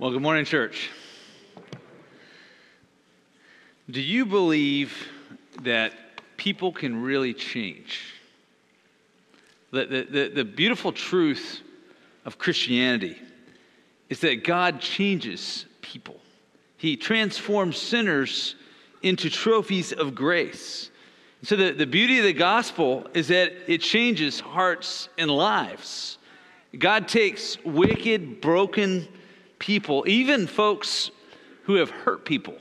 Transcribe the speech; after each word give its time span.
Well, 0.00 0.12
good 0.12 0.22
morning, 0.22 0.46
church. 0.46 0.88
Do 3.90 4.00
you 4.00 4.24
believe 4.24 4.96
that 5.60 5.92
people 6.38 6.72
can 6.72 7.02
really 7.02 7.34
change? 7.34 8.14
The, 9.72 9.84
the, 9.84 10.02
the, 10.04 10.28
the, 10.36 10.44
beautiful 10.46 10.90
truth 10.90 11.60
of 12.24 12.38
Christianity 12.38 13.18
is 14.08 14.20
that 14.20 14.42
God 14.42 14.80
changes 14.80 15.66
people, 15.82 16.18
He 16.78 16.96
transforms 16.96 17.76
sinners 17.76 18.54
into 19.02 19.28
trophies 19.28 19.92
of 19.92 20.14
grace. 20.14 20.90
So, 21.42 21.56
the, 21.56 21.72
the 21.72 21.86
beauty 21.86 22.16
of 22.16 22.24
the 22.24 22.32
gospel 22.32 23.06
is 23.12 23.28
that 23.28 23.52
it 23.70 23.82
changes 23.82 24.40
hearts 24.40 25.10
and 25.18 25.30
lives. 25.30 26.16
God 26.78 27.06
takes 27.06 27.62
wicked, 27.66 28.40
broken, 28.40 29.06
people, 29.60 30.02
even 30.08 30.48
folks 30.48 31.12
who 31.64 31.76
have 31.76 31.90
hurt 31.90 32.24
people. 32.24 32.58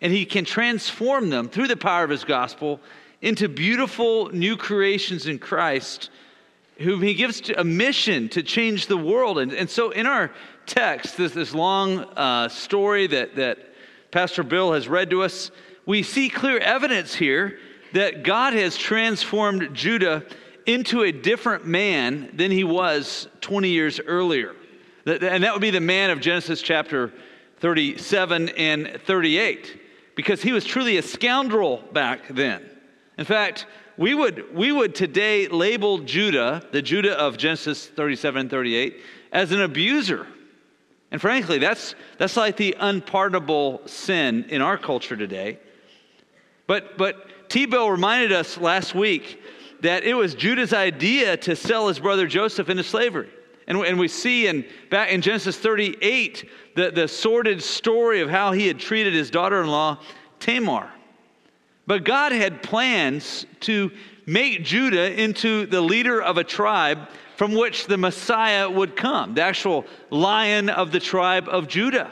And 0.00 0.10
he 0.10 0.24
can 0.24 0.46
transform 0.46 1.28
them 1.28 1.50
through 1.50 1.68
the 1.68 1.76
power 1.76 2.04
of 2.04 2.10
his 2.10 2.24
gospel 2.24 2.80
into 3.20 3.48
beautiful 3.48 4.30
new 4.30 4.56
creations 4.56 5.26
in 5.26 5.38
Christ, 5.38 6.08
whom 6.78 7.02
he 7.02 7.12
gives 7.12 7.50
a 7.50 7.64
mission 7.64 8.28
to 8.30 8.42
change 8.42 8.86
the 8.86 8.96
world. 8.96 9.38
And, 9.38 9.52
and 9.52 9.68
so 9.68 9.90
in 9.90 10.06
our 10.06 10.30
text, 10.64 11.16
this, 11.16 11.32
this 11.32 11.52
long 11.52 11.98
uh, 12.16 12.48
story 12.48 13.08
that, 13.08 13.36
that 13.36 13.58
Pastor 14.10 14.42
Bill 14.44 14.72
has 14.72 14.88
read 14.88 15.10
to 15.10 15.22
us, 15.22 15.50
we 15.84 16.02
see 16.02 16.28
clear 16.28 16.58
evidence 16.58 17.14
here 17.14 17.58
that 17.92 18.22
God 18.22 18.52
has 18.52 18.76
transformed 18.76 19.74
Judah 19.74 20.24
into 20.66 21.02
a 21.02 21.10
different 21.10 21.66
man 21.66 22.30
than 22.34 22.50
he 22.50 22.62
was 22.62 23.26
20 23.40 23.70
years 23.70 23.98
earlier. 24.00 24.54
And 25.08 25.42
that 25.42 25.54
would 25.54 25.62
be 25.62 25.70
the 25.70 25.80
man 25.80 26.10
of 26.10 26.20
Genesis 26.20 26.60
chapter 26.60 27.12
37 27.60 28.50
and 28.50 29.00
38, 29.06 29.80
because 30.14 30.42
he 30.42 30.52
was 30.52 30.64
truly 30.64 30.98
a 30.98 31.02
scoundrel 31.02 31.82
back 31.92 32.28
then. 32.28 32.62
In 33.16 33.24
fact, 33.24 33.66
we 33.96 34.14
would, 34.14 34.54
we 34.54 34.70
would 34.70 34.94
today 34.94 35.48
label 35.48 35.98
Judah, 36.00 36.62
the 36.72 36.82
Judah 36.82 37.18
of 37.18 37.38
Genesis 37.38 37.86
37 37.86 38.42
and 38.42 38.50
38, 38.50 39.00
as 39.32 39.50
an 39.50 39.62
abuser. 39.62 40.26
And 41.10 41.20
frankly, 41.20 41.58
that's, 41.58 41.94
that's 42.18 42.36
like 42.36 42.58
the 42.58 42.76
unpardonable 42.78 43.80
sin 43.86 44.44
in 44.50 44.60
our 44.60 44.76
culture 44.76 45.16
today. 45.16 45.58
But, 46.66 46.98
but 46.98 47.48
T 47.48 47.64
Bill 47.64 47.90
reminded 47.90 48.30
us 48.30 48.58
last 48.58 48.94
week 48.94 49.42
that 49.80 50.04
it 50.04 50.12
was 50.12 50.34
Judah's 50.34 50.74
idea 50.74 51.38
to 51.38 51.56
sell 51.56 51.88
his 51.88 51.98
brother 51.98 52.26
Joseph 52.26 52.68
into 52.68 52.84
slavery. 52.84 53.30
And, 53.68 53.78
and 53.84 53.98
we 53.98 54.08
see 54.08 54.46
in, 54.46 54.64
back 54.90 55.10
in 55.10 55.20
Genesis 55.20 55.56
38 55.58 56.48
the, 56.74 56.90
the 56.90 57.06
sordid 57.06 57.62
story 57.62 58.22
of 58.22 58.30
how 58.30 58.52
he 58.52 58.66
had 58.66 58.80
treated 58.80 59.12
his 59.12 59.30
daughter 59.30 59.60
in 59.62 59.68
law, 59.68 59.98
Tamar. 60.40 60.90
But 61.86 62.04
God 62.04 62.32
had 62.32 62.62
plans 62.62 63.46
to 63.60 63.92
make 64.26 64.64
Judah 64.64 65.20
into 65.20 65.66
the 65.66 65.82
leader 65.82 66.20
of 66.20 66.38
a 66.38 66.44
tribe 66.44 67.08
from 67.36 67.54
which 67.54 67.86
the 67.86 67.98
Messiah 67.98 68.68
would 68.68 68.96
come, 68.96 69.34
the 69.34 69.42
actual 69.42 69.84
lion 70.10 70.70
of 70.70 70.90
the 70.90 70.98
tribe 70.98 71.46
of 71.48 71.68
Judah. 71.68 72.10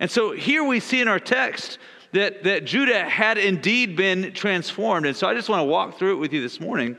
And 0.00 0.10
so 0.10 0.32
here 0.32 0.62
we 0.62 0.80
see 0.80 1.00
in 1.00 1.08
our 1.08 1.18
text 1.18 1.78
that, 2.12 2.44
that 2.44 2.66
Judah 2.66 3.08
had 3.08 3.38
indeed 3.38 3.96
been 3.96 4.32
transformed. 4.32 5.06
And 5.06 5.16
so 5.16 5.26
I 5.26 5.34
just 5.34 5.48
want 5.48 5.60
to 5.60 5.64
walk 5.64 5.98
through 5.98 6.12
it 6.12 6.18
with 6.20 6.32
you 6.32 6.42
this 6.42 6.60
morning 6.60 6.96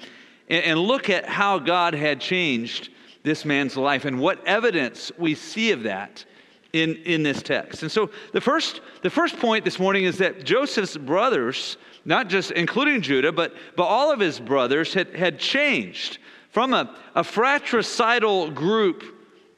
and, 0.50 0.64
and 0.64 0.80
look 0.80 1.10
at 1.10 1.26
how 1.26 1.60
God 1.60 1.94
had 1.94 2.20
changed 2.20 2.90
this 3.24 3.46
man's 3.46 3.76
life 3.76 4.06
and 4.06 4.20
what 4.20 4.46
evidence 4.46 5.12
we 5.18 5.36
see 5.36 5.72
of 5.72 5.84
that 5.84 6.26
in, 6.74 6.96
in 6.98 7.24
this 7.24 7.42
text. 7.42 7.82
And 7.82 7.92
so 7.92 8.10
the 8.32 8.42
first, 8.42 8.82
the 9.02 9.10
first 9.10 9.38
point 9.40 9.66
this 9.66 9.80
morning 9.80 10.04
is 10.04 10.18
that 10.20 10.44
Joseph's 10.44 10.98
brothers, 10.98 11.78
not 12.06 12.28
just 12.28 12.52
including 12.52 13.02
Judah, 13.02 13.32
but, 13.32 13.54
but 13.76 13.84
all 13.84 14.12
of 14.12 14.20
his 14.20 14.40
brothers 14.40 14.94
had, 14.94 15.16
had 15.16 15.40
changed 15.40 16.20
from 16.52 16.74
a, 16.74 16.96
a 17.16 17.24
fratricidal 17.24 18.50
group 18.52 19.04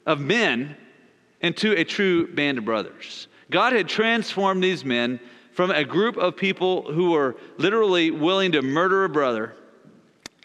of 0.06 0.20
men 0.20 0.76
into 1.42 1.74
a 1.74 1.84
true 1.84 2.28
band 2.34 2.58
of 2.58 2.66
brothers. 2.66 3.28
God 3.50 3.74
had 3.74 3.88
transformed 3.88 4.64
these 4.64 4.86
men 4.86 5.20
from 5.54 5.72
a 5.72 5.84
group 5.84 6.18
of 6.18 6.38
people 6.38 6.92
who 6.92 7.12
were 7.12 7.36
literally 7.58 8.10
willing 8.10 8.54
to 8.54 8.62
murder 8.62 9.04
a 9.04 9.10
brother 9.10 9.54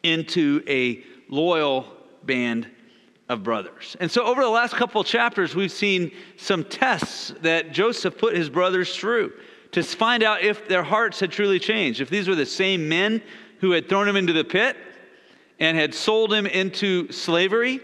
into 0.03 0.62
a 0.66 1.03
loyal 1.28 1.87
band 2.25 2.69
of 3.28 3.42
brothers. 3.42 3.97
And 4.00 4.10
so, 4.10 4.25
over 4.25 4.42
the 4.42 4.48
last 4.48 4.75
couple 4.75 5.03
chapters, 5.03 5.54
we've 5.54 5.72
seen 5.72 6.12
some 6.37 6.64
tests 6.64 7.34
that 7.42 7.72
Joseph 7.72 8.19
put 8.19 8.37
his 8.37 8.48
brothers 8.48 8.94
through 8.97 9.32
to 9.72 9.82
find 9.82 10.22
out 10.22 10.42
if 10.42 10.69
their 10.69 10.82
hearts 10.82 11.20
had 11.20 11.32
truly 11.32 11.59
changed, 11.59 12.00
if 12.00 12.09
these 12.09 12.28
were 12.28 12.34
the 12.34 12.47
same 12.47 12.88
men 12.88 13.20
who 13.60 13.72
had 13.72 13.88
thrown 13.88 14.09
him 14.09 14.16
into 14.16 14.32
the 14.32 14.44
pit 14.44 14.76
and 15.59 15.76
had 15.76 15.94
sold 15.94 16.32
him 16.32 16.47
into 16.47 17.10
slavery, 17.10 17.81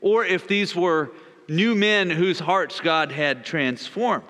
or 0.00 0.24
if 0.24 0.46
these 0.46 0.76
were 0.76 1.10
new 1.48 1.74
men 1.74 2.08
whose 2.10 2.38
hearts 2.38 2.80
God 2.80 3.10
had 3.10 3.44
transformed. 3.44 4.24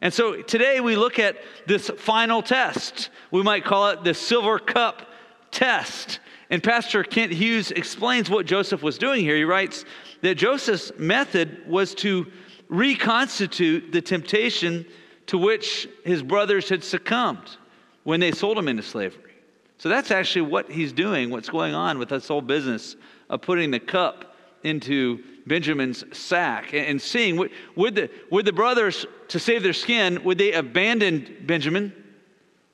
And 0.00 0.12
so 0.12 0.42
today 0.42 0.80
we 0.80 0.94
look 0.94 1.18
at 1.18 1.36
this 1.66 1.90
final 1.96 2.42
test. 2.42 3.10
We 3.30 3.42
might 3.42 3.64
call 3.64 3.88
it 3.90 4.04
the 4.04 4.14
silver 4.14 4.58
cup 4.58 5.08
test. 5.50 6.20
And 6.50 6.62
Pastor 6.62 7.02
Kent 7.02 7.32
Hughes 7.32 7.72
explains 7.72 8.30
what 8.30 8.46
Joseph 8.46 8.82
was 8.82 8.98
doing 8.98 9.20
here. 9.20 9.36
He 9.36 9.44
writes 9.44 9.84
that 10.22 10.36
Joseph's 10.36 10.92
method 10.98 11.66
was 11.66 11.94
to 11.96 12.26
reconstitute 12.68 13.92
the 13.92 14.00
temptation 14.00 14.86
to 15.26 15.38
which 15.38 15.88
his 16.04 16.22
brothers 16.22 16.68
had 16.68 16.84
succumbed 16.84 17.56
when 18.04 18.20
they 18.20 18.30
sold 18.30 18.56
him 18.56 18.68
into 18.68 18.82
slavery. 18.82 19.34
So 19.78 19.88
that's 19.88 20.10
actually 20.10 20.42
what 20.42 20.70
he's 20.70 20.92
doing, 20.92 21.30
what's 21.30 21.48
going 21.48 21.74
on 21.74 21.98
with 21.98 22.10
this 22.10 22.28
whole 22.28 22.40
business 22.40 22.96
of 23.28 23.42
putting 23.42 23.70
the 23.70 23.80
cup 23.80 24.36
into 24.62 25.22
Benjamin's 25.46 26.04
sack 26.16 26.72
and 26.72 27.00
seeing 27.00 27.36
would, 27.36 27.50
would, 27.74 27.94
the, 27.94 28.10
would 28.30 28.46
the 28.46 28.52
brothers, 28.52 29.06
to 29.28 29.38
save 29.38 29.62
their 29.62 29.72
skin, 29.72 30.22
would 30.24 30.38
they 30.38 30.52
abandon 30.52 31.44
Benjamin? 31.46 31.92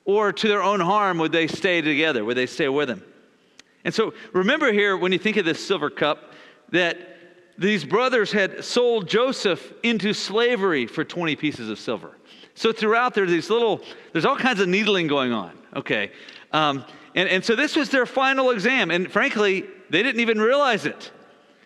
Or 0.04 0.32
to 0.32 0.48
their 0.48 0.62
own 0.62 0.80
harm, 0.80 1.18
would 1.18 1.32
they 1.32 1.46
stay 1.46 1.80
together? 1.80 2.24
Would 2.24 2.36
they 2.36 2.46
stay 2.46 2.68
with 2.68 2.90
him? 2.90 3.02
And 3.84 3.92
so 3.94 4.14
remember 4.32 4.72
here, 4.72 4.96
when 4.96 5.12
you 5.12 5.18
think 5.18 5.36
of 5.36 5.44
this 5.44 5.64
silver 5.64 5.90
cup, 5.90 6.32
that 6.70 6.98
these 7.58 7.84
brothers 7.84 8.32
had 8.32 8.64
sold 8.64 9.08
Joseph 9.08 9.72
into 9.82 10.12
slavery 10.12 10.86
for 10.86 11.04
20 11.04 11.36
pieces 11.36 11.68
of 11.68 11.78
silver. 11.78 12.16
So 12.54 12.72
throughout 12.72 13.14
there's 13.14 13.30
these 13.30 13.50
little, 13.50 13.82
there's 14.12 14.24
all 14.24 14.36
kinds 14.36 14.60
of 14.60 14.68
needling 14.68 15.06
going 15.06 15.32
on. 15.32 15.58
Okay. 15.76 16.12
Um, 16.52 16.84
and, 17.14 17.28
and 17.28 17.44
so 17.44 17.56
this 17.56 17.76
was 17.76 17.90
their 17.90 18.06
final 18.06 18.50
exam. 18.50 18.90
And 18.90 19.10
frankly, 19.10 19.64
they 19.90 20.02
didn't 20.02 20.20
even 20.20 20.40
realize 20.40 20.86
it. 20.86 21.10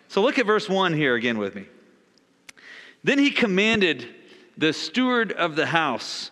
So 0.09 0.23
look 0.23 0.39
at 0.39 0.47
verse 0.47 0.69
1 0.69 0.93
here 0.93 1.15
again 1.15 1.39
with 1.39 1.55
me. 1.55 1.67
Then 3.05 3.19
he 3.19 3.31
commanded 3.31 4.07
the 4.57 4.73
steward 4.73 5.33
of 5.33 5.55
the 5.55 5.67
house, 5.67 6.31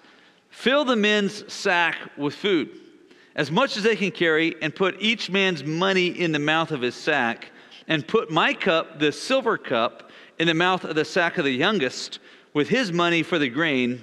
fill 0.51 0.85
the 0.85 0.97
men's 0.97 1.53
sack 1.53 1.97
with 2.17 2.35
food 2.35 2.71
as 3.37 3.51
much 3.51 3.77
as 3.77 3.83
they 3.83 3.97
can 3.97 4.11
carry, 4.11 4.55
and 4.63 4.75
put 4.75 4.97
each 5.01 5.31
man's 5.31 5.65
money 5.65 6.07
in 6.07 6.33
the 6.33 6.39
mouth 6.39 6.71
of 6.71 6.81
his 6.81 6.95
sack, 6.95 7.51
and 7.89 8.07
put 8.07 8.31
my 8.31 8.55
cup, 8.55 8.99
the 8.99 9.13
silver 9.13 9.59
cup, 9.59 10.11
in 10.39 10.47
the 10.47 10.55
mouth 10.55 10.85
of 10.85 10.95
the 10.95 11.05
sack 11.05 11.39
of 11.39 11.45
the 11.45 11.53
youngest, 11.53 12.19
with 12.53 12.69
his 12.69 12.93
money 12.93 13.23
for 13.23 13.39
the 13.39 13.49
grain. 13.49 14.03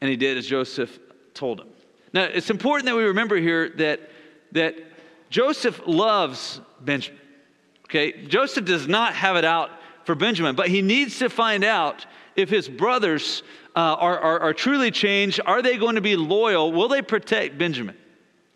And 0.00 0.10
he 0.10 0.16
did 0.16 0.38
as 0.38 0.46
Joseph 0.46 0.98
told 1.34 1.60
him. 1.60 1.68
Now, 2.12 2.24
it's 2.24 2.50
important 2.50 2.86
that 2.86 2.96
we 2.96 3.04
remember 3.04 3.36
here 3.36 3.70
that, 3.76 4.10
that 4.52 4.74
Joseph 5.30 5.80
loves 5.86 6.60
Benjamin. 6.80 7.20
Okay? 7.86 8.26
Joseph 8.26 8.64
does 8.64 8.88
not 8.88 9.14
have 9.14 9.36
it 9.36 9.44
out 9.44 9.70
for 10.04 10.14
Benjamin, 10.14 10.56
but 10.56 10.68
he 10.68 10.82
needs 10.82 11.18
to 11.18 11.28
find 11.28 11.62
out 11.62 12.04
if 12.36 12.48
his 12.50 12.68
brothers 12.68 13.42
uh, 13.76 13.80
are, 13.80 14.18
are, 14.18 14.40
are 14.40 14.54
truly 14.54 14.90
changed. 14.90 15.40
Are 15.44 15.62
they 15.62 15.76
going 15.76 15.94
to 15.94 16.00
be 16.00 16.16
loyal? 16.16 16.72
Will 16.72 16.88
they 16.88 17.02
protect 17.02 17.58
Benjamin? 17.58 17.96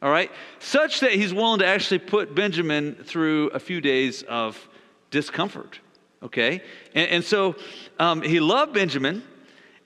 All 0.07 0.13
right? 0.13 0.31
Such 0.61 1.01
that 1.01 1.11
he's 1.11 1.35
willing 1.35 1.59
to 1.59 1.67
actually 1.67 1.99
put 1.99 2.33
Benjamin 2.33 2.95
through 2.95 3.49
a 3.49 3.59
few 3.59 3.81
days 3.81 4.23
of 4.23 4.69
discomfort, 5.11 5.81
okay? 6.23 6.63
And, 6.95 7.11
and 7.11 7.25
so 7.25 7.57
um, 7.99 8.23
he 8.23 8.39
loved 8.39 8.73
Benjamin. 8.73 9.25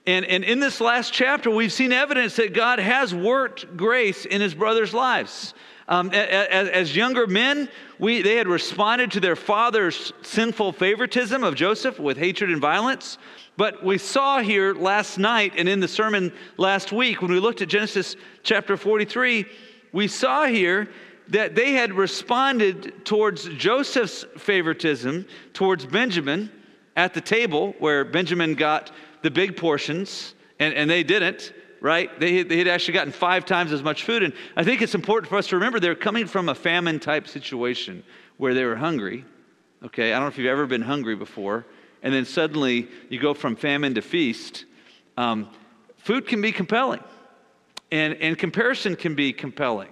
And, 0.05 0.23
and 0.25 0.43
in 0.43 0.59
this 0.59 0.79
last 0.79 1.11
chapter, 1.11 1.49
we've 1.49 1.73
seen 1.73 1.91
evidence 1.91 2.35
that 2.35 2.53
God 2.53 2.77
has 2.77 3.15
worked 3.15 3.75
grace 3.75 4.25
in 4.25 4.41
his 4.41 4.53
brothers' 4.53 4.93
lives. 4.93 5.55
Um, 5.87 6.11
as, 6.11 6.69
as, 6.69 6.95
younger 6.95 7.25
men, 7.25 7.67
we, 7.97 8.21
they 8.21 8.35
had 8.35 8.47
responded 8.47 9.13
to 9.13 9.19
their 9.19 9.35
father's 9.35 10.13
sinful 10.21 10.73
favoritism 10.73 11.43
of 11.43 11.55
Joseph 11.55 11.99
with 11.99 12.17
hatred 12.17 12.51
and 12.51 12.61
violence. 12.61 13.17
But 13.57 13.83
we 13.83 13.97
saw 13.97 14.39
here 14.39 14.75
last 14.75 15.17
night 15.17 15.53
and 15.57 15.67
in 15.67 15.79
the 15.79 15.87
sermon 15.87 16.31
last 16.57 16.91
week, 16.91 17.23
when 17.23 17.31
we 17.31 17.39
looked 17.39 17.63
at 17.63 17.69
Genesis 17.69 18.15
chapter 18.43 18.77
43, 18.77 19.47
we 19.91 20.07
saw 20.07 20.45
here 20.45 20.87
that 21.29 21.55
they 21.55 21.73
had 21.73 21.93
responded 21.93 23.05
towards 23.05 23.45
Joseph's 23.49 24.25
favoritism 24.37 25.25
towards 25.53 25.85
Benjamin 25.85 26.51
at 26.95 27.13
the 27.13 27.21
table 27.21 27.73
where 27.79 28.03
Benjamin 28.03 28.53
got 28.53 28.91
the 29.21 29.31
big 29.31 29.55
portions, 29.55 30.35
and, 30.59 30.73
and 30.73 30.89
they 30.89 31.03
didn't, 31.03 31.53
right? 31.79 32.19
They, 32.19 32.43
they 32.43 32.57
had 32.57 32.67
actually 32.67 32.95
gotten 32.95 33.13
five 33.13 33.45
times 33.45 33.71
as 33.71 33.81
much 33.81 34.03
food. 34.03 34.23
And 34.23 34.33
I 34.55 34.63
think 34.63 34.81
it's 34.81 34.95
important 34.95 35.29
for 35.29 35.37
us 35.37 35.47
to 35.47 35.55
remember 35.55 35.79
they're 35.79 35.95
coming 35.95 36.27
from 36.27 36.49
a 36.49 36.55
famine 36.55 36.99
type 36.99 37.27
situation 37.27 38.03
where 38.37 38.53
they 38.53 38.65
were 38.65 38.75
hungry. 38.75 39.25
Okay, 39.83 40.11
I 40.11 40.15
don't 40.15 40.23
know 40.23 40.27
if 40.27 40.37
you've 40.37 40.47
ever 40.47 40.67
been 40.67 40.81
hungry 40.81 41.15
before. 41.15 41.65
And 42.03 42.13
then 42.13 42.25
suddenly 42.25 42.87
you 43.09 43.19
go 43.19 43.33
from 43.33 43.55
famine 43.55 43.95
to 43.95 44.01
feast. 44.01 44.65
Um, 45.17 45.49
food 45.97 46.27
can 46.27 46.41
be 46.41 46.51
compelling, 46.51 47.03
and, 47.91 48.15
and 48.15 48.37
comparison 48.37 48.95
can 48.95 49.15
be 49.15 49.33
compelling. 49.33 49.89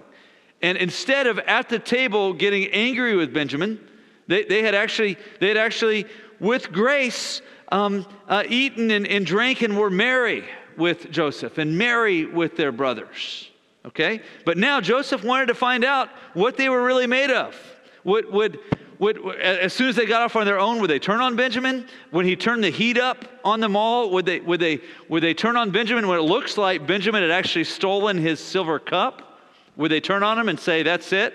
And 0.62 0.76
instead 0.78 1.26
of 1.26 1.38
at 1.40 1.68
the 1.68 1.78
table 1.78 2.32
getting 2.32 2.66
angry 2.68 3.16
with 3.16 3.32
Benjamin, 3.32 3.80
they, 4.26 4.44
they, 4.44 4.62
had, 4.62 4.74
actually, 4.74 5.16
they 5.40 5.48
had 5.48 5.56
actually, 5.56 6.06
with 6.38 6.70
grace, 6.72 7.42
um, 7.72 8.06
uh, 8.28 8.44
eaten 8.48 8.90
and, 8.90 9.06
and 9.06 9.24
drank 9.24 9.62
and 9.62 9.78
were 9.78 9.90
merry 9.90 10.44
with 10.76 11.10
Joseph 11.10 11.58
and 11.58 11.76
merry 11.76 12.26
with 12.26 12.56
their 12.56 12.72
brothers. 12.72 13.50
Okay? 13.84 14.20
But 14.44 14.58
now 14.58 14.80
Joseph 14.80 15.24
wanted 15.24 15.46
to 15.46 15.54
find 15.54 15.84
out 15.84 16.08
what 16.34 16.56
they 16.56 16.68
were 16.68 16.82
really 16.82 17.06
made 17.06 17.30
of. 17.30 17.56
Would, 18.04 18.30
would, 18.32 18.58
would, 19.00 19.36
as 19.40 19.72
soon 19.72 19.88
as 19.88 19.96
they 19.96 20.04
got 20.04 20.20
off 20.20 20.36
on 20.36 20.44
their 20.44 20.60
own, 20.60 20.78
would 20.80 20.90
they 20.90 20.98
turn 20.98 21.20
on 21.20 21.34
Benjamin? 21.34 21.88
When 22.10 22.26
he 22.26 22.36
turned 22.36 22.62
the 22.62 22.70
heat 22.70 22.98
up 22.98 23.24
on 23.42 23.58
them 23.58 23.74
all, 23.74 24.10
would 24.10 24.26
they, 24.26 24.40
would 24.40 24.60
they, 24.60 24.80
would 25.08 25.22
they 25.22 25.32
turn 25.32 25.56
on 25.56 25.70
Benjamin 25.70 26.06
when 26.06 26.18
it 26.18 26.22
looks 26.22 26.58
like 26.58 26.86
Benjamin 26.86 27.22
had 27.22 27.30
actually 27.30 27.64
stolen 27.64 28.18
his 28.18 28.38
silver 28.40 28.78
cup? 28.78 29.40
Would 29.76 29.90
they 29.90 30.00
turn 30.00 30.22
on 30.22 30.38
him 30.38 30.50
and 30.50 30.60
say, 30.60 30.82
That's 30.82 31.14
it? 31.14 31.32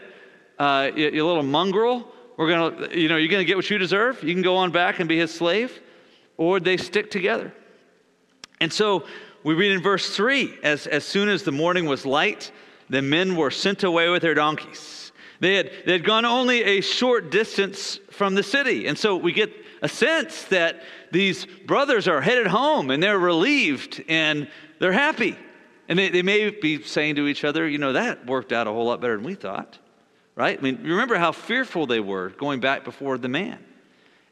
Uh, 0.60 0.92
you, 0.96 1.10
you 1.10 1.26
little 1.26 1.42
mongrel. 1.42 2.08
We're 2.38 2.50
gonna, 2.50 2.96
you 2.96 3.10
know, 3.10 3.18
you're 3.18 3.32
gonna 3.32 3.44
get 3.44 3.56
what 3.58 3.68
you 3.68 3.80
deserve. 3.80 4.24
You 4.24 4.34
can 4.34 4.44
go 4.44 4.58
on 4.58 4.72
back 4.72 5.00
and 5.00 5.10
be 5.10 5.18
his 5.18 5.34
slave. 5.34 5.82
Or 6.38 6.52
would 6.52 6.64
they 6.64 6.78
stick 6.78 7.10
together? 7.10 7.52
And 8.62 8.72
so 8.72 9.08
we 9.44 9.56
read 9.56 9.72
in 9.72 9.82
verse 9.82 10.16
3 10.16 10.60
as, 10.62 10.86
as 10.86 11.04
soon 11.04 11.30
as 11.30 11.42
the 11.42 11.52
morning 11.52 11.88
was 11.88 12.06
light, 12.06 12.52
the 12.90 13.02
men 13.02 13.36
were 13.36 13.50
sent 13.50 13.84
away 13.84 14.10
with 14.10 14.22
their 14.22 14.36
donkeys. 14.36 15.05
They 15.46 15.54
had, 15.54 15.72
they 15.86 15.92
had 15.92 16.04
gone 16.04 16.26
only 16.26 16.64
a 16.64 16.82
short 16.82 17.30
distance 17.30 18.00
from 18.10 18.34
the 18.34 18.42
city. 18.42 18.88
And 18.88 18.98
so 18.98 19.16
we 19.16 19.32
get 19.32 19.54
a 19.84 19.88
sense 19.88 20.46
that 20.46 20.82
these 21.12 21.46
brothers 21.46 22.08
are 22.08 22.20
headed 22.20 22.48
home 22.48 22.90
and 22.90 23.04
they're 23.04 23.20
relieved 23.20 24.04
and 24.08 24.48
they're 24.80 24.92
happy. 24.92 25.38
And 25.88 26.00
they, 26.00 26.10
they 26.10 26.24
may 26.24 26.50
be 26.50 26.82
saying 26.82 27.18
to 27.18 27.28
each 27.28 27.44
other, 27.44 27.70
you 27.70 27.78
know, 27.78 27.94
that 27.94 28.26
worked 28.26 28.52
out 28.52 28.66
a 28.66 28.72
whole 28.72 28.86
lot 28.88 29.02
better 29.02 29.18
than 29.18 29.24
we 29.24 29.36
thought, 29.36 29.78
right? 30.34 30.58
I 30.58 30.62
mean, 30.64 30.80
remember 30.82 31.16
how 31.16 31.32
fearful 31.32 31.86
they 31.86 32.00
were 32.00 32.30
going 32.30 32.60
back 32.60 32.84
before 32.84 33.20
the 33.20 33.30
man. 33.30 33.64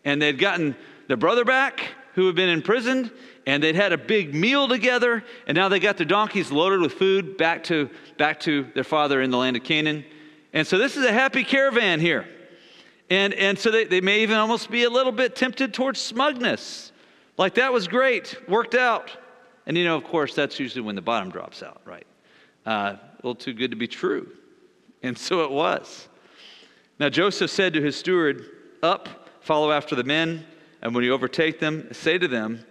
And 0.03 0.19
they'd 0.19 0.39
gotten 0.39 0.75
their 1.09 1.17
brother 1.17 1.45
back 1.45 1.91
who 2.15 2.25
had 2.25 2.33
been 2.33 2.49
imprisoned, 2.49 3.11
and 3.45 3.61
they'd 3.61 3.75
had 3.75 3.93
a 3.93 3.99
big 3.99 4.33
meal 4.33 4.67
together, 4.67 5.23
and 5.45 5.55
now 5.55 5.69
they 5.69 5.79
got 5.79 5.97
their 5.97 6.07
donkeys 6.07 6.51
loaded 6.51 6.79
with 6.79 6.93
food 6.93 7.37
back 7.37 7.63
to, 7.65 7.91
back 8.17 8.39
to 8.39 8.67
their 8.73 8.83
father 8.83 9.21
in 9.21 9.29
the 9.29 9.37
land 9.37 9.55
of 9.55 9.63
Canaan. 9.63 10.03
And 10.53 10.65
so 10.65 10.77
this 10.77 10.95
is 10.95 11.05
a 11.05 11.11
happy 11.11 11.43
caravan 11.43 11.99
here. 11.99 12.27
And, 13.09 13.33
and 13.33 13.57
so 13.57 13.71
they, 13.71 13.85
they 13.85 14.01
may 14.01 14.21
even 14.21 14.37
almost 14.37 14.71
be 14.71 14.83
a 14.83 14.89
little 14.89 15.11
bit 15.11 15.35
tempted 15.35 15.73
towards 15.73 15.99
smugness. 15.99 16.91
Like 17.37 17.55
that 17.55 17.73
was 17.73 17.87
great, 17.87 18.37
worked 18.47 18.75
out. 18.75 19.11
And 19.65 19.77
you 19.77 19.83
know, 19.83 19.97
of 19.97 20.03
course, 20.03 20.35
that's 20.35 20.59
usually 20.59 20.81
when 20.81 20.95
the 20.95 21.01
bottom 21.01 21.29
drops 21.29 21.63
out, 21.63 21.81
right? 21.85 22.07
Uh, 22.65 22.95
a 22.95 22.99
little 23.17 23.35
too 23.35 23.53
good 23.53 23.71
to 23.71 23.77
be 23.77 23.87
true. 23.87 24.29
And 25.01 25.17
so 25.17 25.43
it 25.43 25.51
was. 25.51 26.07
Now 26.99 27.09
Joseph 27.09 27.49
said 27.49 27.73
to 27.73 27.81
his 27.81 27.95
steward, 27.95 28.45
Up, 28.81 29.29
follow 29.41 29.71
after 29.71 29.95
the 29.95 30.03
men, 30.03 30.45
and 30.81 30.93
when 30.93 31.03
you 31.03 31.13
overtake 31.13 31.59
them, 31.59 31.87
say 31.91 32.17
to 32.17 32.27
them, 32.27 32.65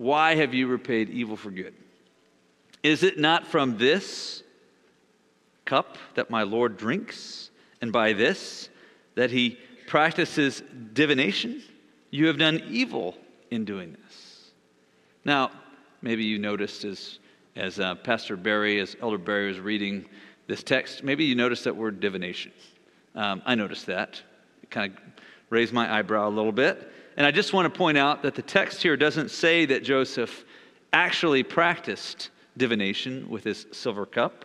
why 0.00 0.34
have 0.34 0.54
you 0.54 0.66
repaid 0.66 1.10
evil 1.10 1.36
for 1.36 1.50
good? 1.50 1.74
Is 2.82 3.02
it 3.02 3.18
not 3.18 3.46
from 3.46 3.76
this 3.76 4.42
cup 5.64 5.98
that 6.14 6.30
my 6.30 6.42
Lord 6.42 6.76
drinks, 6.76 7.50
and 7.80 7.92
by 7.92 8.12
this 8.12 8.68
that 9.14 9.30
he 9.30 9.58
practices 9.86 10.62
divination? 10.92 11.62
You 12.10 12.26
have 12.26 12.38
done 12.38 12.62
evil 12.68 13.16
in 13.50 13.64
doing 13.64 13.96
this. 14.04 14.50
Now, 15.24 15.50
maybe 16.02 16.24
you 16.24 16.38
noticed 16.38 16.84
as, 16.84 17.18
as 17.56 17.78
uh, 17.78 17.94
Pastor 17.96 18.36
Barry, 18.36 18.80
as 18.80 18.96
Elder 19.00 19.18
Barry 19.18 19.48
was 19.48 19.60
reading 19.60 20.06
this 20.46 20.62
text, 20.62 21.04
maybe 21.04 21.24
you 21.24 21.34
noticed 21.34 21.64
that 21.64 21.76
word 21.76 22.00
divination. 22.00 22.52
Um, 23.14 23.42
I 23.44 23.54
noticed 23.54 23.86
that. 23.86 24.20
It 24.62 24.70
kind 24.70 24.94
of 24.94 25.00
raised 25.50 25.72
my 25.72 25.92
eyebrow 25.92 26.28
a 26.28 26.30
little 26.30 26.52
bit. 26.52 26.90
And 27.16 27.26
I 27.26 27.30
just 27.30 27.52
want 27.52 27.72
to 27.72 27.76
point 27.76 27.98
out 27.98 28.22
that 28.22 28.34
the 28.34 28.42
text 28.42 28.82
here 28.82 28.96
doesn't 28.96 29.30
say 29.30 29.66
that 29.66 29.82
Joseph 29.84 30.44
actually 30.92 31.42
practiced 31.42 32.30
divination 32.56 33.28
with 33.28 33.44
his 33.44 33.66
silver 33.72 34.06
cup. 34.06 34.44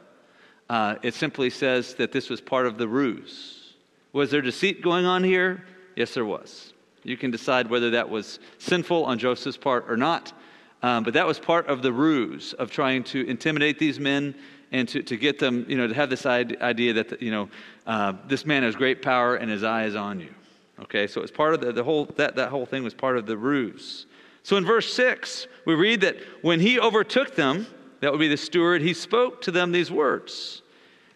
Uh, 0.70 0.96
it 1.04 1.14
simply 1.14 1.50
says 1.50 1.94
that 1.96 2.12
this 2.12 2.30
was 2.30 2.42
part 2.42 2.66
of 2.66 2.78
the 2.78 2.88
ruse. 2.88 3.74
Was 4.14 4.32
there 4.32 4.42
deceit 4.42 4.82
going 4.82 5.06
on 5.06 5.24
here? 5.24 5.64
Yes, 5.96 6.14
there 6.14 6.26
was. 6.26 6.74
You 7.04 7.18
can 7.18 7.32
decide 7.32 7.70
whether 7.70 7.92
that 7.92 8.10
was 8.10 8.40
sinful 8.58 9.06
on 9.06 9.20
Joseph's 9.20 9.58
part 9.58 9.86
or 9.88 9.98
not. 9.98 10.34
Um, 10.82 11.04
but 11.04 11.14
that 11.14 11.26
was 11.26 11.40
part 11.40 11.68
of 11.68 11.82
the 11.82 11.92
ruse 11.92 12.54
of 12.54 12.72
trying 12.72 13.04
to 13.06 13.28
intimidate 13.28 13.80
these 13.80 14.00
men 14.00 14.36
and 14.72 14.88
to, 14.90 15.02
to 15.04 15.18
get 15.18 15.40
them, 15.40 15.66
you 15.68 15.78
know, 15.78 15.88
to 15.88 15.94
have 15.94 16.10
this 16.10 16.26
idea 16.26 16.94
that, 16.94 17.22
you 17.22 17.32
know, 17.32 17.50
uh, 17.88 18.14
this 18.28 18.46
man 18.46 18.64
has 18.64 18.76
great 18.76 19.02
power 19.02 19.36
and 19.36 19.50
his 19.50 19.64
eye 19.64 19.86
is 19.86 19.96
on 19.96 20.20
you. 20.20 20.34
Okay, 20.82 21.08
so 21.08 21.22
it's 21.22 21.32
part 21.32 21.54
of 21.54 21.62
the, 21.62 21.72
the 21.72 21.84
whole, 21.84 22.06
that, 22.18 22.36
that 22.36 22.50
whole 22.50 22.66
thing 22.66 22.84
was 22.84 22.94
part 22.94 23.18
of 23.18 23.26
the 23.26 23.38
ruse. 23.38 24.06
So 24.44 24.58
in 24.58 24.66
verse 24.66 24.94
6, 24.94 25.48
we 25.66 25.74
read 25.74 26.02
that 26.02 26.18
when 26.42 26.60
he 26.60 26.80
overtook 26.80 27.36
them, 27.36 27.66
that 28.02 28.12
would 28.12 28.20
be 28.20 28.28
the 28.28 28.38
steward, 28.38 28.82
he 28.82 28.94
spoke 28.94 29.42
to 29.42 29.52
them 29.52 29.72
these 29.72 29.92
words. 29.92 30.62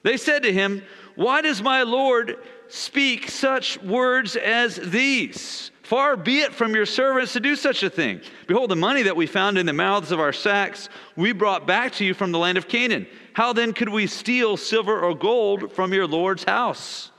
They 0.04 0.18
said 0.18 0.44
to 0.44 0.54
him, 0.54 0.84
Why 1.16 1.42
does 1.42 1.62
my 1.62 1.84
Lord 1.84 2.38
speak 2.68 3.30
such 3.30 3.82
words 3.82 4.36
as 4.36 4.76
these? 4.78 5.72
Far 5.84 6.16
be 6.16 6.42
it 6.42 6.54
from 6.54 6.76
your 6.76 6.86
servants 6.86 7.34
to 7.34 7.40
do 7.40 7.56
such 7.56 7.82
a 7.82 7.90
thing. 7.90 8.22
Behold, 8.46 8.70
the 8.70 8.76
money 8.76 9.02
that 9.02 9.16
we 9.16 9.26
found 9.26 9.58
in 9.58 9.66
the 9.66 9.74
mouths 9.74 10.12
of 10.12 10.20
our 10.20 10.32
sacks 10.32 10.88
we 11.16 11.32
brought 11.32 11.66
back 11.66 11.94
to 11.94 12.06
you 12.06 12.14
from 12.14 12.32
the 12.32 12.38
land 12.38 12.60
of 12.60 12.68
Canaan. 12.68 13.08
How 13.34 13.54
then 13.54 13.74
could 13.74 13.90
we 13.90 14.06
steal 14.06 14.56
silver 14.56 15.00
or 15.00 15.16
gold 15.16 15.72
from 15.74 15.92
your 15.92 16.06
Lord's 16.06 16.44
house? 16.44 17.10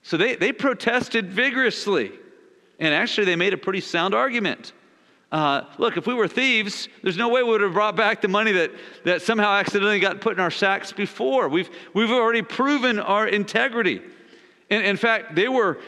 So 0.00 0.16
they, 0.16 0.36
they 0.36 0.52
protested 0.52 1.30
vigorously. 1.30 2.12
And 2.78 2.94
actually, 2.94 3.26
they 3.26 3.36
made 3.36 3.52
a 3.52 3.58
pretty 3.58 3.80
sound 3.80 4.14
argument. 4.14 4.72
Uh, 5.32 5.62
look, 5.78 5.96
if 5.96 6.06
we 6.06 6.14
were 6.14 6.28
thieves, 6.28 6.88
there's 7.02 7.16
no 7.16 7.28
way 7.28 7.42
we 7.42 7.50
would 7.50 7.60
have 7.60 7.72
brought 7.72 7.96
back 7.96 8.20
the 8.20 8.28
money 8.28 8.52
that, 8.52 8.70
that 9.04 9.22
somehow 9.22 9.52
accidentally 9.52 9.98
got 9.98 10.20
put 10.20 10.34
in 10.34 10.40
our 10.40 10.50
sacks 10.50 10.92
before. 10.92 11.48
We've, 11.48 11.68
we've 11.94 12.10
already 12.10 12.42
proven 12.42 13.00
our 13.00 13.26
integrity. 13.26 14.00
In, 14.70 14.82
in 14.82 14.96
fact, 14.96 15.34
they 15.34 15.48
were 15.48 15.78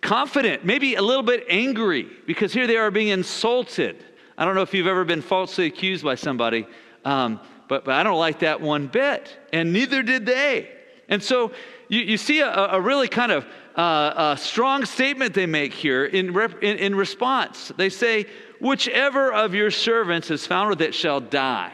confident, 0.00 0.64
maybe 0.64 0.94
a 0.94 1.02
little 1.02 1.22
bit 1.22 1.44
angry, 1.48 2.08
because 2.26 2.52
here 2.52 2.66
they 2.66 2.76
are 2.76 2.90
being 2.90 3.08
insulted. 3.08 4.04
I 4.38 4.44
don't 4.44 4.54
know 4.54 4.62
if 4.62 4.74
you've 4.74 4.86
ever 4.86 5.04
been 5.04 5.22
falsely 5.22 5.66
accused 5.66 6.04
by 6.04 6.14
somebody, 6.14 6.66
um, 7.04 7.40
but, 7.68 7.84
but 7.84 7.94
I 7.94 8.02
don't 8.02 8.18
like 8.18 8.40
that 8.40 8.60
one 8.60 8.86
bit. 8.86 9.36
And 9.52 9.72
neither 9.72 10.02
did 10.02 10.24
they. 10.24 10.70
And 11.08 11.22
so 11.22 11.52
you, 11.88 12.00
you 12.00 12.16
see 12.16 12.40
a, 12.40 12.48
a, 12.48 12.80
really 12.80 13.08
kind 13.08 13.32
of 13.32 13.44
uh, 13.76 14.34
a 14.34 14.36
strong 14.36 14.84
statement 14.84 15.34
they 15.34 15.46
make 15.46 15.72
here 15.72 16.04
in, 16.04 16.32
rep, 16.32 16.62
in, 16.62 16.78
in 16.78 16.94
response. 16.94 17.72
They 17.76 17.88
say, 17.88 18.26
Whichever 18.60 19.32
of 19.32 19.54
your 19.54 19.70
servants 19.70 20.30
is 20.30 20.46
found 20.46 20.70
with 20.70 20.80
it 20.82 20.94
shall 20.94 21.20
die. 21.20 21.72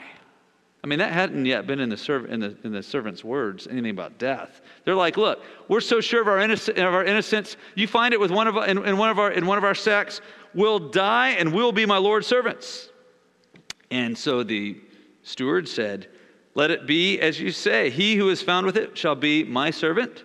I 0.83 0.87
mean, 0.87 1.01
that 1.01 1.13
hadn't 1.13 1.45
yet 1.45 1.67
been 1.67 1.81
in 1.81 1.89
the, 1.89 1.97
serv- 1.97 2.31
in, 2.31 2.41
the, 2.41 2.57
in 2.65 2.73
the 2.73 2.83
servant's 2.83 3.25
words, 3.25 3.67
anything 3.67 3.91
about 3.91 4.17
death. 4.17 4.61
They're 4.85 4.95
like, 4.95 5.17
look, 5.17 5.43
we're 5.69 5.81
so 5.81 6.01
sure 6.01 6.23
of 6.23 6.29
our, 6.29 6.41
innocence, 6.41 6.79
of 6.79 6.95
our 6.95 7.05
innocence. 7.05 7.57
You 7.75 7.87
find 7.87 8.15
it 8.15 8.21
with 8.21 8.31
one 8.31 8.47
of, 8.47 8.57
in, 8.69 8.79
in, 8.87 8.97
one 8.97 9.11
of 9.11 9.19
our, 9.19 9.33
in 9.33 9.45
one 9.45 9.59
of 9.59 9.65
our 9.65 9.75
sects, 9.75 10.21
we'll 10.55 10.79
die 10.79 11.31
and 11.31 11.53
we'll 11.53 11.73
be 11.73 11.85
my 11.85 11.99
Lord's 11.99 12.27
servants. 12.27 12.89
And 13.91 14.17
so 14.17 14.43
the 14.43 14.81
steward 15.25 15.69
said, 15.69 16.07
let 16.55 16.71
it 16.71 16.87
be 16.87 17.21
as 17.21 17.39
you 17.39 17.51
say. 17.51 17.91
He 17.91 18.17
who 18.17 18.31
is 18.31 18.41
found 18.41 18.65
with 18.65 18.77
it 18.77 18.97
shall 18.97 19.15
be 19.15 19.45
my 19.45 19.71
servant, 19.71 20.25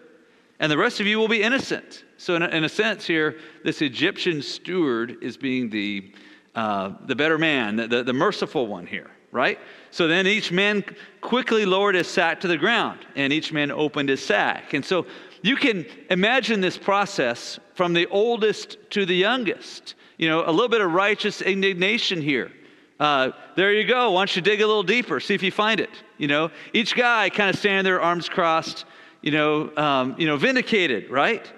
and 0.64 0.72
the 0.72 0.78
rest 0.78 1.02
of 1.02 1.08
you 1.08 1.20
will 1.20 1.28
be 1.28 1.44
innocent. 1.44 2.06
So, 2.16 2.36
in 2.36 2.42
a, 2.42 2.48
in 2.48 2.64
a 2.64 2.70
sense, 2.70 3.06
here, 3.06 3.38
this 3.66 3.82
Egyptian 3.82 4.42
steward 4.42 5.18
is 5.22 5.36
being 5.36 5.70
the, 5.70 6.14
uh, 6.56 6.94
the 7.06 7.18
better 7.18 7.38
man, 7.38 7.76
the, 7.76 7.88
the, 7.90 8.04
the 8.04 8.14
merciful 8.14 8.66
one 8.66 8.88
here, 8.88 9.12
right? 9.34 9.60
So 9.92 10.08
then 10.08 10.26
each 10.26 10.54
man 10.54 10.86
quickly 11.20 11.66
lowered 11.66 11.96
his 11.96 12.08
sack 12.08 12.40
to 12.40 12.48
the 12.48 12.56
ground, 12.56 13.06
and 13.18 13.34
each 13.34 13.52
man 13.52 13.72
opened 13.72 14.08
his 14.08 14.24
sack. 14.24 14.74
And 14.74 14.86
so 14.86 15.06
you 15.42 15.58
can 15.58 15.86
imagine 16.10 16.62
this 16.62 16.78
process 16.78 17.60
from 17.76 17.92
the 17.92 18.08
oldest 18.08 18.78
to 18.92 19.06
the 19.06 19.16
youngest. 19.16 19.96
You 20.18 20.30
know, 20.30 20.46
a 20.46 20.52
little 20.52 20.70
bit 20.70 20.80
of 20.80 20.94
righteous 20.94 21.42
indignation 21.42 22.22
here. 22.22 22.54
Uh, 23.02 23.32
there 23.58 23.74
you 23.74 23.86
go. 23.86 24.12
Why 24.12 24.22
don't 24.22 24.34
you 24.34 24.42
dig 24.42 24.62
a 24.62 24.66
little 24.66 24.82
deeper, 24.82 25.20
see 25.20 25.34
if 25.34 25.44
you 25.44 25.52
find 25.52 25.82
it? 25.82 25.90
You 26.18 26.30
know, 26.30 26.52
each 26.72 26.96
guy 26.96 27.30
kind 27.30 27.50
of 27.50 27.58
standing 27.58 27.84
there, 27.84 28.00
arms 28.00 28.30
crossed, 28.30 28.86
you 29.24 29.32
know, 29.32 29.76
um, 29.78 30.16
you 30.20 30.28
know, 30.28 30.36
vindicated, 30.36 31.10
right? 31.10 31.50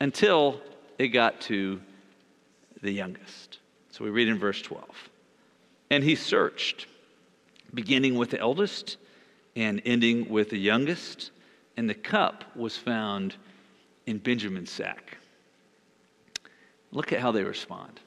Until 0.00 0.60
it 0.96 1.08
got 1.08 1.40
to 1.42 1.80
the 2.82 2.92
youngest. 2.92 3.58
So 3.90 4.04
we 4.04 4.10
read 4.10 4.28
in 4.28 4.38
verse 4.38 4.62
12. 4.62 4.84
And 5.90 6.04
he 6.04 6.14
searched, 6.14 6.86
beginning 7.74 8.14
with 8.14 8.30
the 8.30 8.38
eldest 8.38 8.96
and 9.56 9.82
ending 9.84 10.28
with 10.30 10.50
the 10.50 10.58
youngest. 10.58 11.32
And 11.76 11.90
the 11.90 11.94
cup 11.94 12.44
was 12.54 12.76
found 12.76 13.34
in 14.06 14.18
Benjamin's 14.18 14.70
sack. 14.70 15.18
Look 16.92 17.12
at 17.12 17.18
how 17.18 17.32
they 17.32 17.42
respond. 17.42 17.98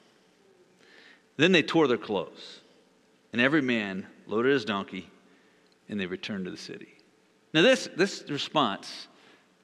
Then 1.36 1.52
they 1.52 1.62
tore 1.62 1.88
their 1.88 1.98
clothes, 1.98 2.60
and 3.32 3.42
every 3.42 3.62
man 3.62 4.06
loaded 4.26 4.52
his 4.52 4.64
donkey, 4.64 5.10
and 5.88 5.98
they 5.98 6.06
returned 6.06 6.44
to 6.44 6.50
the 6.50 6.56
city. 6.56 6.93
Now, 7.54 7.62
this, 7.62 7.88
this 7.96 8.24
response 8.28 9.06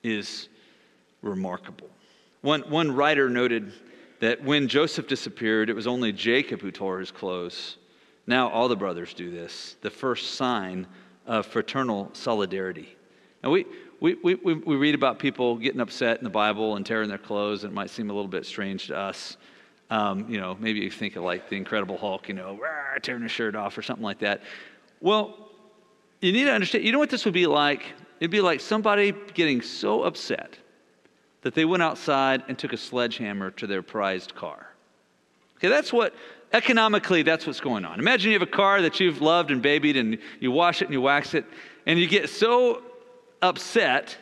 is 0.04 0.48
remarkable. 1.22 1.88
One, 2.40 2.62
one 2.70 2.94
writer 2.94 3.28
noted 3.28 3.72
that 4.20 4.44
when 4.44 4.68
Joseph 4.68 5.08
disappeared, 5.08 5.68
it 5.68 5.72
was 5.74 5.88
only 5.88 6.12
Jacob 6.12 6.60
who 6.60 6.70
tore 6.70 7.00
his 7.00 7.10
clothes. 7.10 7.78
Now 8.28 8.48
all 8.48 8.68
the 8.68 8.76
brothers 8.76 9.12
do 9.12 9.32
this, 9.32 9.76
the 9.82 9.90
first 9.90 10.34
sign 10.36 10.86
of 11.26 11.46
fraternal 11.46 12.10
solidarity. 12.12 12.96
Now, 13.42 13.50
we, 13.50 13.66
we, 13.98 14.14
we, 14.22 14.34
we 14.34 14.76
read 14.76 14.94
about 14.94 15.18
people 15.18 15.56
getting 15.56 15.80
upset 15.80 16.18
in 16.18 16.24
the 16.24 16.30
Bible 16.30 16.76
and 16.76 16.86
tearing 16.86 17.08
their 17.08 17.18
clothes, 17.18 17.64
and 17.64 17.72
it 17.72 17.74
might 17.74 17.90
seem 17.90 18.08
a 18.08 18.12
little 18.12 18.28
bit 18.28 18.46
strange 18.46 18.86
to 18.86 18.96
us. 18.96 19.36
Um, 19.90 20.30
you 20.30 20.38
know, 20.38 20.56
maybe 20.60 20.78
you 20.78 20.90
think 20.92 21.16
of 21.16 21.24
like 21.24 21.48
the 21.48 21.56
Incredible 21.56 21.98
Hulk, 21.98 22.28
you 22.28 22.34
know, 22.34 22.60
tearing 23.02 23.22
his 23.22 23.32
shirt 23.32 23.56
off 23.56 23.76
or 23.76 23.82
something 23.82 24.04
like 24.04 24.20
that. 24.20 24.42
Well, 25.00 25.49
you 26.20 26.32
need 26.32 26.44
to 26.44 26.52
understand, 26.52 26.84
you 26.84 26.92
know 26.92 26.98
what 26.98 27.10
this 27.10 27.24
would 27.24 27.34
be 27.34 27.46
like? 27.46 27.82
It'd 28.20 28.30
be 28.30 28.40
like 28.40 28.60
somebody 28.60 29.14
getting 29.34 29.62
so 29.62 30.02
upset 30.02 30.58
that 31.42 31.54
they 31.54 31.64
went 31.64 31.82
outside 31.82 32.42
and 32.48 32.58
took 32.58 32.72
a 32.72 32.76
sledgehammer 32.76 33.50
to 33.52 33.66
their 33.66 33.82
prized 33.82 34.34
car. 34.34 34.66
Okay, 35.56 35.68
that's 35.68 35.92
what, 35.92 36.14
economically, 36.52 37.22
that's 37.22 37.46
what's 37.46 37.60
going 37.60 37.84
on. 37.84 37.98
Imagine 37.98 38.32
you 38.32 38.38
have 38.38 38.46
a 38.46 38.50
car 38.50 38.82
that 38.82 39.00
you've 39.00 39.22
loved 39.22 39.50
and 39.50 39.62
babied 39.62 39.96
and 39.96 40.18
you 40.40 40.50
wash 40.50 40.82
it 40.82 40.86
and 40.86 40.92
you 40.92 41.00
wax 41.00 41.34
it, 41.34 41.46
and 41.86 41.98
you 41.98 42.06
get 42.06 42.28
so 42.28 42.82
upset 43.40 44.16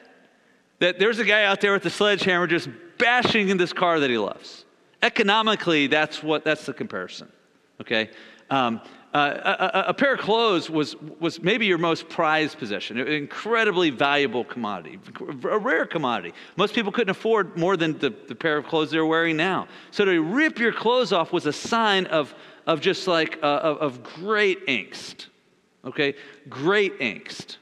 that 0.79 0.99
there's 0.99 1.19
a 1.19 1.25
guy 1.25 1.45
out 1.45 1.61
there 1.61 1.73
with 1.73 1.85
a 1.87 1.91
sledgehammer 1.91 2.47
just 2.47 2.69
bashing 2.99 3.49
in 3.49 3.57
this 3.57 3.73
car 3.73 3.99
that 3.99 4.11
he 4.11 4.19
loves. 4.19 4.65
Economically, 5.03 5.87
that's 5.87 6.23
what 6.23 6.45
that's 6.45 6.67
the 6.67 6.73
comparison. 6.73 7.31
Okay, 7.81 8.11
um, 8.51 8.81
uh, 9.15 9.81
a, 9.85 9.89
a, 9.89 9.95
pair 9.95 10.15
of 10.15 10.21
clothes 10.21 10.69
was, 10.69 10.95
was 11.19 11.41
maybe 11.41 11.65
your 11.65 11.79
most 11.79 12.11
prized 12.11 12.59
possession, 12.59 12.99
an 12.99 13.09
incredibly 13.09 13.89
valuable 13.89 14.45
commodity, 14.45 14.99
a 15.45 15.59
rare 15.59 15.87
commodity. 15.87 16.35
Most 16.57 16.75
people 16.75 16.93
couldn't 16.93 17.11
afford 17.11 17.57
more 17.57 17.79
than 17.79 17.99
the, 17.99 18.11
the 18.11 18.35
pair 18.35 18.59
of 18.59 18.67
clothes 18.67 18.91
they're 18.91 19.07
wearing 19.07 19.37
now. 19.37 19.67
So 19.93 20.05
to 20.05 20.21
rip 20.21 20.59
your 20.59 20.75
clothes 20.75 21.15
off 21.15 21.33
was 21.33 21.47
a 21.47 21.53
sign 21.55 22.05
of, 22.07 22.35
of 22.67 22.83
just 22.83 23.07
like 23.07 23.39
uh, 23.43 23.47
of, 23.47 23.79
of, 23.79 24.03
great 24.03 24.67
angst. 24.67 25.27
Okay, 25.87 26.15
great 26.51 27.01
angst. 27.01 27.57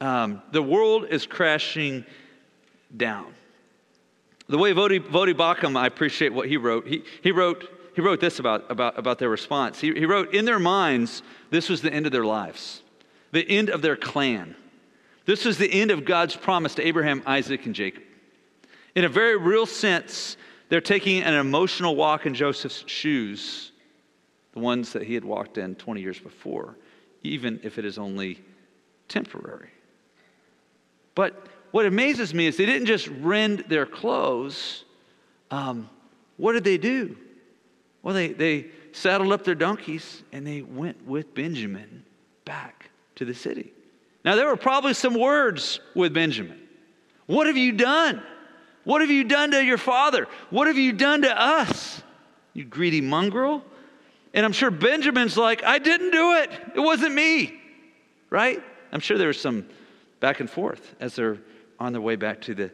Um, 0.00 0.42
the 0.52 0.62
world 0.62 1.06
is 1.10 1.26
crashing 1.26 2.04
down. 2.96 3.34
The 4.48 4.58
way 4.58 4.72
Vodi, 4.72 5.00
Voddie 5.00 5.34
Baucham, 5.34 5.76
I 5.76 5.86
appreciate 5.86 6.32
what 6.32 6.48
he 6.48 6.56
wrote. 6.56 6.86
He, 6.86 7.02
he 7.22 7.32
wrote, 7.32 7.68
he 7.94 8.00
wrote 8.00 8.20
this 8.20 8.40
about, 8.40 8.70
about, 8.70 8.98
about 8.98 9.18
their 9.18 9.28
response. 9.28 9.80
He, 9.80 9.92
he 9.94 10.04
wrote, 10.04 10.34
In 10.34 10.44
their 10.44 10.58
minds, 10.58 11.22
this 11.50 11.68
was 11.68 11.80
the 11.80 11.92
end 11.92 12.06
of 12.06 12.12
their 12.12 12.24
lives, 12.24 12.82
the 13.32 13.48
end 13.48 13.70
of 13.70 13.82
their 13.82 13.96
clan. 13.96 14.56
This 15.26 15.44
was 15.44 15.58
the 15.58 15.72
end 15.72 15.90
of 15.90 16.04
God's 16.04 16.36
promise 16.36 16.74
to 16.74 16.86
Abraham, 16.86 17.22
Isaac, 17.24 17.64
and 17.66 17.74
Jacob. 17.74 18.02
In 18.94 19.04
a 19.04 19.08
very 19.08 19.36
real 19.36 19.64
sense, 19.64 20.36
they're 20.68 20.80
taking 20.80 21.22
an 21.22 21.34
emotional 21.34 21.96
walk 21.96 22.26
in 22.26 22.34
Joseph's 22.34 22.84
shoes, 22.86 23.72
the 24.52 24.60
ones 24.60 24.92
that 24.92 25.02
he 25.02 25.14
had 25.14 25.24
walked 25.24 25.56
in 25.56 25.76
20 25.76 26.00
years 26.00 26.18
before, 26.18 26.76
even 27.22 27.60
if 27.62 27.78
it 27.78 27.84
is 27.84 27.96
only 27.96 28.42
temporary. 29.08 29.70
But 31.14 31.46
what 31.70 31.86
amazes 31.86 32.34
me 32.34 32.46
is 32.46 32.56
they 32.56 32.66
didn't 32.66 32.86
just 32.86 33.08
rend 33.20 33.60
their 33.68 33.86
clothes. 33.86 34.84
Um, 35.50 35.88
what 36.36 36.52
did 36.52 36.64
they 36.64 36.78
do? 36.78 37.16
Well, 38.04 38.14
they, 38.14 38.28
they 38.28 38.66
saddled 38.92 39.32
up 39.32 39.44
their 39.44 39.54
donkeys 39.54 40.22
and 40.30 40.46
they 40.46 40.62
went 40.62 41.04
with 41.06 41.34
Benjamin 41.34 42.04
back 42.44 42.90
to 43.16 43.24
the 43.24 43.34
city. 43.34 43.72
Now, 44.24 44.36
there 44.36 44.46
were 44.46 44.56
probably 44.56 44.94
some 44.94 45.14
words 45.14 45.80
with 45.94 46.12
Benjamin. 46.12 46.60
What 47.26 47.46
have 47.46 47.56
you 47.56 47.72
done? 47.72 48.22
What 48.84 49.00
have 49.00 49.10
you 49.10 49.24
done 49.24 49.50
to 49.52 49.64
your 49.64 49.78
father? 49.78 50.28
What 50.50 50.66
have 50.66 50.76
you 50.76 50.92
done 50.92 51.22
to 51.22 51.40
us? 51.40 52.02
You 52.52 52.64
greedy 52.64 53.00
mongrel. 53.00 53.64
And 54.34 54.44
I'm 54.44 54.52
sure 54.52 54.70
Benjamin's 54.70 55.38
like, 55.38 55.64
I 55.64 55.78
didn't 55.78 56.10
do 56.10 56.34
it. 56.34 56.50
It 56.74 56.80
wasn't 56.80 57.14
me. 57.14 57.58
Right? 58.28 58.62
I'm 58.92 59.00
sure 59.00 59.16
there 59.16 59.28
was 59.28 59.40
some 59.40 59.66
back 60.20 60.40
and 60.40 60.50
forth 60.50 60.94
as 61.00 61.16
they're 61.16 61.38
on 61.80 61.92
their 61.92 62.02
way 62.02 62.16
back 62.16 62.42
to 62.42 62.54
the, 62.54 62.70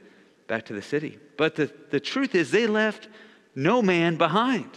back 0.49 0.67
to 0.67 0.73
the 0.73 0.83
city. 0.83 1.19
But 1.37 1.55
the, 1.55 1.73
the 1.91 2.01
truth 2.01 2.35
is, 2.35 2.51
they 2.51 2.67
left 2.67 3.09
no 3.55 3.81
man 3.81 4.17
behind. 4.17 4.71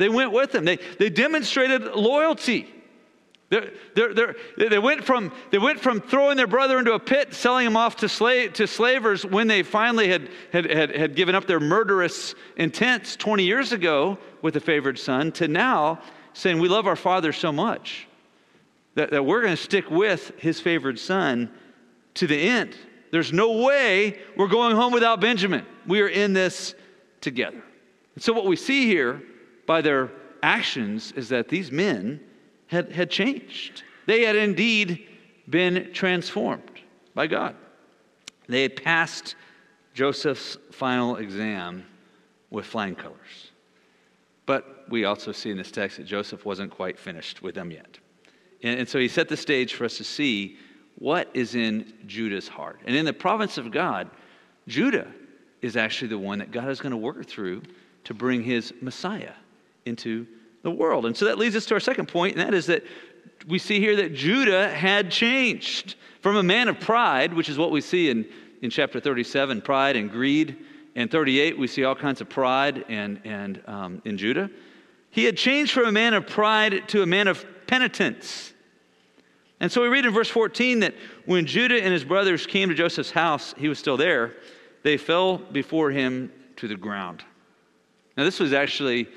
They 0.00 0.08
went 0.08 0.32
with 0.32 0.50
them, 0.50 0.64
they, 0.64 0.78
they 0.98 1.10
demonstrated 1.10 1.84
loyalty. 1.84 2.66
They're, 3.50 3.70
they're, 3.94 4.14
they're, 4.14 4.34
they, 4.56 4.78
went 4.78 5.04
from, 5.04 5.32
they 5.50 5.58
went 5.58 5.80
from 5.80 6.00
throwing 6.00 6.36
their 6.36 6.46
brother 6.46 6.78
into 6.78 6.92
a 6.94 7.00
pit, 7.00 7.34
selling 7.34 7.66
him 7.66 7.76
off 7.76 7.96
to, 7.96 8.08
slave, 8.08 8.52
to 8.54 8.66
slavers 8.66 9.26
when 9.26 9.48
they 9.48 9.62
finally 9.62 10.08
had, 10.08 10.30
had, 10.52 10.70
had, 10.70 10.96
had 10.96 11.16
given 11.16 11.34
up 11.34 11.46
their 11.46 11.60
murderous 11.60 12.34
intents 12.56 13.16
20 13.16 13.42
years 13.42 13.72
ago 13.72 14.16
with 14.40 14.54
the 14.54 14.60
favored 14.60 14.98
son, 14.98 15.32
to 15.32 15.48
now 15.48 16.00
saying, 16.32 16.60
We 16.60 16.68
love 16.68 16.86
our 16.86 16.96
father 16.96 17.32
so 17.32 17.50
much 17.50 18.06
that, 18.94 19.10
that 19.10 19.26
we're 19.26 19.42
going 19.42 19.56
to 19.56 19.62
stick 19.62 19.90
with 19.90 20.32
his 20.38 20.60
favored 20.60 20.98
son 20.98 21.50
to 22.14 22.26
the 22.26 22.40
end. 22.40 22.76
There's 23.10 23.32
no 23.32 23.64
way 23.64 24.20
we're 24.36 24.48
going 24.48 24.76
home 24.76 24.92
without 24.92 25.20
Benjamin. 25.20 25.66
We 25.86 26.00
are 26.00 26.08
in 26.08 26.32
this 26.32 26.74
together. 27.20 27.62
And 28.14 28.22
so, 28.22 28.32
what 28.32 28.46
we 28.46 28.56
see 28.56 28.86
here 28.86 29.20
by 29.70 29.80
their 29.80 30.10
actions 30.42 31.12
is 31.12 31.28
that 31.28 31.48
these 31.48 31.70
men 31.70 32.18
had, 32.66 32.90
had 32.90 33.08
changed. 33.08 33.84
They 34.04 34.22
had 34.24 34.34
indeed 34.34 35.06
been 35.48 35.92
transformed 35.92 36.80
by 37.14 37.28
God. 37.28 37.54
They 38.48 38.62
had 38.62 38.74
passed 38.74 39.36
Joseph's 39.94 40.58
final 40.72 41.18
exam 41.18 41.86
with 42.50 42.66
flying 42.66 42.96
colors. 42.96 43.52
But 44.44 44.86
we 44.88 45.04
also 45.04 45.30
see 45.30 45.52
in 45.52 45.56
this 45.56 45.70
text 45.70 45.98
that 45.98 46.04
Joseph 46.04 46.44
wasn't 46.44 46.72
quite 46.72 46.98
finished 46.98 47.40
with 47.40 47.54
them 47.54 47.70
yet. 47.70 47.96
And, 48.64 48.80
and 48.80 48.88
so 48.88 48.98
he 48.98 49.06
set 49.06 49.28
the 49.28 49.36
stage 49.36 49.74
for 49.74 49.84
us 49.84 49.96
to 49.98 50.04
see 50.04 50.58
what 50.96 51.30
is 51.32 51.54
in 51.54 51.92
Judah's 52.08 52.48
heart. 52.48 52.80
And 52.86 52.96
in 52.96 53.04
the 53.04 53.12
province 53.12 53.56
of 53.56 53.70
God, 53.70 54.10
Judah 54.66 55.06
is 55.62 55.76
actually 55.76 56.08
the 56.08 56.18
one 56.18 56.40
that 56.40 56.50
God 56.50 56.68
is 56.70 56.80
going 56.80 56.90
to 56.90 56.96
work 56.96 57.24
through 57.24 57.62
to 58.02 58.14
bring 58.14 58.42
his 58.42 58.74
Messiah 58.80 59.34
into 59.86 60.26
the 60.62 60.70
world. 60.70 61.06
And 61.06 61.16
so 61.16 61.24
that 61.24 61.38
leads 61.38 61.56
us 61.56 61.66
to 61.66 61.74
our 61.74 61.80
second 61.80 62.06
point, 62.06 62.36
and 62.36 62.46
that 62.46 62.54
is 62.54 62.66
that 62.66 62.84
we 63.46 63.58
see 63.58 63.80
here 63.80 63.96
that 63.96 64.14
Judah 64.14 64.68
had 64.68 65.10
changed 65.10 65.96
from 66.20 66.36
a 66.36 66.42
man 66.42 66.68
of 66.68 66.78
pride, 66.80 67.32
which 67.32 67.48
is 67.48 67.58
what 67.58 67.70
we 67.70 67.80
see 67.80 68.10
in, 68.10 68.26
in 68.62 68.70
chapter 68.70 69.00
37 69.00 69.62
pride 69.62 69.96
and 69.96 70.10
greed. 70.10 70.56
And 70.96 71.10
38, 71.10 71.58
we 71.58 71.66
see 71.66 71.84
all 71.84 71.94
kinds 71.94 72.20
of 72.20 72.28
pride 72.28 72.84
and, 72.88 73.20
and 73.24 73.62
um, 73.66 74.02
in 74.04 74.18
Judah. 74.18 74.50
He 75.10 75.24
had 75.24 75.36
changed 75.36 75.72
from 75.72 75.86
a 75.86 75.92
man 75.92 76.14
of 76.14 76.26
pride 76.26 76.88
to 76.88 77.02
a 77.02 77.06
man 77.06 77.28
of 77.28 77.44
penitence. 77.66 78.52
And 79.60 79.70
so 79.70 79.82
we 79.82 79.88
read 79.88 80.04
in 80.04 80.12
verse 80.12 80.28
14 80.28 80.80
that 80.80 80.94
when 81.26 81.46
Judah 81.46 81.80
and 81.80 81.92
his 81.92 82.04
brothers 82.04 82.46
came 82.46 82.68
to 82.68 82.74
Joseph's 82.74 83.10
house, 83.10 83.54
he 83.56 83.68
was 83.68 83.78
still 83.78 83.96
there, 83.96 84.34
they 84.82 84.96
fell 84.96 85.38
before 85.38 85.90
him 85.90 86.32
to 86.56 86.66
the 86.66 86.76
ground. 86.76 87.22
Now, 88.16 88.24
this 88.24 88.40
was 88.40 88.52
actually 88.52 89.08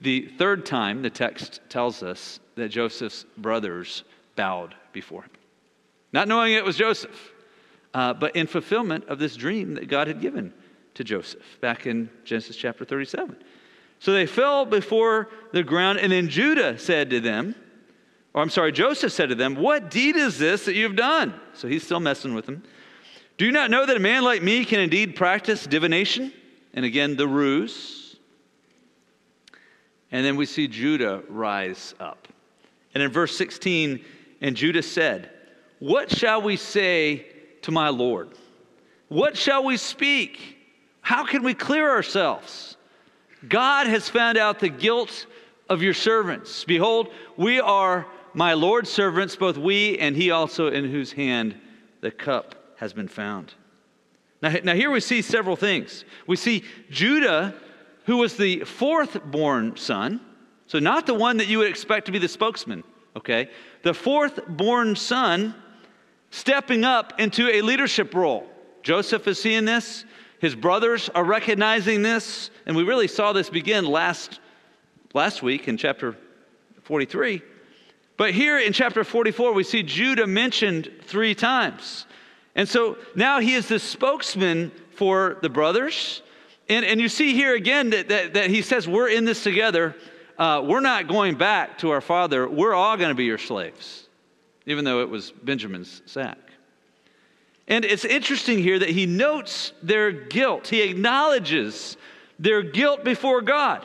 the 0.00 0.26
third 0.38 0.64
time 0.64 1.02
the 1.02 1.10
text 1.10 1.60
tells 1.68 2.02
us 2.02 2.40
that 2.56 2.68
Joseph's 2.68 3.24
brothers 3.36 4.04
bowed 4.36 4.74
before 4.92 5.22
him. 5.22 5.30
Not 6.12 6.28
knowing 6.28 6.54
it 6.54 6.64
was 6.64 6.76
Joseph, 6.76 7.32
uh, 7.94 8.14
but 8.14 8.34
in 8.34 8.46
fulfillment 8.46 9.04
of 9.08 9.18
this 9.18 9.36
dream 9.36 9.74
that 9.74 9.88
God 9.88 10.06
had 10.06 10.20
given 10.20 10.52
to 10.94 11.04
Joseph 11.04 11.60
back 11.60 11.86
in 11.86 12.10
Genesis 12.24 12.56
chapter 12.56 12.84
37. 12.84 13.36
So 13.98 14.12
they 14.12 14.26
fell 14.26 14.64
before 14.64 15.28
the 15.52 15.62
ground, 15.62 15.98
and 15.98 16.10
then 16.10 16.28
Judah 16.28 16.78
said 16.78 17.10
to 17.10 17.20
them, 17.20 17.54
or 18.32 18.42
I'm 18.42 18.50
sorry, 18.50 18.72
Joseph 18.72 19.12
said 19.12 19.28
to 19.30 19.34
them, 19.34 19.56
What 19.56 19.90
deed 19.90 20.16
is 20.16 20.38
this 20.38 20.64
that 20.66 20.74
you've 20.74 20.96
done? 20.96 21.34
So 21.54 21.68
he's 21.68 21.82
still 21.82 22.00
messing 22.00 22.34
with 22.34 22.46
them. 22.46 22.62
Do 23.38 23.44
you 23.44 23.52
not 23.52 23.70
know 23.70 23.86
that 23.86 23.96
a 23.96 24.00
man 24.00 24.22
like 24.22 24.42
me 24.42 24.64
can 24.64 24.80
indeed 24.80 25.16
practice 25.16 25.66
divination? 25.66 26.32
And 26.72 26.84
again, 26.84 27.16
the 27.16 27.26
ruse. 27.26 27.99
And 30.12 30.24
then 30.24 30.36
we 30.36 30.46
see 30.46 30.66
Judah 30.66 31.22
rise 31.28 31.94
up. 32.00 32.28
And 32.94 33.02
in 33.02 33.10
verse 33.10 33.36
16, 33.36 34.04
and 34.40 34.56
Judah 34.56 34.82
said, 34.82 35.30
What 35.78 36.10
shall 36.10 36.42
we 36.42 36.56
say 36.56 37.26
to 37.62 37.70
my 37.70 37.88
Lord? 37.88 38.30
What 39.08 39.36
shall 39.36 39.64
we 39.64 39.76
speak? 39.76 40.56
How 41.00 41.24
can 41.24 41.42
we 41.42 41.54
clear 41.54 41.88
ourselves? 41.90 42.76
God 43.48 43.86
has 43.86 44.08
found 44.08 44.36
out 44.36 44.60
the 44.60 44.68
guilt 44.68 45.26
of 45.68 45.82
your 45.82 45.94
servants. 45.94 46.64
Behold, 46.64 47.08
we 47.36 47.60
are 47.60 48.06
my 48.34 48.54
Lord's 48.54 48.90
servants, 48.90 49.36
both 49.36 49.56
we 49.56 49.98
and 49.98 50.16
he 50.16 50.30
also 50.30 50.68
in 50.68 50.84
whose 50.90 51.12
hand 51.12 51.54
the 52.00 52.10
cup 52.10 52.54
has 52.76 52.92
been 52.92 53.08
found. 53.08 53.54
Now, 54.42 54.54
now 54.64 54.74
here 54.74 54.90
we 54.90 55.00
see 55.00 55.22
several 55.22 55.56
things. 55.56 56.04
We 56.26 56.36
see 56.36 56.64
Judah, 56.90 57.54
who 58.10 58.16
was 58.16 58.36
the 58.36 58.64
fourth 58.64 59.22
born 59.26 59.76
son, 59.76 60.20
so 60.66 60.80
not 60.80 61.06
the 61.06 61.14
one 61.14 61.36
that 61.36 61.46
you 61.46 61.58
would 61.58 61.68
expect 61.68 62.06
to 62.06 62.10
be 62.10 62.18
the 62.18 62.26
spokesman, 62.26 62.82
okay? 63.16 63.48
The 63.84 63.94
fourth 63.94 64.40
born 64.48 64.96
son 64.96 65.54
stepping 66.30 66.82
up 66.82 67.20
into 67.20 67.48
a 67.48 67.62
leadership 67.62 68.12
role. 68.12 68.50
Joseph 68.82 69.28
is 69.28 69.40
seeing 69.40 69.64
this. 69.64 70.04
His 70.40 70.56
brothers 70.56 71.08
are 71.14 71.22
recognizing 71.22 72.02
this. 72.02 72.50
And 72.66 72.74
we 72.74 72.82
really 72.82 73.06
saw 73.06 73.32
this 73.32 73.48
begin 73.48 73.84
last, 73.84 74.40
last 75.14 75.40
week 75.40 75.68
in 75.68 75.76
chapter 75.76 76.16
43. 76.82 77.40
But 78.16 78.34
here 78.34 78.58
in 78.58 78.72
chapter 78.72 79.04
44, 79.04 79.52
we 79.52 79.62
see 79.62 79.84
Judah 79.84 80.26
mentioned 80.26 80.90
three 81.04 81.36
times. 81.36 82.06
And 82.56 82.68
so 82.68 82.98
now 83.14 83.38
he 83.38 83.54
is 83.54 83.68
the 83.68 83.78
spokesman 83.78 84.72
for 84.96 85.38
the 85.42 85.48
brothers. 85.48 86.22
And, 86.70 86.84
and 86.84 87.00
you 87.00 87.08
see 87.08 87.34
here 87.34 87.54
again 87.56 87.90
that, 87.90 88.08
that, 88.08 88.34
that 88.34 88.48
he 88.48 88.62
says, 88.62 88.86
We're 88.86 89.08
in 89.08 89.24
this 89.24 89.42
together. 89.42 89.96
Uh, 90.38 90.62
we're 90.64 90.80
not 90.80 91.08
going 91.08 91.34
back 91.34 91.78
to 91.78 91.90
our 91.90 92.00
father. 92.00 92.48
We're 92.48 92.72
all 92.72 92.96
going 92.96 93.10
to 93.10 93.14
be 93.14 93.24
your 93.24 93.38
slaves, 93.38 94.08
even 94.64 94.84
though 94.84 95.02
it 95.02 95.10
was 95.10 95.32
Benjamin's 95.32 96.00
sack. 96.06 96.38
And 97.68 97.84
it's 97.84 98.04
interesting 98.04 98.58
here 98.58 98.78
that 98.78 98.88
he 98.88 99.04
notes 99.04 99.72
their 99.82 100.12
guilt, 100.12 100.68
he 100.68 100.80
acknowledges 100.82 101.96
their 102.38 102.62
guilt 102.62 103.04
before 103.04 103.42
God. 103.42 103.84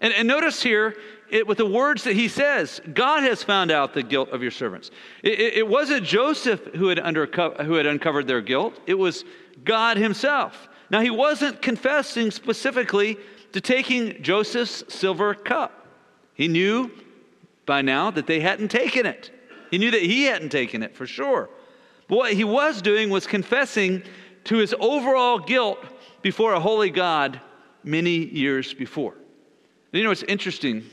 And, 0.00 0.12
and 0.14 0.26
notice 0.26 0.62
here, 0.62 0.96
it, 1.30 1.46
with 1.46 1.58
the 1.58 1.66
words 1.66 2.04
that 2.04 2.14
he 2.14 2.28
says, 2.28 2.80
God 2.94 3.22
has 3.22 3.42
found 3.42 3.70
out 3.70 3.92
the 3.92 4.02
guilt 4.02 4.30
of 4.30 4.40
your 4.40 4.50
servants. 4.50 4.90
It, 5.22 5.38
it, 5.38 5.54
it 5.58 5.68
wasn't 5.68 6.04
Joseph 6.04 6.64
who 6.74 6.88
had, 6.88 6.98
underco- 6.98 7.64
who 7.64 7.74
had 7.74 7.86
uncovered 7.86 8.26
their 8.26 8.40
guilt, 8.40 8.80
it 8.86 8.94
was 8.94 9.24
God 9.62 9.98
himself. 9.98 10.68
Now, 10.90 11.00
he 11.00 11.10
wasn't 11.10 11.60
confessing 11.60 12.30
specifically 12.30 13.18
to 13.52 13.60
taking 13.60 14.22
Joseph's 14.22 14.84
silver 14.88 15.34
cup. 15.34 15.86
He 16.34 16.48
knew 16.48 16.90
by 17.66 17.82
now 17.82 18.10
that 18.10 18.26
they 18.26 18.40
hadn't 18.40 18.68
taken 18.68 19.04
it, 19.04 19.30
he 19.70 19.78
knew 19.78 19.90
that 19.90 20.02
he 20.02 20.24
hadn't 20.24 20.48
taken 20.50 20.82
it 20.82 20.96
for 20.96 21.06
sure. 21.06 21.50
But 22.08 22.16
what 22.16 22.32
he 22.32 22.44
was 22.44 22.80
doing 22.80 23.10
was 23.10 23.26
confessing 23.26 24.02
to 24.44 24.56
his 24.56 24.74
overall 24.80 25.38
guilt 25.38 25.78
before 26.22 26.54
a 26.54 26.60
holy 26.60 26.90
God 26.90 27.38
many 27.84 28.16
years 28.16 28.72
before. 28.72 29.14
You 29.92 30.04
know, 30.04 30.10
it's 30.10 30.22
interesting 30.22 30.84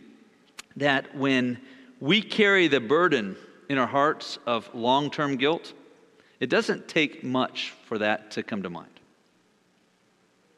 that 0.76 1.16
when 1.16 1.60
we 2.00 2.22
carry 2.22 2.68
the 2.68 2.82
burden 2.82 3.38
in 3.70 3.78
our 3.78 3.88
hearts 3.88 4.40
of 4.46 4.70
long 4.74 5.10
term 5.10 5.38
guilt, 5.38 5.74
it 6.40 6.50
doesn't 6.50 6.88
take 6.88 7.24
much 7.24 7.74
for 7.86 7.98
that 7.98 8.32
to 8.32 8.44
come 8.44 8.64
to 8.64 8.70
mind. 8.70 8.95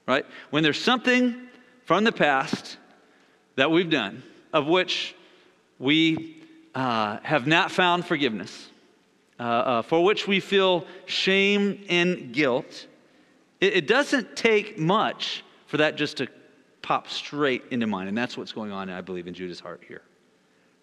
Right? 0.07 0.25
When 0.49 0.63
there's 0.63 0.81
something 0.81 1.35
from 1.83 2.03
the 2.03 2.11
past 2.11 2.77
that 3.55 3.69
we've 3.69 3.89
done 3.89 4.23
of 4.53 4.67
which 4.67 5.15
we 5.79 6.43
uh, 6.73 7.19
have 7.23 7.47
not 7.47 7.71
found 7.71 8.05
forgiveness, 8.05 8.69
uh, 9.39 9.43
uh, 9.43 9.81
for 9.81 10.03
which 10.03 10.27
we 10.27 10.39
feel 10.39 10.85
shame 11.05 11.85
and 11.89 12.33
guilt, 12.33 12.87
it, 13.61 13.73
it 13.73 13.87
doesn't 13.87 14.35
take 14.35 14.79
much 14.79 15.43
for 15.67 15.77
that 15.77 15.95
just 15.95 16.17
to 16.17 16.27
pop 16.81 17.07
straight 17.07 17.63
into 17.69 17.85
mind. 17.85 18.09
And 18.09 18.17
that's 18.17 18.37
what's 18.37 18.51
going 18.51 18.71
on, 18.71 18.89
I 18.89 19.01
believe, 19.01 19.27
in 19.27 19.33
Judah's 19.33 19.59
heart 19.59 19.83
here. 19.87 20.01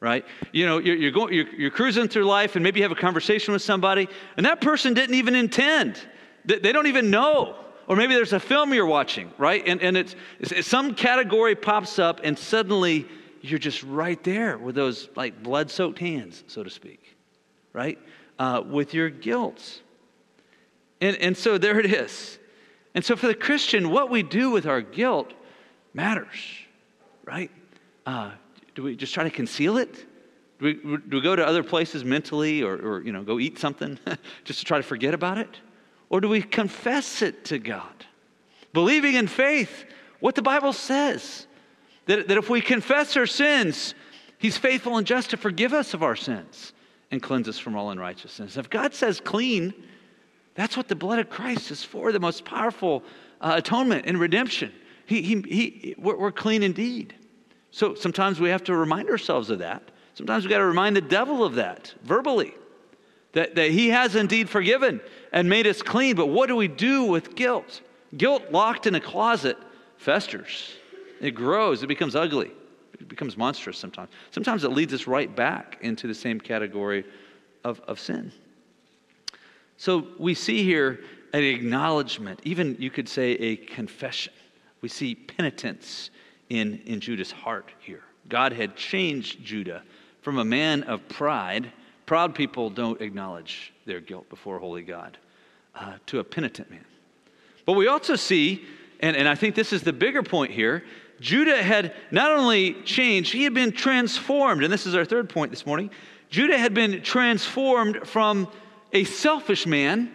Right? 0.01 0.25
You 0.53 0.67
know, 0.67 0.79
you're, 0.79 0.97
you're, 0.97 1.11
going, 1.11 1.33
you're, 1.33 1.49
you're 1.49 1.71
cruising 1.71 2.09
through 2.09 2.25
life 2.25 2.57
and 2.57 2.63
maybe 2.63 2.81
you 2.81 2.85
have 2.85 2.93
a 2.93 3.01
conversation 3.01 3.53
with 3.55 3.63
somebody, 3.63 4.07
and 4.37 4.45
that 4.45 4.61
person 4.61 4.93
didn't 4.93 5.15
even 5.15 5.35
intend. 5.35 5.99
They, 6.45 6.59
they 6.59 6.73
don't 6.73 6.87
even 6.87 7.11
know. 7.11 7.57
Or 7.87 7.97
maybe 7.97 8.15
there's 8.15 8.33
a 8.33 8.41
film 8.41 8.73
you're 8.73 8.87
watching, 8.87 9.31
right? 9.39 9.63
And, 9.67 9.81
and 9.83 9.97
it's, 9.97 10.15
it's, 10.41 10.67
some 10.67 10.95
category 10.95 11.55
pops 11.55 11.99
up, 11.99 12.21
and 12.25 12.39
suddenly 12.39 13.07
you're 13.43 13.59
just 13.59 13.83
right 13.83 14.23
there 14.25 14.57
with 14.57 14.75
those 14.75 15.09
like 15.17 15.43
blood 15.43 15.71
soaked 15.71 15.99
hands, 15.99 16.45
so 16.47 16.63
to 16.63 16.71
speak, 16.71 17.17
right? 17.73 17.99
Uh, 18.39 18.63
with 18.67 18.95
your 18.95 19.11
guilt. 19.11 19.83
And, 21.01 21.17
and 21.19 21.37
so 21.37 21.59
there 21.59 21.79
it 21.79 21.87
is. 21.87 22.39
And 22.95 23.05
so 23.05 23.17
for 23.17 23.27
the 23.27 23.35
Christian, 23.35 23.91
what 23.91 24.11
we 24.11 24.23
do 24.23 24.51
with 24.51 24.67
our 24.67 24.81
guilt 24.81 25.33
matters, 25.93 26.39
right? 27.25 27.51
Uh, 28.07 28.33
do 28.75 28.83
we 28.83 28.97
just 28.97 29.13
try 29.13 29.25
to 29.25 29.31
conceal 29.31 29.77
it? 29.77 30.07
Do 30.59 30.65
we, 30.65 30.75
do 30.75 31.17
we 31.17 31.21
go 31.21 31.37
to 31.37 31.47
other 31.47 31.63
places 31.63 32.05
mentally 32.05 32.63
or, 32.63 32.75
or 32.75 33.03
you 33.03 33.13
know, 33.13 33.23
go 33.23 33.39
eat 33.39 33.59
something 33.59 33.99
just 34.45 34.61
to 34.61 34.65
try 34.65 34.79
to 34.79 34.83
forget 34.83 35.13
about 35.13 35.39
it? 35.39 35.61
Or 36.15 36.21
do 36.21 36.29
we 36.29 36.43
confess 36.43 37.23
it 37.23 37.45
to 37.47 37.59
God? 37.59 38.07
Believing 38.73 39.17
in 39.17 39.27
faith, 39.27 39.85
what 40.21 40.37
the 40.37 40.43
Bible 40.43 40.73
says 40.73 41.49
that, 42.07 42.29
that 42.29 42.39
if 42.39 42.49
we 42.49 42.61
confess 42.61 43.17
our 43.17 43.27
sins, 43.27 43.97
He's 44.39 44.57
faithful 44.57 44.97
and 44.97 45.05
just 45.05 45.31
to 45.31 45.37
forgive 45.37 45.73
us 45.73 45.93
of 45.93 46.05
our 46.05 46.15
sins 46.15 46.73
and 47.11 47.21
cleanse 47.21 47.49
us 47.49 47.59
from 47.59 47.75
all 47.75 47.91
unrighteousness. 47.91 48.57
If 48.57 48.71
God 48.71 48.95
says 48.95 49.19
clean, 49.19 49.75
that's 50.55 50.77
what 50.77 50.87
the 50.87 50.95
blood 50.95 51.19
of 51.19 51.31
Christ 51.31 51.73
is 51.73 51.83
for 51.83 52.13
the 52.13 52.21
most 52.21 52.45
powerful 52.45 53.03
uh, 53.41 53.55
atonement 53.57 54.07
and 54.07 54.21
redemption. 54.21 54.73
He, 55.07 55.21
he, 55.21 55.43
he, 55.43 55.95
we're, 55.99 56.17
we're 56.17 56.31
clean 56.31 56.63
indeed. 56.63 57.13
So 57.73 57.97
sometimes 57.97 58.39
we 58.39 58.51
have 58.51 58.63
to 58.63 58.77
remind 58.77 59.11
ourselves 59.11 59.51
of 59.51 59.59
that. 59.59 59.91
Sometimes 60.15 60.45
we 60.45 60.51
got 60.51 60.59
to 60.59 60.65
remind 60.65 60.95
the 60.95 61.01
devil 61.01 61.43
of 61.43 61.57
that 61.57 61.93
verbally, 62.05 62.55
that, 63.35 63.55
that 63.55 63.71
he 63.71 63.91
has 63.91 64.17
indeed 64.17 64.49
forgiven 64.49 65.01
and 65.33 65.49
made 65.49 65.67
us 65.67 65.83
clean. 65.83 66.17
But 66.17 66.27
what 66.27 66.47
do 66.47 66.57
we 66.57 66.69
do 66.69 67.05
with 67.05 67.35
guilt? 67.35 67.83
Guilt 68.17 68.51
locked 68.51 68.87
in 68.87 68.95
a 68.95 69.01
closet 69.01 69.59
festers, 69.97 70.75
it 71.21 71.33
grows, 71.33 71.83
it 71.83 71.87
becomes 71.87 72.15
ugly, 72.17 72.51
it 72.99 73.09
becomes 73.09 73.37
monstrous 73.37 73.79
sometimes. 73.79 74.11
Sometimes 74.31 74.65
it 74.65 74.71
leads 74.71 74.93
us 74.93 75.07
right 75.07 75.35
back 75.35 75.79
into 75.81 76.07
the 76.07 76.15
same 76.15 76.41
category 76.41 77.05
of, 77.65 77.81
of 77.89 77.99
sin. 77.99 78.33
So 79.77 80.07
we 80.19 80.35
see 80.35 80.63
here 80.63 81.01
an 81.33 81.43
acknowledgement, 81.43 82.41
even 82.45 82.77
you 82.79 82.91
could 82.91 83.09
say 83.09 83.33
a 83.33 83.57
confession 83.57 84.33
we 84.85 84.89
see 84.91 85.15
penitence 85.15 86.11
in, 86.51 86.79
in 86.85 87.01
Judah's 87.01 87.33
heart 87.33 87.73
here. 87.79 88.03
God 88.29 88.53
had 88.53 88.77
changed 88.77 89.43
Judah 89.43 89.83
from 90.21 90.37
a 90.37 90.45
man 90.45 90.83
of 90.83 91.09
pride. 91.09 91.73
Proud 92.07 92.35
people 92.35 92.71
don't 92.71 93.01
acknowledge 93.01 93.73
their 93.87 94.01
guilt 94.01 94.29
before 94.29 94.59
holy 94.59 94.83
God, 94.83 95.19
uh, 95.75 95.95
to 96.07 96.19
a 96.19 96.25
penitent 96.25 96.71
man. 96.71 96.85
But 97.65 97.73
we 97.73 97.87
also 97.87 98.17
see, 98.17 98.65
and, 99.01 99.17
and 99.17 99.29
I 99.29 99.35
think 99.35 99.55
this 99.55 99.73
is 99.73 99.83
the 99.83 99.93
bigger 99.93 100.23
point 100.23 100.53
here, 100.53 100.85
Judah 101.21 101.63
had 101.63 101.95
not 102.11 102.33
only 102.33 102.75
changed, 102.83 103.33
he 103.33 103.45
had 103.45 103.55
been 103.55 103.73
transformed. 103.73 104.63
And 104.63 104.73
this 104.73 104.87
is 104.87 104.95
our 104.95 105.05
third 105.05 105.31
point 105.31 105.51
this 105.51 105.65
morning. 105.65 105.91
Judah 106.29 106.59
had 106.59 106.75
been 106.75 107.03
transformed 107.03 108.07
from 108.07 108.49
a 108.93 109.05
selfish 109.05 109.67
man 109.67 110.11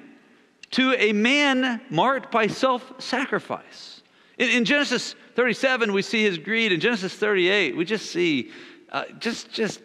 to 0.71 0.93
a 0.93 1.13
man 1.13 1.81
marked 1.89 2.31
by 2.31 2.47
self 2.47 3.01
sacrifice. 3.01 4.01
In, 4.37 4.49
in, 4.49 4.65
Genesis 4.65 5.15
37, 5.35 5.91
we 5.91 6.01
see 6.01 6.21
his 6.21 6.37
greed. 6.37 6.71
In 6.71 6.79
Genesis 6.79 7.13
38, 7.15 7.75
we 7.75 7.85
just 7.85 8.11
see 8.11 8.51
uh, 8.91 9.05
just, 9.19 9.51
just, 9.51 9.81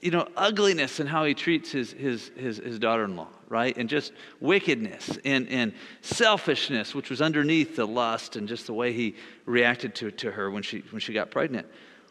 you 0.00 0.10
know, 0.10 0.26
ugliness 0.36 0.98
in 1.00 1.06
how 1.06 1.24
he 1.24 1.34
treats 1.34 1.70
his, 1.70 1.92
his, 1.92 2.30
his, 2.36 2.56
his 2.58 2.78
daughter-in-law, 2.78 3.28
right? 3.48 3.76
And 3.76 3.88
just 3.88 4.12
wickedness 4.40 5.18
and, 5.24 5.48
and 5.48 5.72
selfishness, 6.00 6.94
which 6.94 7.10
was 7.10 7.20
underneath 7.20 7.76
the 7.76 7.86
lust 7.86 8.36
and 8.36 8.48
just 8.48 8.66
the 8.66 8.72
way 8.72 8.92
he 8.92 9.14
reacted 9.44 9.94
to, 9.96 10.10
to 10.12 10.30
her 10.30 10.50
when 10.50 10.62
she, 10.62 10.78
when 10.90 11.00
she 11.00 11.12
got 11.12 11.30
pregnant. 11.30 11.66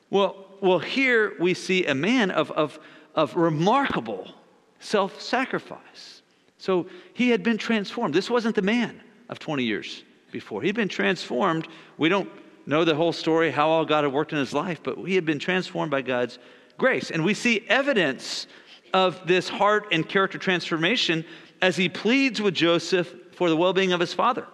Well, 0.10 0.46
well, 0.62 0.80
here 0.80 1.36
we 1.40 1.54
see 1.54 1.86
a 1.86 1.96
man 1.96 2.32
of, 2.32 2.52
of, 2.52 2.80
of 3.16 3.36
remarkable 3.36 4.34
self-sacrifice. 4.80 6.22
So 6.58 6.88
he 7.14 7.30
had 7.30 7.42
been 7.42 7.58
transformed. 7.58 8.14
This 8.14 8.30
wasn't 8.30 8.56
the 8.56 8.62
man 8.62 9.02
of 9.30 9.40
20 9.40 9.64
years 9.64 10.04
before. 10.32 10.62
He'd 10.62 10.76
been 10.76 10.90
transformed. 10.90 11.68
We 11.98 12.10
don't 12.10 12.30
know 12.66 12.86
the 12.86 12.96
whole 12.96 13.14
story, 13.14 13.50
how 13.50 13.70
all 13.70 13.86
God 13.86 14.04
had 14.04 14.14
worked 14.14 14.32
in 14.32 14.38
his 14.38 14.54
life, 14.54 14.82
but 14.84 14.98
he 14.98 15.16
had 15.16 15.26
been 15.26 15.40
transformed 15.40 15.90
by 15.90 16.02
God's 16.02 16.38
grace. 16.80 17.12
And 17.12 17.24
we 17.24 17.36
see 17.36 17.64
evidence 17.68 18.48
of 18.94 19.28
this 19.28 19.48
heart 19.48 19.88
and 19.92 20.08
character 20.08 20.40
transformation 20.40 21.24
as 21.62 21.76
he 21.76 21.90
pleads 21.90 22.42
with 22.42 22.56
Joseph 22.56 23.14
for 23.34 23.50
the 23.50 23.56
well 23.56 23.74
being 23.74 23.92
of 23.92 24.00
his 24.00 24.14
father, 24.14 24.48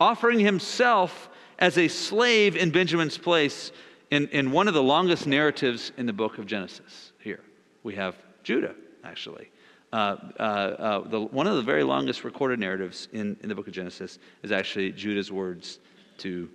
offering 0.00 0.40
himself 0.40 1.28
as 1.60 1.78
a 1.78 1.86
slave 1.88 2.56
in 2.56 2.70
Benjamin's 2.70 3.18
place 3.18 3.70
in, 4.10 4.26
in 4.28 4.50
one 4.50 4.68
of 4.68 4.74
the 4.74 4.82
longest 4.82 5.26
narratives 5.26 5.92
in 5.96 6.06
the 6.06 6.12
book 6.12 6.38
of 6.38 6.46
Genesis. 6.46 7.12
Here 7.20 7.40
we 7.82 7.94
have 7.94 8.16
Judah, 8.42 8.74
actually. 9.04 9.50
Uh, 9.92 10.16
uh, 10.38 10.42
uh, 10.42 11.08
the, 11.08 11.20
one 11.20 11.46
of 11.46 11.56
the 11.56 11.62
very 11.62 11.82
longest 11.82 12.24
recorded 12.24 12.58
narratives 12.58 13.08
in, 13.12 13.36
in 13.42 13.48
the 13.48 13.54
book 13.54 13.66
of 13.66 13.72
Genesis 13.72 14.18
is 14.42 14.52
actually 14.52 14.92
Judah's 14.92 15.32
words 15.32 15.78
to 16.18 16.48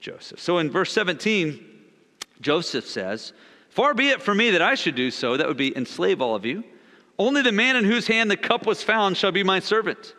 Joseph. 0.00 0.40
So 0.40 0.58
in 0.58 0.70
verse 0.70 0.92
17, 0.92 1.64
Joseph 2.40 2.86
says, 2.86 3.32
Far 3.68 3.94
be 3.94 4.08
it 4.08 4.22
from 4.22 4.38
me 4.38 4.50
that 4.50 4.62
I 4.62 4.74
should 4.74 4.94
do 4.94 5.10
so, 5.10 5.36
that 5.36 5.46
would 5.46 5.56
be 5.56 5.76
enslave 5.76 6.20
all 6.20 6.34
of 6.34 6.44
you. 6.44 6.64
Only 7.18 7.42
the 7.42 7.52
man 7.52 7.76
in 7.76 7.84
whose 7.84 8.06
hand 8.06 8.30
the 8.30 8.36
cup 8.36 8.66
was 8.66 8.82
found 8.82 9.16
shall 9.16 9.32
be 9.32 9.42
my 9.42 9.58
servant. 9.58 10.14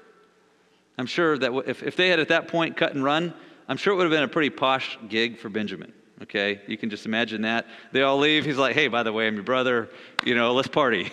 I'm 0.98 1.06
sure 1.06 1.38
that 1.38 1.54
if, 1.66 1.82
if 1.82 1.96
they 1.96 2.10
had 2.10 2.20
at 2.20 2.28
that 2.28 2.50
point 2.50 2.76
cut 2.76 2.94
and 2.94 3.04
run, 3.04 3.34
I'm 3.70 3.78
sure 3.78 3.94
it 3.94 3.96
would 3.96 4.04
have 4.04 4.12
been 4.12 4.24
a 4.24 4.28
pretty 4.28 4.50
posh 4.50 4.98
gig 5.08 5.38
for 5.38 5.48
Benjamin. 5.48 5.94
Okay, 6.24 6.60
you 6.68 6.78
can 6.78 6.90
just 6.90 7.06
imagine 7.06 7.44
that. 7.44 7.66
They 7.94 8.02
all 8.02 8.18
leave. 8.18 8.44
He's 8.44 8.58
like, 8.58 8.76
hey, 8.76 8.90
by 8.90 9.04
the 9.04 9.14
way, 9.14 9.28
I'm 9.28 9.36
your 9.36 9.44
brother. 9.44 9.90
You 10.26 10.36
know, 10.36 10.54
let's 10.54 10.68
party. 10.68 11.10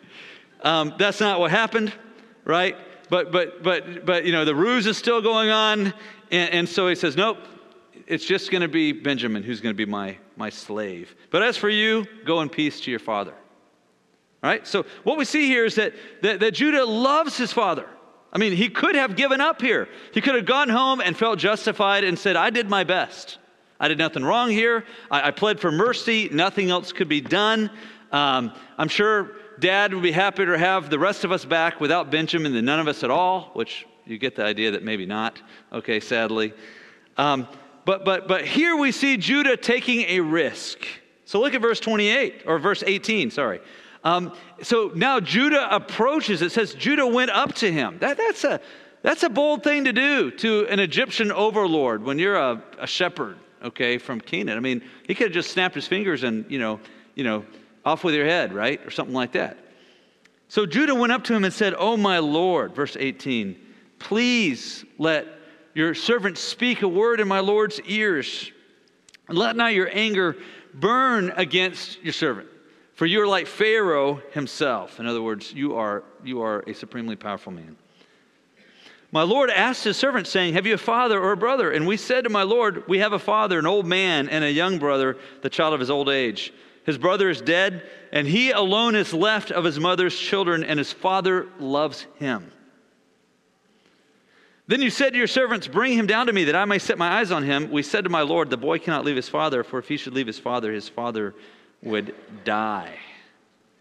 um, 0.62 0.94
that's 0.98 1.20
not 1.20 1.38
what 1.38 1.52
happened, 1.52 1.92
right? 2.44 2.76
But, 3.08 3.30
but, 3.30 3.62
but, 3.62 4.04
but, 4.04 4.24
you 4.24 4.32
know, 4.32 4.44
the 4.44 4.54
ruse 4.54 4.88
is 4.88 4.96
still 4.96 5.22
going 5.22 5.50
on. 5.50 5.94
And, 6.32 6.50
and 6.52 6.68
so 6.68 6.88
he 6.88 6.96
says, 6.96 7.16
nope, 7.16 7.38
it's 8.10 8.24
just 8.24 8.50
going 8.50 8.62
to 8.62 8.68
be 8.68 8.90
Benjamin 8.90 9.44
who's 9.44 9.60
going 9.60 9.72
to 9.72 9.76
be 9.76 9.88
my, 9.90 10.18
my 10.36 10.50
slave. 10.50 11.14
But 11.30 11.44
as 11.44 11.56
for 11.56 11.68
you, 11.68 12.04
go 12.24 12.40
in 12.40 12.48
peace 12.48 12.80
to 12.80 12.90
your 12.90 12.98
father. 12.98 13.32
All 14.42 14.50
right? 14.50 14.66
So 14.66 14.84
what 15.04 15.16
we 15.16 15.24
see 15.24 15.46
here 15.46 15.64
is 15.64 15.76
that, 15.76 15.94
that, 16.22 16.40
that 16.40 16.54
Judah 16.54 16.84
loves 16.84 17.36
his 17.36 17.52
father. 17.52 17.86
I 18.32 18.38
mean, 18.38 18.52
he 18.52 18.68
could 18.68 18.96
have 18.96 19.14
given 19.14 19.40
up 19.40 19.62
here. 19.62 19.88
He 20.12 20.20
could 20.20 20.34
have 20.34 20.44
gone 20.44 20.68
home 20.68 21.00
and 21.00 21.16
felt 21.16 21.38
justified 21.38 22.02
and 22.02 22.18
said, 22.18 22.34
I 22.34 22.50
did 22.50 22.68
my 22.68 22.82
best. 22.82 23.38
I 23.78 23.86
did 23.86 23.98
nothing 23.98 24.24
wrong 24.24 24.50
here. 24.50 24.84
I, 25.10 25.28
I 25.28 25.30
pled 25.30 25.60
for 25.60 25.70
mercy. 25.70 26.28
Nothing 26.32 26.70
else 26.70 26.92
could 26.92 27.08
be 27.08 27.20
done. 27.20 27.70
Um, 28.10 28.52
I'm 28.76 28.88
sure 28.88 29.36
dad 29.60 29.94
would 29.94 30.02
be 30.02 30.12
happy 30.12 30.44
to 30.44 30.58
have 30.58 30.90
the 30.90 30.98
rest 30.98 31.24
of 31.24 31.30
us 31.30 31.44
back 31.44 31.80
without 31.80 32.10
Benjamin 32.10 32.54
than 32.54 32.64
none 32.64 32.80
of 32.80 32.88
us 32.88 33.04
at 33.04 33.10
all, 33.10 33.50
which 33.52 33.86
you 34.04 34.18
get 34.18 34.34
the 34.34 34.44
idea 34.44 34.72
that 34.72 34.82
maybe 34.82 35.06
not, 35.06 35.40
okay, 35.72 36.00
sadly. 36.00 36.52
Um, 37.16 37.46
but, 37.84 38.04
but, 38.04 38.28
but 38.28 38.46
here 38.46 38.76
we 38.76 38.92
see 38.92 39.16
Judah 39.16 39.56
taking 39.56 40.02
a 40.02 40.20
risk. 40.20 40.86
So 41.24 41.40
look 41.40 41.54
at 41.54 41.62
verse 41.62 41.80
28, 41.80 42.42
or 42.46 42.58
verse 42.58 42.82
18, 42.86 43.30
sorry. 43.30 43.60
Um, 44.02 44.34
so 44.62 44.90
now 44.94 45.20
Judah 45.20 45.74
approaches. 45.74 46.42
It 46.42 46.52
says 46.52 46.74
Judah 46.74 47.06
went 47.06 47.30
up 47.30 47.54
to 47.56 47.70
him. 47.70 47.98
That, 48.00 48.16
that's, 48.16 48.44
a, 48.44 48.60
that's 49.02 49.22
a 49.22 49.28
bold 49.28 49.62
thing 49.62 49.84
to 49.84 49.92
do 49.92 50.30
to 50.32 50.66
an 50.68 50.80
Egyptian 50.80 51.30
overlord 51.30 52.02
when 52.02 52.18
you're 52.18 52.36
a, 52.36 52.62
a 52.78 52.86
shepherd, 52.86 53.38
okay, 53.62 53.98
from 53.98 54.20
Canaan. 54.20 54.56
I 54.56 54.60
mean, 54.60 54.82
he 55.06 55.14
could 55.14 55.28
have 55.28 55.34
just 55.34 55.50
snapped 55.50 55.74
his 55.74 55.86
fingers 55.86 56.22
and, 56.22 56.50
you 56.50 56.58
know, 56.58 56.80
you 57.14 57.24
know, 57.24 57.44
off 57.84 58.04
with 58.04 58.14
your 58.14 58.26
head, 58.26 58.52
right? 58.52 58.84
Or 58.86 58.90
something 58.90 59.14
like 59.14 59.32
that. 59.32 59.58
So 60.48 60.66
Judah 60.66 60.94
went 60.94 61.12
up 61.12 61.24
to 61.24 61.34
him 61.34 61.44
and 61.44 61.52
said, 61.52 61.74
Oh, 61.78 61.96
my 61.96 62.18
Lord, 62.18 62.74
verse 62.74 62.96
18, 62.98 63.56
please 63.98 64.84
let 64.98 65.26
your 65.74 65.94
servant 65.94 66.38
speak 66.38 66.82
a 66.82 66.88
word 66.88 67.20
in 67.20 67.28
my 67.28 67.40
Lord's 67.40 67.80
ears. 67.82 68.50
And 69.28 69.38
let 69.38 69.56
not 69.56 69.74
your 69.74 69.88
anger 69.92 70.36
burn 70.74 71.32
against 71.36 72.02
your 72.02 72.12
servant. 72.12 72.48
For 72.94 73.06
you 73.06 73.22
are 73.22 73.26
like 73.26 73.46
Pharaoh 73.46 74.20
himself. 74.32 75.00
In 75.00 75.06
other 75.06 75.22
words, 75.22 75.52
you 75.52 75.76
are, 75.76 76.04
you 76.22 76.42
are 76.42 76.60
a 76.66 76.74
supremely 76.74 77.16
powerful 77.16 77.52
man. 77.52 77.76
My 79.12 79.22
Lord 79.22 79.50
asked 79.50 79.84
his 79.84 79.96
servant, 79.96 80.26
saying, 80.26 80.54
Have 80.54 80.66
you 80.66 80.74
a 80.74 80.78
father 80.78 81.20
or 81.20 81.32
a 81.32 81.36
brother? 81.36 81.72
And 81.72 81.86
we 81.86 81.96
said 81.96 82.24
to 82.24 82.30
my 82.30 82.42
Lord, 82.42 82.86
We 82.86 82.98
have 82.98 83.12
a 83.12 83.18
father, 83.18 83.58
an 83.58 83.66
old 83.66 83.86
man, 83.86 84.28
and 84.28 84.44
a 84.44 84.52
young 84.52 84.78
brother, 84.78 85.16
the 85.42 85.50
child 85.50 85.74
of 85.74 85.80
his 85.80 85.90
old 85.90 86.08
age. 86.08 86.52
His 86.84 86.96
brother 86.96 87.28
is 87.28 87.40
dead, 87.40 87.88
and 88.12 88.26
he 88.26 88.52
alone 88.52 88.94
is 88.94 89.12
left 89.12 89.50
of 89.50 89.64
his 89.64 89.80
mother's 89.80 90.18
children, 90.18 90.62
and 90.62 90.78
his 90.78 90.92
father 90.92 91.48
loves 91.58 92.06
him. 92.16 92.52
Then 94.70 94.82
you 94.82 94.90
said 94.90 95.14
to 95.14 95.18
your 95.18 95.26
servants, 95.26 95.66
Bring 95.66 95.94
him 95.94 96.06
down 96.06 96.28
to 96.28 96.32
me, 96.32 96.44
that 96.44 96.54
I 96.54 96.64
may 96.64 96.78
set 96.78 96.96
my 96.96 97.18
eyes 97.18 97.32
on 97.32 97.42
him. 97.42 97.72
We 97.72 97.82
said 97.82 98.04
to 98.04 98.10
my 98.10 98.22
Lord, 98.22 98.50
The 98.50 98.56
boy 98.56 98.78
cannot 98.78 99.04
leave 99.04 99.16
his 99.16 99.28
father, 99.28 99.64
for 99.64 99.80
if 99.80 99.88
he 99.88 99.96
should 99.96 100.14
leave 100.14 100.28
his 100.28 100.38
father, 100.38 100.72
his 100.72 100.88
father 100.88 101.34
would 101.82 102.14
die. 102.44 102.96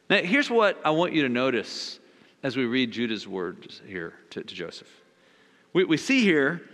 Now, 0.10 0.17
here's 0.17 0.49
what 0.49 0.82
I 0.84 0.89
want 0.89 1.13
you 1.13 1.21
to 1.21 1.30
notice 1.30 1.99
as 2.41 2.58
we 2.58 2.65
read 2.65 2.89
Judah's 2.89 3.28
words 3.28 3.84
here 3.86 4.15
to, 4.32 4.41
to 4.41 4.56
Joseph. 4.56 4.89
We, 5.73 5.84
we 5.84 5.95
see 5.95 6.23
here 6.23 6.67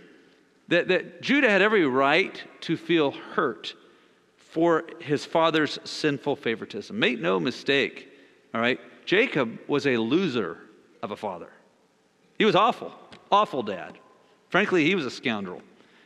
that, 0.68 0.88
that 0.88 1.20
Judah 1.20 1.50
had 1.50 1.60
every 1.60 1.86
right 1.86 2.42
to 2.62 2.78
feel 2.78 3.10
hurt 3.10 3.74
for 4.38 4.86
his 4.98 5.26
father's 5.26 5.78
sinful 5.84 6.36
favoritism. 6.36 6.98
Make 6.98 7.20
no 7.20 7.38
mistake, 7.38 8.08
all 8.54 8.62
right? 8.62 8.80
Jacob 9.04 9.58
was 9.68 9.86
a 9.86 9.98
loser 9.98 10.56
of 11.02 11.10
a 11.10 11.16
father. 11.16 11.50
He 12.38 12.46
was 12.46 12.56
awful, 12.56 12.94
awful 13.30 13.62
dad. 13.62 13.98
Frankly, 14.48 14.84
he 14.84 14.94
was 14.94 15.04
a 15.04 15.10
scoundrel. 15.10 15.62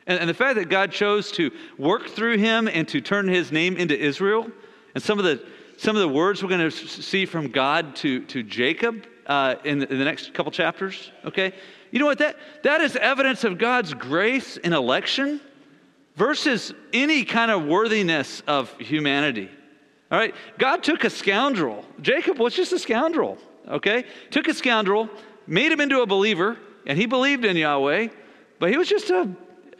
And, 0.07 0.19
and 0.19 0.29
the 0.29 0.35
fact 0.35 0.57
that 0.57 0.69
God 0.69 0.93
chose 0.93 1.31
to 1.33 1.51
work 1.79 2.09
through 2.09 2.39
him 2.39 2.69
and 2.69 2.87
to 2.89 3.01
turn 3.01 3.29
his 3.29 3.53
name 3.53 3.77
into 3.77 3.99
Israel 3.99 4.51
and 4.95 5.03
some 5.03 5.19
of 5.19 5.25
the, 5.25 5.45
some 5.77 5.97
of 5.97 6.03
the 6.03 6.09
words 6.09 6.43
we're 6.43 6.49
going 6.49 6.71
to 6.71 6.71
see 6.71 7.27
from 7.27 7.49
God 7.49 7.97
to, 7.97 8.25
to 8.27 8.43
Jacob 8.43 9.07
uh, 9.27 9.55
in, 9.65 9.79
the, 9.79 9.93
in 9.93 9.99
the 9.99 10.05
next 10.05 10.35
couple 10.35 10.51
chapters, 10.51 11.13
okay? 11.25 11.53
You 11.91 11.99
know 12.01 12.07
what? 12.07 12.19
That, 12.19 12.37
that 12.65 12.81
is 12.81 12.97
evidence 12.97 13.45
of 13.45 13.59
God's 13.59 13.95
grace 13.95 14.57
in 14.57 14.73
election 14.73 15.41
versus 16.17 16.75
any 16.93 17.25
kind 17.25 17.51
of 17.51 17.65
worthiness 17.65 18.43
of 18.47 18.77
humanity. 18.79 19.49
All 20.11 20.19
right? 20.19 20.35
God 20.59 20.83
took 20.83 21.05
a 21.05 21.11
scoundrel. 21.11 21.85
Jacob 22.01 22.39
was 22.39 22.55
just 22.55 22.73
a 22.73 22.79
scoundrel, 22.79 23.39
okay? 23.69 24.05
Took 24.31 24.49
a 24.49 24.55
scoundrel, 24.55 25.09
made 25.47 25.71
him 25.71 25.81
into 25.81 26.03
a 26.03 26.07
believer, 26.07 26.59
and 26.87 26.99
he 26.99 27.07
believed 27.07 27.45
in 27.45 27.57
Yahweh, 27.57 28.09
but 28.61 28.71
he 28.71 28.77
was 28.77 28.89
just 28.89 29.11
a 29.11 29.29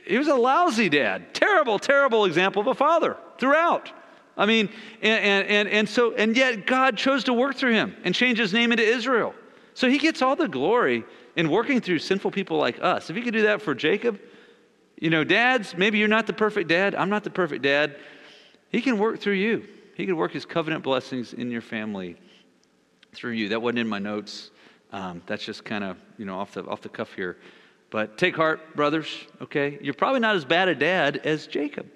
he 0.05 0.19
was 0.19 0.27
a 0.27 0.35
lousy 0.35 0.89
dad. 0.89 1.33
Terrible, 1.33 1.79
terrible 1.79 2.25
example 2.25 2.61
of 2.61 2.67
a 2.67 2.75
father 2.75 3.17
throughout. 3.39 3.93
I 4.37 4.47
mean, 4.47 4.71
and, 5.03 5.47
and, 5.47 5.69
and 5.69 5.89
so, 5.89 6.15
and 6.15 6.35
yet 6.37 6.67
God 6.67 6.97
chose 6.97 7.25
to 7.25 7.33
work 7.35 7.57
through 7.57 7.75
him 7.75 7.95
and 8.05 8.15
change 8.15 8.39
his 8.39 8.53
name 8.53 8.73
into 8.73 8.83
Israel. 8.83 9.35
So 9.75 9.89
he 9.89 9.99
gets 9.99 10.23
all 10.23 10.35
the 10.35 10.49
glory 10.49 11.05
in 11.37 11.51
working 11.51 11.81
through 11.81 11.99
sinful 11.99 12.31
people 12.31 12.57
like 12.57 12.83
us. 12.83 13.11
If 13.11 13.17
he 13.17 13.23
could 13.23 13.35
do 13.35 13.43
that 13.43 13.63
for 13.63 13.75
Jacob, 13.75 14.19
you 14.97 15.11
know, 15.11 15.25
dads, 15.25 15.77
maybe 15.77 15.99
you're 15.99 16.09
not 16.09 16.27
the 16.27 16.33
perfect 16.33 16.69
dad. 16.69 16.95
I'm 16.95 17.11
not 17.11 17.23
the 17.23 17.31
perfect 17.31 17.63
dad. 17.63 17.97
He 18.71 18.81
can 18.81 18.99
work 18.99 19.21
through 19.21 19.35
you. 19.35 19.67
He 19.95 20.07
can 20.07 20.17
work 20.17 20.33
his 20.33 20.47
covenant 20.47 20.83
blessings 20.83 21.35
in 21.35 21.51
your 21.51 21.61
family 21.61 22.17
through 23.13 23.33
you. 23.33 23.51
That 23.51 23.61
wasn't 23.61 23.81
in 23.81 23.89
my 23.89 23.99
notes. 23.99 24.51
Um, 24.93 25.23
that's 25.27 25.45
just 25.45 25.65
kind 25.65 25.85
of, 25.85 25.99
you 26.17 26.25
know, 26.25 26.39
off 26.39 26.53
the, 26.53 26.65
off 26.65 26.81
the 26.81 26.89
cuff 26.89 27.13
here. 27.15 27.37
But 27.91 28.17
take 28.17 28.37
heart, 28.37 28.77
brothers, 28.77 29.09
okay? 29.43 29.79
You're 29.83 29.95
probably 29.95 30.21
not 30.21 30.37
as 30.37 30.45
bad 30.45 30.69
a 30.69 30.75
dad 30.75 31.21
as 31.25 31.47
Jacob. 31.47 31.87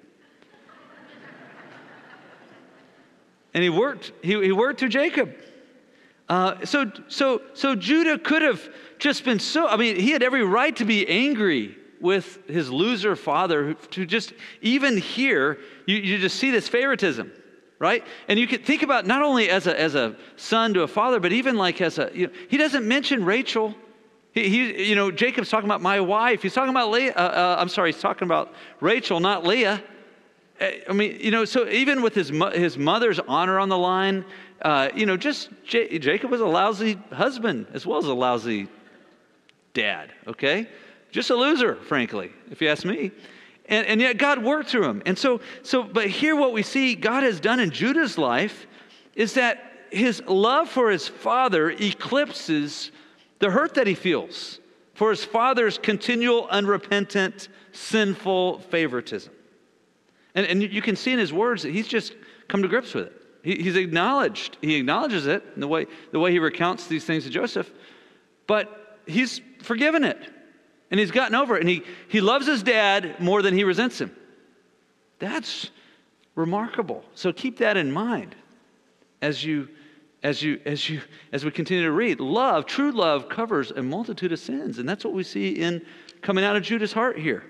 and 3.53 3.63
he 3.63 3.69
worked, 3.69 4.11
he, 4.21 4.41
he 4.43 4.51
worked 4.51 4.79
through 4.81 4.89
Jacob. 4.89 5.33
Uh, 6.27 6.65
so, 6.65 6.91
so, 7.07 7.41
so 7.53 7.75
Judah 7.75 8.17
could 8.17 8.41
have 8.41 8.67
just 8.99 9.23
been 9.23 9.39
so, 9.39 9.67
I 9.67 9.77
mean, 9.77 9.95
he 9.95 10.11
had 10.11 10.23
every 10.23 10.43
right 10.43 10.75
to 10.75 10.85
be 10.85 11.07
angry 11.07 11.77
with 12.01 12.45
his 12.47 12.69
loser 12.69 13.15
father 13.15 13.73
to 13.73 14.05
just 14.05 14.33
even 14.61 14.97
here, 14.97 15.59
you, 15.85 15.95
you 15.95 16.17
just 16.17 16.37
see 16.37 16.51
this 16.51 16.67
favoritism, 16.67 17.31
right? 17.79 18.03
And 18.27 18.37
you 18.37 18.47
could 18.47 18.65
think 18.65 18.83
about 18.83 19.05
not 19.05 19.21
only 19.21 19.49
as 19.49 19.65
a, 19.67 19.79
as 19.79 19.95
a 19.95 20.15
son 20.35 20.73
to 20.73 20.81
a 20.81 20.87
father, 20.87 21.19
but 21.19 21.31
even 21.31 21.55
like 21.55 21.79
as 21.79 21.97
a, 21.99 22.11
you 22.13 22.27
know, 22.27 22.33
he 22.49 22.57
doesn't 22.57 22.85
mention 22.85 23.23
Rachel. 23.23 23.75
He, 24.35 24.49
he, 24.49 24.89
you 24.89 24.95
know, 24.95 25.11
Jacob's 25.11 25.49
talking 25.49 25.67
about 25.67 25.81
my 25.81 26.01
wife. 26.01 26.41
He's 26.41 26.53
talking 26.53 26.69
about 26.69 26.91
Leah. 26.91 27.13
Uh, 27.15 27.19
uh, 27.19 27.55
I'm 27.57 27.69
sorry, 27.69 27.93
he's 27.93 28.01
talking 28.01 28.27
about 28.27 28.53
Rachel, 28.81 29.21
not 29.21 29.45
Leah. 29.45 29.81
I 30.61 30.93
mean, 30.93 31.17
you 31.21 31.31
know, 31.31 31.45
so 31.45 31.67
even 31.69 32.01
with 32.01 32.13
his, 32.13 32.29
his 32.53 32.77
mother's 32.77 33.19
honor 33.19 33.59
on 33.59 33.69
the 33.69 33.77
line, 33.77 34.25
uh, 34.61 34.89
you 34.93 35.05
know, 35.05 35.15
just 35.15 35.49
J- 35.65 35.97
Jacob 35.99 36.31
was 36.31 36.41
a 36.41 36.45
lousy 36.45 36.99
husband 37.11 37.67
as 37.73 37.85
well 37.85 37.97
as 37.97 38.05
a 38.05 38.13
lousy 38.13 38.67
dad, 39.73 40.11
okay? 40.27 40.67
Just 41.11 41.29
a 41.29 41.35
loser, 41.35 41.75
frankly, 41.75 42.31
if 42.51 42.61
you 42.61 42.67
ask 42.67 42.85
me. 42.85 43.11
And, 43.67 43.87
and 43.87 44.01
yet 44.01 44.17
God 44.17 44.43
worked 44.43 44.69
through 44.69 44.85
him. 44.85 45.01
And 45.05 45.17
so, 45.17 45.39
so, 45.63 45.81
but 45.81 46.07
here 46.07 46.35
what 46.35 46.51
we 46.51 46.61
see 46.61 46.95
God 46.95 47.23
has 47.23 47.39
done 47.39 47.59
in 47.59 47.71
Judah's 47.71 48.17
life 48.17 48.67
is 49.15 49.33
that 49.33 49.71
his 49.91 50.21
love 50.27 50.69
for 50.69 50.89
his 50.89 51.07
father 51.07 51.71
eclipses 51.71 52.91
the 53.39 53.51
hurt 53.51 53.75
that 53.75 53.87
he 53.87 53.95
feels 53.95 54.59
for 54.93 55.09
his 55.09 55.23
father's 55.23 55.77
continual, 55.77 56.47
unrepentant, 56.47 57.49
sinful 57.71 58.59
favoritism. 58.59 59.33
And, 60.33 60.45
and 60.45 60.61
you 60.61 60.81
can 60.81 60.95
see 60.95 61.11
in 61.11 61.19
his 61.19 61.33
words 61.33 61.63
that 61.63 61.71
he's 61.71 61.87
just 61.87 62.13
come 62.47 62.61
to 62.61 62.67
grips 62.67 62.93
with 62.93 63.07
it. 63.07 63.21
He, 63.43 63.55
he's 63.55 63.75
acknowledged, 63.75 64.57
he 64.61 64.75
acknowledges 64.75 65.27
it 65.27 65.43
in 65.53 65.61
the 65.61 65.67
way, 65.67 65.85
the 66.11 66.19
way 66.19 66.31
he 66.31 66.39
recounts 66.39 66.87
these 66.87 67.05
things 67.05 67.25
to 67.25 67.29
Joseph, 67.29 67.71
but 68.47 68.99
he's 69.05 69.41
forgiven 69.61 70.03
it. 70.03 70.17
And 70.91 70.99
he's 70.99 71.11
gotten 71.11 71.35
over 71.35 71.57
it. 71.57 71.61
And 71.61 71.69
he, 71.69 71.83
he 72.07 72.21
loves 72.21 72.47
his 72.47 72.63
dad 72.63 73.19
more 73.19 73.41
than 73.41 73.53
he 73.53 73.63
resents 73.63 73.99
him. 73.99 74.15
That's 75.19 75.71
remarkable. 76.35 77.03
So 77.15 77.33
keep 77.33 77.57
that 77.57 77.75
in 77.75 77.91
mind 77.91 78.35
as 79.21 79.43
you 79.43 79.69
as 80.25 80.41
you 80.41 80.59
as 80.65 80.89
you 80.89 81.01
as 81.31 81.45
we 81.45 81.51
continue 81.51 81.83
to 81.83 81.91
read 81.91 82.19
love 82.19 82.65
true 82.65 82.91
love 82.91 83.29
covers 83.29 83.71
a 83.71 83.81
multitude 83.81 84.31
of 84.31 84.39
sins 84.39 84.79
and 84.79 84.87
that's 84.89 85.05
what 85.05 85.13
we 85.13 85.23
see 85.23 85.51
in 85.51 85.81
coming 86.21 86.43
out 86.43 86.55
of 86.55 86.63
judah's 86.63 86.93
heart 86.93 87.17
here 87.17 87.43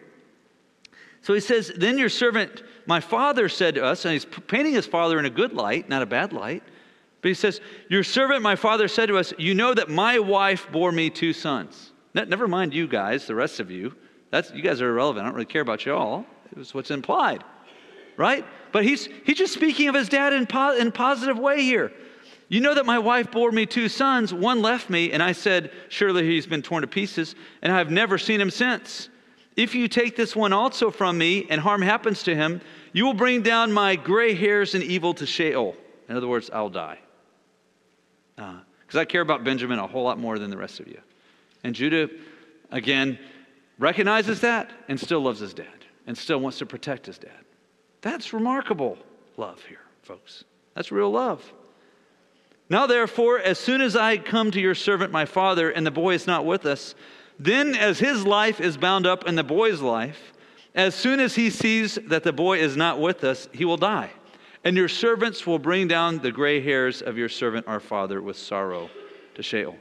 So 1.26 1.34
he 1.34 1.40
says, 1.40 1.72
Then 1.76 1.98
your 1.98 2.10
servant, 2.10 2.62
my 2.86 3.00
father 3.00 3.50
said 3.50 3.74
to 3.76 3.84
us, 3.84 4.06
and 4.06 4.14
he's 4.14 4.26
painting 4.26 4.74
his 4.74 4.86
father 4.86 5.18
in 5.18 5.26
a 5.26 5.30
good 5.32 5.54
light, 5.54 5.90
not 5.90 6.04
a 6.04 6.06
bad 6.06 6.34
light. 6.34 6.62
But 7.22 7.30
he 7.30 7.34
says, 7.34 7.62
Your 7.90 8.04
servant, 8.04 8.44
my 8.44 8.56
father, 8.56 8.88
said 8.88 9.08
to 9.08 9.18
us, 9.18 9.34
You 9.40 9.56
know 9.56 9.74
that 9.74 9.90
my 9.90 10.20
wife 10.20 10.72
bore 10.72 10.92
me 10.92 11.10
two 11.10 11.34
sons. 11.34 11.94
Never 12.14 12.48
mind 12.48 12.76
you 12.76 12.88
guys, 12.88 13.26
the 13.26 13.34
rest 13.34 13.60
of 13.60 13.72
you. 13.72 13.96
That's, 14.30 14.52
you 14.52 14.62
guys 14.62 14.82
are 14.82 14.90
irrelevant. 14.90 15.24
I 15.24 15.28
don't 15.30 15.34
really 15.34 15.48
care 15.48 15.64
about 15.64 15.84
you 15.88 15.96
all. 15.96 16.28
It 16.52 16.60
was 16.60 16.76
what's 16.76 16.92
implied, 16.92 17.44
right? 18.18 18.46
But 18.72 18.84
he's, 18.84 19.10
he's 19.26 19.40
just 19.40 19.54
speaking 19.56 19.90
of 19.90 19.96
his 19.96 20.10
dad 20.10 20.32
in, 20.32 20.46
po- 20.46 20.78
in 20.78 20.92
positive 20.92 21.40
way 21.40 21.64
here. 21.64 21.92
You 22.48 22.62
know 22.62 22.76
that 22.76 22.86
my 22.86 23.00
wife 23.00 23.32
bore 23.32 23.52
me 23.52 23.66
two 23.66 23.90
sons. 23.90 24.34
One 24.34 24.62
left 24.62 24.90
me, 24.90 25.12
and 25.12 25.24
I 25.24 25.32
said, 25.32 25.72
Surely 25.90 26.26
he's 26.28 26.46
been 26.46 26.62
torn 26.62 26.82
to 26.82 26.88
pieces, 26.88 27.36
and 27.62 27.72
I 27.72 27.78
have 27.78 27.90
never 27.90 28.18
seen 28.18 28.40
him 28.40 28.52
since. 28.52 29.10
If 29.56 29.74
you 29.74 29.88
take 29.88 30.16
this 30.16 30.36
one 30.36 30.54
also 30.54 30.92
from 30.92 31.18
me, 31.18 31.48
and 31.50 31.60
harm 31.60 31.82
happens 31.82 32.24
to 32.24 32.36
him, 32.36 32.62
you 32.94 33.06
will 33.06 33.14
bring 33.14 33.42
down 33.42 33.72
my 33.72 33.96
gray 33.96 34.36
hairs 34.36 34.76
and 34.76 34.84
evil 34.84 35.14
to 35.16 35.26
Sheol. 35.26 35.76
In 36.08 36.16
other 36.16 36.28
words, 36.28 36.50
I'll 36.52 36.70
die. 36.70 37.00
Because 38.36 38.96
uh, 38.96 39.00
I 39.00 39.06
care 39.06 39.22
about 39.22 39.44
Benjamin 39.44 39.80
a 39.80 39.88
whole 39.88 40.04
lot 40.04 40.20
more 40.20 40.38
than 40.38 40.50
the 40.50 40.58
rest 40.58 40.80
of 40.80 40.88
you. 40.88 41.00
And 41.64 41.74
Judah, 41.74 42.10
again, 42.72 43.18
recognizes 43.80 44.42
that 44.42 44.70
and 44.88 45.00
still 45.00 45.22
loves 45.22 45.40
his 45.40 45.54
dad 45.54 45.68
and 46.06 46.18
still 46.18 46.40
wants 46.40 46.60
to 46.60 46.66
protect 46.66 47.06
his 47.08 47.18
dad. 47.18 47.32
That's 48.02 48.34
remarkable 48.34 48.98
love 49.38 49.64
here, 49.64 49.82
folks. 50.04 50.44
That's 50.76 50.92
real 50.92 51.10
love. 51.10 51.52
Now, 52.70 52.88
therefore, 52.88 53.40
as 53.40 53.60
soon 53.60 53.82
as 53.82 53.96
I 53.96 54.18
come 54.18 54.50
to 54.52 54.60
your 54.60 54.76
servant, 54.76 55.12
my 55.12 55.26
father, 55.26 55.70
and 55.70 55.86
the 55.86 55.92
boy 55.92 56.16
is 56.16 56.26
not 56.26 56.46
with 56.46 56.66
us, 56.66 56.96
then 57.38 57.76
as 57.76 58.00
his 58.00 58.26
life 58.26 58.60
is 58.60 58.78
bound 58.78 59.06
up 59.06 59.28
in 59.28 59.36
the 59.36 59.44
boy's 59.44 59.82
life, 59.82 60.34
as 60.74 60.96
soon 60.96 61.20
as 61.20 61.36
he 61.36 61.50
sees 61.50 61.96
that 62.08 62.24
the 62.24 62.34
boy 62.34 62.60
is 62.60 62.76
not 62.76 63.00
with 63.00 63.24
us, 63.24 63.48
he 63.54 63.66
will 63.66 63.78
die. 63.78 64.10
And 64.64 64.76
your 64.76 64.90
servants 64.90 65.46
will 65.46 65.60
bring 65.60 65.88
down 65.88 66.20
the 66.20 66.32
gray 66.32 66.60
hairs 66.60 67.02
of 67.02 67.18
your 67.18 67.30
servant, 67.30 67.68
our 67.68 67.80
father, 67.80 68.22
with 68.22 68.38
sorrow 68.38 68.90
to 69.36 69.44
Sheol. 69.44 69.78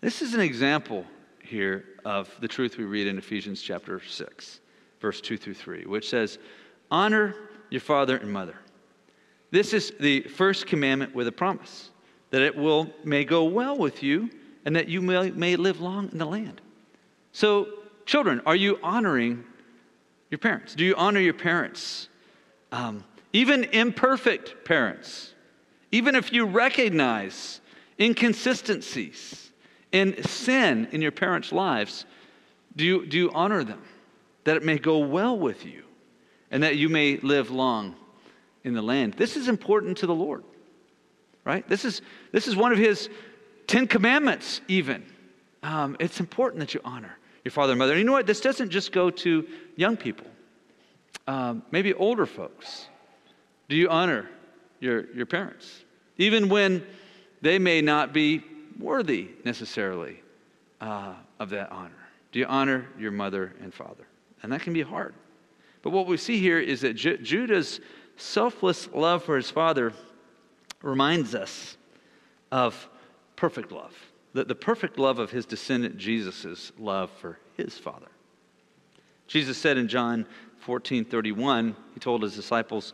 This 0.00 0.22
is 0.22 0.32
an 0.32 0.40
example 0.40 1.04
here 1.42 1.84
of 2.04 2.34
the 2.40 2.48
truth 2.48 2.78
we 2.78 2.84
read 2.84 3.06
in 3.06 3.18
Ephesians 3.18 3.60
chapter 3.60 4.00
6, 4.00 4.60
verse 5.00 5.20
2 5.20 5.36
through 5.36 5.54
3, 5.54 5.84
which 5.84 6.08
says, 6.08 6.38
Honor 6.90 7.34
your 7.68 7.80
father 7.80 8.16
and 8.16 8.32
mother. 8.32 8.56
This 9.50 9.72
is 9.72 9.92
the 9.98 10.22
first 10.22 10.66
commandment 10.66 11.14
with 11.14 11.26
a 11.26 11.32
promise 11.32 11.90
that 12.30 12.42
it 12.42 12.54
will 12.54 12.90
may 13.04 13.24
go 13.24 13.44
well 13.44 13.76
with 13.76 14.02
you 14.02 14.30
and 14.64 14.76
that 14.76 14.88
you 14.88 15.00
may, 15.00 15.30
may 15.30 15.56
live 15.56 15.80
long 15.80 16.10
in 16.12 16.18
the 16.18 16.26
land. 16.26 16.60
So, 17.32 17.68
children, 18.04 18.42
are 18.44 18.56
you 18.56 18.78
honoring 18.82 19.44
your 20.30 20.38
parents? 20.38 20.74
Do 20.74 20.84
you 20.84 20.94
honor 20.96 21.20
your 21.20 21.34
parents? 21.34 22.08
Um, 22.70 23.04
even 23.32 23.64
imperfect 23.64 24.64
parents, 24.64 25.32
even 25.92 26.14
if 26.14 26.32
you 26.32 26.44
recognize 26.44 27.60
inconsistencies 27.98 29.50
and 29.92 30.24
sin 30.26 30.88
in 30.92 31.00
your 31.00 31.12
parents' 31.12 31.52
lives, 31.52 32.04
do 32.76 32.84
you, 32.84 33.06
do 33.06 33.16
you 33.16 33.30
honor 33.32 33.64
them? 33.64 33.82
That 34.44 34.56
it 34.56 34.64
may 34.64 34.78
go 34.78 34.98
well 34.98 35.38
with 35.38 35.64
you 35.64 35.84
and 36.50 36.62
that 36.62 36.76
you 36.76 36.88
may 36.88 37.16
live 37.18 37.50
long 37.50 37.96
in 38.68 38.74
the 38.74 38.82
land. 38.82 39.14
This 39.14 39.36
is 39.36 39.48
important 39.48 39.98
to 39.98 40.06
the 40.06 40.14
Lord, 40.14 40.44
right? 41.44 41.68
This 41.68 41.84
is, 41.84 42.02
this 42.30 42.46
is 42.46 42.54
one 42.54 42.70
of 42.70 42.78
his 42.78 43.08
Ten 43.66 43.86
Commandments, 43.86 44.60
even. 44.68 45.04
Um, 45.62 45.96
it's 45.98 46.20
important 46.20 46.60
that 46.60 46.74
you 46.74 46.80
honor 46.84 47.18
your 47.44 47.52
father 47.52 47.72
and 47.72 47.78
mother. 47.78 47.92
And 47.92 47.98
you 47.98 48.04
know 48.04 48.12
what? 48.12 48.26
This 48.26 48.40
doesn't 48.40 48.70
just 48.70 48.92
go 48.92 49.10
to 49.10 49.46
young 49.76 49.96
people, 49.96 50.26
um, 51.26 51.62
maybe 51.70 51.92
older 51.94 52.26
folks. 52.26 52.86
Do 53.68 53.76
you 53.76 53.88
honor 53.88 54.28
your, 54.80 55.12
your 55.12 55.26
parents? 55.26 55.84
Even 56.16 56.48
when 56.48 56.86
they 57.42 57.58
may 57.58 57.80
not 57.80 58.12
be 58.12 58.42
worthy 58.78 59.28
necessarily 59.44 60.22
uh, 60.80 61.14
of 61.38 61.50
that 61.50 61.70
honor. 61.72 61.90
Do 62.32 62.38
you 62.38 62.46
honor 62.46 62.86
your 62.98 63.10
mother 63.10 63.54
and 63.60 63.72
father? 63.72 64.06
And 64.42 64.52
that 64.52 64.62
can 64.62 64.72
be 64.72 64.82
hard. 64.82 65.14
But 65.82 65.90
what 65.90 66.06
we 66.06 66.16
see 66.16 66.38
here 66.38 66.58
is 66.58 66.80
that 66.82 66.94
Ju- 66.94 67.18
Judah's 67.18 67.80
selfless 68.18 68.88
love 68.92 69.24
for 69.24 69.36
his 69.36 69.50
father 69.50 69.92
reminds 70.82 71.34
us 71.34 71.76
of 72.52 72.88
perfect 73.36 73.72
love, 73.72 73.94
the, 74.34 74.44
the 74.44 74.54
perfect 74.54 74.98
love 74.98 75.18
of 75.18 75.30
his 75.30 75.46
descendant 75.46 75.96
Jesus' 75.96 76.72
love 76.78 77.10
for 77.20 77.38
his 77.56 77.78
father. 77.78 78.08
Jesus 79.26 79.56
said 79.56 79.78
in 79.78 79.88
John 79.88 80.26
14 80.60 81.04
31, 81.04 81.76
he 81.94 82.00
told 82.00 82.22
his 82.22 82.34
disciples, 82.34 82.92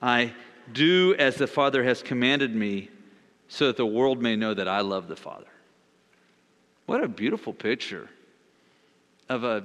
I 0.00 0.32
do 0.72 1.14
as 1.18 1.36
the 1.36 1.46
Father 1.46 1.82
has 1.84 2.02
commanded 2.02 2.54
me, 2.54 2.90
so 3.48 3.68
that 3.68 3.76
the 3.76 3.86
world 3.86 4.20
may 4.20 4.36
know 4.36 4.52
that 4.52 4.68
I 4.68 4.80
love 4.80 5.08
the 5.08 5.16
Father. 5.16 5.46
What 6.86 7.02
a 7.02 7.08
beautiful 7.08 7.52
picture 7.52 8.08
of 9.28 9.44
a 9.44 9.64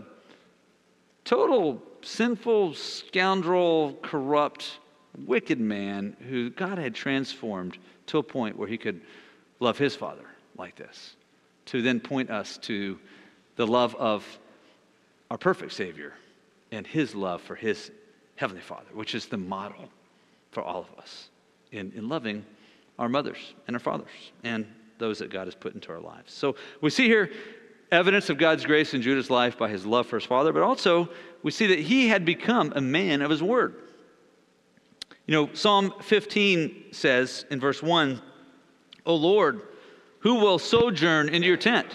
total 1.26 1.82
sinful, 2.04 2.74
scoundrel, 2.76 3.98
corrupt, 4.02 4.80
wicked 5.18 5.60
man 5.60 6.16
who 6.30 6.50
God 6.50 6.78
had 6.78 6.96
transformed 6.96 7.78
to 8.08 8.18
a 8.18 8.24
point 8.24 8.58
where 8.58 8.68
he 8.68 8.78
could 8.78 9.02
love 9.60 9.78
his 9.78 9.96
Father 9.96 10.26
like 10.58 10.76
this, 10.76 11.16
to 11.68 11.82
then 11.82 12.00
point 12.00 12.30
us 12.30 12.58
to 12.60 13.00
the 13.56 13.68
love 13.68 13.96
of 13.96 14.26
our 15.30 15.38
perfect 15.38 15.74
Savior 15.74 16.14
and 16.72 16.86
his 16.86 17.16
love 17.16 17.42
for 17.42 17.56
his 17.56 17.92
Heavenly 18.36 18.62
Father, 18.62 18.90
which 18.94 19.14
is 19.14 19.28
the 19.28 19.38
model 19.38 19.90
for 20.52 20.64
all 20.64 20.82
of 20.82 21.00
us 21.00 21.30
in, 21.72 21.92
in 21.96 22.10
loving 22.10 22.46
our 22.98 23.10
mothers 23.10 23.54
and 23.68 23.76
our 23.76 23.80
fathers 23.80 24.10
and 24.44 24.66
those 24.98 25.20
that 25.20 25.30
God 25.30 25.48
has 25.48 25.56
put 25.56 25.74
into 25.74 25.92
our 25.92 26.00
lives. 26.00 26.34
So 26.34 26.56
we 26.82 26.90
see 26.90 27.06
here 27.06 27.32
evidence 27.92 28.30
of 28.30 28.38
God's 28.38 28.66
grace 28.66 28.94
in 28.94 29.02
Judah's 29.02 29.30
life 29.30 29.58
by 29.58 29.70
his 29.70 29.86
love 29.86 30.08
for 30.08 30.18
his 30.18 30.26
father, 30.26 30.54
but 30.54 30.64
also 30.64 31.10
we 31.44 31.52
see 31.52 31.68
that 31.68 31.80
he 31.80 32.08
had 32.08 32.26
become 32.26 32.72
a 32.76 32.82
man 32.82 33.22
of 33.22 33.30
his 33.30 33.44
word. 33.44 33.76
You 35.32 35.38
know, 35.38 35.50
Psalm 35.54 35.94
15 36.02 36.88
says 36.92 37.46
in 37.50 37.62
verse 37.62 37.82
1 37.82 38.22
O 39.06 39.16
Lord, 39.16 39.62
who 40.20 40.36
will 40.36 40.60
sojourn 40.60 41.30
into 41.30 41.48
your 41.48 41.56
tent? 41.56 41.88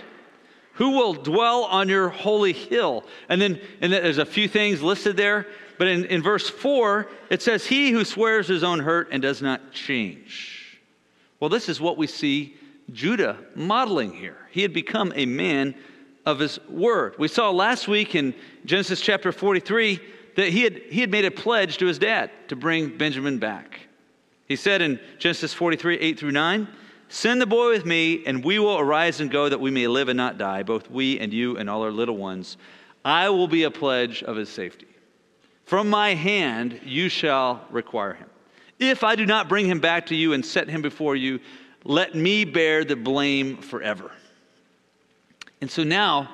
Who 0.77 0.93
will 0.93 1.13
dwell 1.13 1.65
on 1.65 1.91
your 1.91 2.09
holy 2.09 2.55
hill? 2.55 3.05
And 3.29 3.39
then, 3.39 3.61
and 3.83 3.93
there's 3.93 4.17
a 4.17 4.25
few 4.25 4.49
things 4.49 4.81
listed 4.81 5.19
there. 5.19 5.47
But 5.77 5.89
in, 5.89 6.07
in 6.07 6.23
verse 6.23 6.49
4, 6.49 7.11
it 7.29 7.43
says, 7.43 7.67
He 7.67 7.91
who 7.91 8.07
swears 8.07 8.49
his 8.49 8.65
own 8.65 8.79
hurt 8.79 9.09
and 9.13 9.21
does 9.21 9.43
not 9.43 9.71
change. 9.71 10.81
Well, 11.39 11.51
this 11.51 11.69
is 11.69 11.79
what 11.79 11.99
we 11.99 12.07
see 12.07 12.57
Judah 12.91 13.37
modeling 13.55 14.15
here. 14.15 14.49
He 14.51 14.63
had 14.63 14.73
become 14.73 15.13
a 15.15 15.27
man 15.27 15.75
of 16.25 16.39
his 16.39 16.59
word. 16.71 17.17
We 17.19 17.29
saw 17.29 17.51
last 17.51 17.87
week 17.87 18.15
in 18.15 18.35
Genesis 18.65 19.03
chapter 19.03 19.31
43 19.31 20.01
that 20.37 20.51
he 20.51 20.63
had, 20.63 20.77
he 20.91 21.01
had 21.01 21.11
made 21.11 21.25
a 21.25 21.31
pledge 21.31 21.79
to 21.79 21.87
his 21.87 21.99
dad 21.99 22.31
to 22.49 22.57
bring 22.57 22.97
Benjamin 22.97 23.39
back. 23.39 23.81
He 24.47 24.57
said 24.57 24.81
in 24.81 25.01
Genesis 25.19 25.53
43, 25.53 25.99
8 25.99 26.19
through 26.19 26.33
9, 26.33 26.69
Send 27.09 27.41
the 27.41 27.47
boy 27.47 27.71
with 27.71 27.87
me, 27.87 28.25
and 28.27 28.45
we 28.45 28.59
will 28.59 28.79
arise 28.79 29.21
and 29.21 29.31
go 29.31 29.49
that 29.49 29.61
we 29.61 29.71
may 29.71 29.87
live 29.87 30.09
and 30.09 30.17
not 30.17 30.39
die, 30.39 30.63
both 30.63 30.91
we 30.91 31.19
and 31.19 31.33
you 31.33 31.57
and 31.57 31.71
all 31.71 31.83
our 31.83 31.93
little 31.93 32.17
ones. 32.17 32.57
I 33.05 33.29
will 33.29 33.49
be 33.49 33.63
a 33.63 33.71
pledge 33.71 34.23
of 34.23 34.37
his 34.37 34.49
safety. 34.49 34.89
From 35.65 35.89
my 35.89 36.15
hand 36.15 36.81
you 36.85 37.09
shall 37.09 37.65
require 37.71 38.15
him. 38.15 38.29
If 38.79 39.05
I 39.05 39.17
do 39.17 39.25
not 39.25 39.49
bring 39.49 39.67
him 39.67 39.81
back 39.81 40.07
to 40.07 40.15
you 40.15 40.33
and 40.33 40.45
set 40.45 40.69
him 40.69 40.83
before 40.83 41.17
you, 41.17 41.41
let 41.85 42.15
me 42.15 42.45
bear 42.45 42.85
the 42.85 42.97
blame 42.97 43.57
forever. 43.59 44.11
And 45.61 45.71
so 45.71 45.83
now 45.83 46.31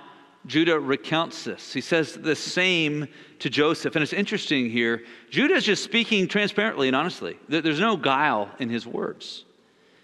Judah 0.46 0.78
recounts 0.78 1.44
this. 1.44 1.72
He 1.72 1.80
says 1.80 2.14
the 2.14 2.34
same 2.34 3.06
to 3.38 3.50
Joseph. 3.50 3.94
And 3.94 4.02
it's 4.02 4.12
interesting 4.12 4.70
here. 4.70 5.04
Judah 5.30 5.54
is 5.54 5.64
just 5.64 5.84
speaking 5.84 6.26
transparently 6.26 6.88
and 6.88 6.96
honestly, 6.96 7.38
there's 7.48 7.80
no 7.80 7.96
guile 7.96 8.50
in 8.58 8.68
his 8.68 8.86
words. 8.86 9.44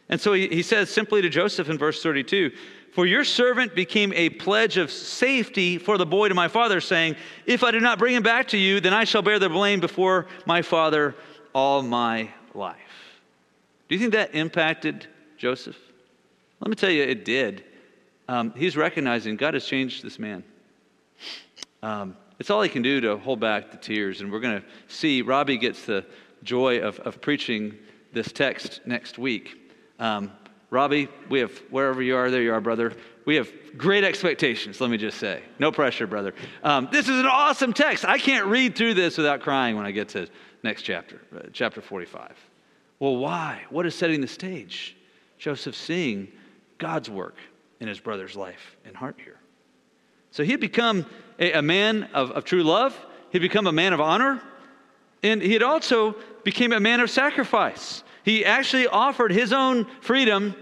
And 0.09 0.21
so 0.21 0.33
he, 0.33 0.49
he 0.49 0.63
says 0.63 0.91
simply 0.91 1.23
to 1.23 1.29
Joseph 1.29 1.69
in 1.69 1.77
verse 1.77 2.03
32 2.03 2.53
For 2.93 3.05
your 3.05 3.25
servant 3.25 3.75
became 3.75 4.13
a 4.15 4.31
pledge 4.31 4.77
of 4.77 4.91
safety 4.91 5.77
for 5.77 5.99
the 5.99 6.07
boy 6.07 6.29
to 6.29 6.35
my 6.35 6.49
father, 6.49 6.81
saying, 6.81 7.17
If 7.45 7.63
I 7.65 7.71
do 7.71 7.81
not 7.81 7.99
bring 7.99 8.15
him 8.15 8.23
back 8.23 8.49
to 8.49 8.59
you, 8.59 8.81
then 8.81 8.95
I 8.95 9.05
shall 9.05 9.23
bear 9.23 9.39
the 9.39 9.49
blame 9.49 9.81
before 9.81 10.27
my 10.47 10.63
father 10.63 11.15
all 11.53 11.83
my 11.83 12.31
life. 12.55 12.77
Do 13.89 13.95
you 13.95 14.01
think 14.01 14.13
that 14.13 14.35
impacted 14.35 15.07
Joseph? 15.37 15.77
Let 16.61 16.71
me 16.71 16.77
tell 16.77 16.91
you, 16.91 17.03
it 17.03 17.25
did. 17.25 17.65
Um, 18.29 18.53
he's 18.55 18.77
recognizing 18.77 19.37
God 19.37 19.55
has 19.55 19.65
changed 19.65 20.05
this 20.05 20.19
man. 20.19 20.45
Um, 21.83 22.17
it's 22.39 22.51
all 22.51 22.63
he 22.63 22.69
can 22.69 22.83
do 22.83 23.01
to 23.01 23.17
hold 23.17 23.41
back 23.41 23.71
the 23.71 23.79
tears. 23.79 24.21
And 24.21 24.31
we're 24.31 24.41
going 24.41 24.61
to 24.61 24.67
see 24.87 25.23
Robbie 25.23 25.57
gets 25.57 25.87
the 25.87 26.05
joy 26.43 26.81
of, 26.81 27.01
of 27.01 27.21
preaching 27.21 27.77
this 28.13 28.31
text 28.31 28.81
next 28.85 29.19
week. 29.19 29.73
Um, 29.99 30.31
Robbie, 30.71 31.09
we 31.31 31.41
have, 31.41 31.57
wherever 31.71 32.03
you 32.03 32.15
are, 32.17 32.31
there 32.31 32.43
you 32.43 32.53
are, 32.53 32.61
brother. 32.61 32.93
We 33.25 33.37
have 33.37 33.51
great 33.77 34.05
expectations, 34.05 34.81
let 34.81 34.91
me 34.91 34.99
just 34.99 35.19
say. 35.19 35.43
No 35.59 35.73
pressure, 35.73 36.07
brother. 36.07 36.35
Um, 36.63 36.89
this 36.93 37.09
is 37.09 37.19
an 37.19 37.27
awesome 37.27 37.73
text. 37.73 38.05
I 38.05 38.19
can't 38.19 38.47
read 38.47 38.77
through 38.77 38.95
this 38.95 39.17
without 39.17 39.41
crying 39.41 39.77
when 39.77 39.87
I 39.87 39.91
get 39.91 40.11
to 40.11 40.29
next 40.63 40.83
chapter, 40.83 41.21
uh, 41.35 41.41
chapter 41.53 41.81
45. 41.81 42.33
Well, 42.99 43.17
why? 43.17 43.65
What 43.71 43.87
is 43.87 43.95
setting 43.95 44.21
the 44.21 44.29
stage? 44.29 44.97
Joseph 45.39 45.75
seeing 45.75 46.29
God's 46.79 47.09
work 47.09 47.37
in 47.81 47.89
his 47.89 48.01
brother's 48.01 48.37
life 48.37 48.77
and 48.85 48.97
heart 48.97 49.17
here. 49.23 49.39
So 50.31 50.43
he 50.43 50.51
had 50.51 50.61
become 50.61 51.07
a, 51.39 51.53
a 51.53 51.63
man 51.63 52.05
of, 52.15 52.31
of 52.33 52.45
true 52.45 52.63
love. 52.63 52.95
He 53.31 53.39
had 53.39 53.43
become 53.43 53.67
a 53.67 53.73
man 53.73 53.93
of 53.93 54.01
honor. 54.01 54.43
And 55.23 55.43
he 55.43 55.53
had 55.53 55.63
also 55.63 56.17
became 56.45 56.73
a 56.73 56.81
man 56.81 57.01
of 57.01 57.11
sacrifice. 57.11 58.05
He 58.25 58.45
actually 58.45 58.87
offered 58.87 59.33
his 59.33 59.53
own 59.53 59.87
freedom 60.01 60.55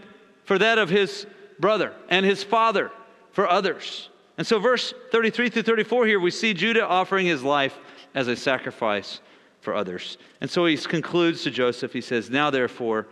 for 0.44 0.58
that 0.58 0.78
of 0.78 0.88
his 0.88 1.26
brother 1.58 1.92
and 2.08 2.24
his 2.24 2.42
father 2.42 2.90
for 3.32 3.48
others. 3.48 4.08
And 4.38 4.46
so, 4.46 4.58
verse 4.58 4.94
33 5.12 5.48
through 5.48 5.62
34 5.62 6.06
here, 6.06 6.20
we 6.20 6.30
see 6.30 6.54
Judah 6.54 6.86
offering 6.86 7.26
his 7.26 7.42
life 7.42 7.78
as 8.14 8.28
a 8.28 8.36
sacrifice 8.36 9.20
for 9.60 9.74
others. 9.74 10.18
And 10.40 10.48
so 10.48 10.64
he 10.66 10.76
concludes 10.76 11.42
to 11.42 11.50
Joseph, 11.50 11.92
he 11.92 12.00
says, 12.00 12.30
Now 12.30 12.50
therefore, 12.50 13.08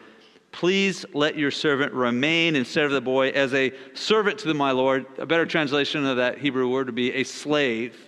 please 0.54 1.04
let 1.12 1.36
your 1.36 1.50
servant 1.50 1.92
remain 1.92 2.54
instead 2.54 2.84
of 2.84 2.92
the 2.92 3.00
boy 3.00 3.30
as 3.30 3.52
a 3.54 3.72
servant 3.92 4.38
to 4.38 4.54
my 4.54 4.70
Lord. 4.70 5.04
A 5.18 5.26
better 5.26 5.44
translation 5.44 6.06
of 6.06 6.18
that 6.18 6.38
Hebrew 6.38 6.68
word 6.68 6.86
would 6.86 6.94
be 6.94 7.12
a 7.12 7.24
slave. 7.24 7.98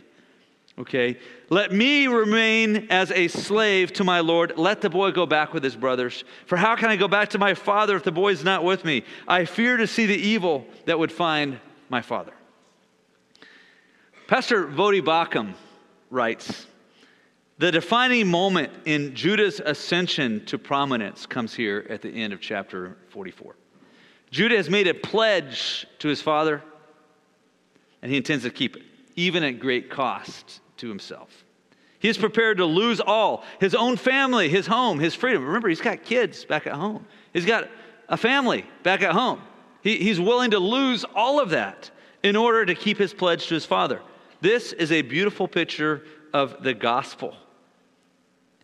Okay? 0.79 1.19
Let 1.51 1.73
me 1.73 2.07
remain 2.07 2.87
as 2.89 3.11
a 3.11 3.27
slave 3.27 3.93
to 3.95 4.05
my 4.05 4.21
Lord. 4.21 4.53
Let 4.57 4.81
the 4.81 4.89
boy 4.89 5.11
go 5.11 5.27
back 5.27 5.55
with 5.55 5.65
his 5.65 5.75
brothers. 5.75 6.23
For 6.47 6.57
how 6.57 6.77
can 6.77 6.89
I 6.89 6.95
go 6.95 7.09
back 7.09 7.31
to 7.31 7.39
my 7.39 7.53
father 7.53 7.97
if 7.97 8.05
the 8.05 8.13
boy 8.13 8.31
is 8.31 8.45
not 8.45 8.63
with 8.63 8.85
me? 8.85 9.03
I 9.27 9.45
fear 9.45 9.77
to 9.77 9.89
see 9.89 10.07
the 10.07 10.17
evil 10.17 10.69
that 10.85 10.97
would 10.97 11.11
find 11.11 11.59
my 11.89 12.01
father. 12.01 12.33
Pastor 14.29 14.69
Voddie 14.69 15.03
Baucham 15.03 15.55
writes 16.11 16.67
The 17.59 17.73
defining 17.73 18.29
moment 18.29 18.71
in 18.85 19.15
Judah's 19.15 19.61
ascension 19.65 20.45
to 20.45 20.59
prominence 20.59 21.25
comes 21.25 21.55
here 21.55 21.87
at 21.89 22.03
the 22.03 22.11
end 22.11 22.35
of 22.35 22.41
chapter 22.41 22.99
44. 23.09 23.57
Judah 24.31 24.57
has 24.57 24.69
made 24.69 24.87
a 24.87 24.93
pledge 24.93 25.87
to 26.01 26.09
his 26.09 26.21
father, 26.21 26.63
and 28.03 28.11
he 28.11 28.19
intends 28.19 28.45
to 28.45 28.51
keep 28.51 28.77
it, 28.77 28.83
even 29.15 29.43
at 29.43 29.59
great 29.59 29.89
cost 29.89 30.61
to 30.77 30.89
himself. 30.89 31.45
He 31.99 32.11
is 32.11 32.19
prepared 32.19 32.59
to 32.59 32.67
lose 32.67 33.01
all 33.01 33.43
his 33.59 33.75
own 33.75 33.97
family, 33.97 34.51
his 34.51 34.67
home, 34.67 34.99
his 34.99 35.15
freedom. 35.15 35.43
Remember, 35.43 35.71
he's 35.71 35.81
got 35.81 36.05
kids 36.05 36.45
back 36.45 36.67
at 36.67 36.75
home, 36.75 37.07
he's 37.33 37.47
got 37.47 37.71
a 38.11 38.19
family 38.19 38.67
back 38.83 39.01
at 39.01 39.13
home. 39.13 39.41
He, 39.81 39.97
he's 39.97 40.21
willing 40.21 40.51
to 40.51 40.59
lose 40.59 41.07
all 41.15 41.41
of 41.41 41.51
that 41.51 41.91
in 42.23 42.37
order 42.37 42.67
to 42.67 42.75
keep 42.75 42.99
his 42.99 43.15
pledge 43.15 43.47
to 43.47 43.55
his 43.55 43.65
father. 43.65 44.03
This 44.43 44.75
is 44.75 44.93
a 44.93 45.01
beautiful 45.01 45.49
picture 45.49 46.03
of 46.35 46.63
the 46.63 46.75
gospel. 46.75 47.35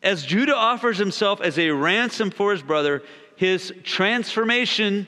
As 0.03 0.25
Judah 0.25 0.57
offers 0.57 0.99
himself 0.99 1.41
as 1.41 1.59
a 1.59 1.71
ransom 1.71 2.31
for 2.31 2.53
his 2.53 2.63
brother, 2.63 3.03
his 3.37 3.73
transformation, 3.85 5.07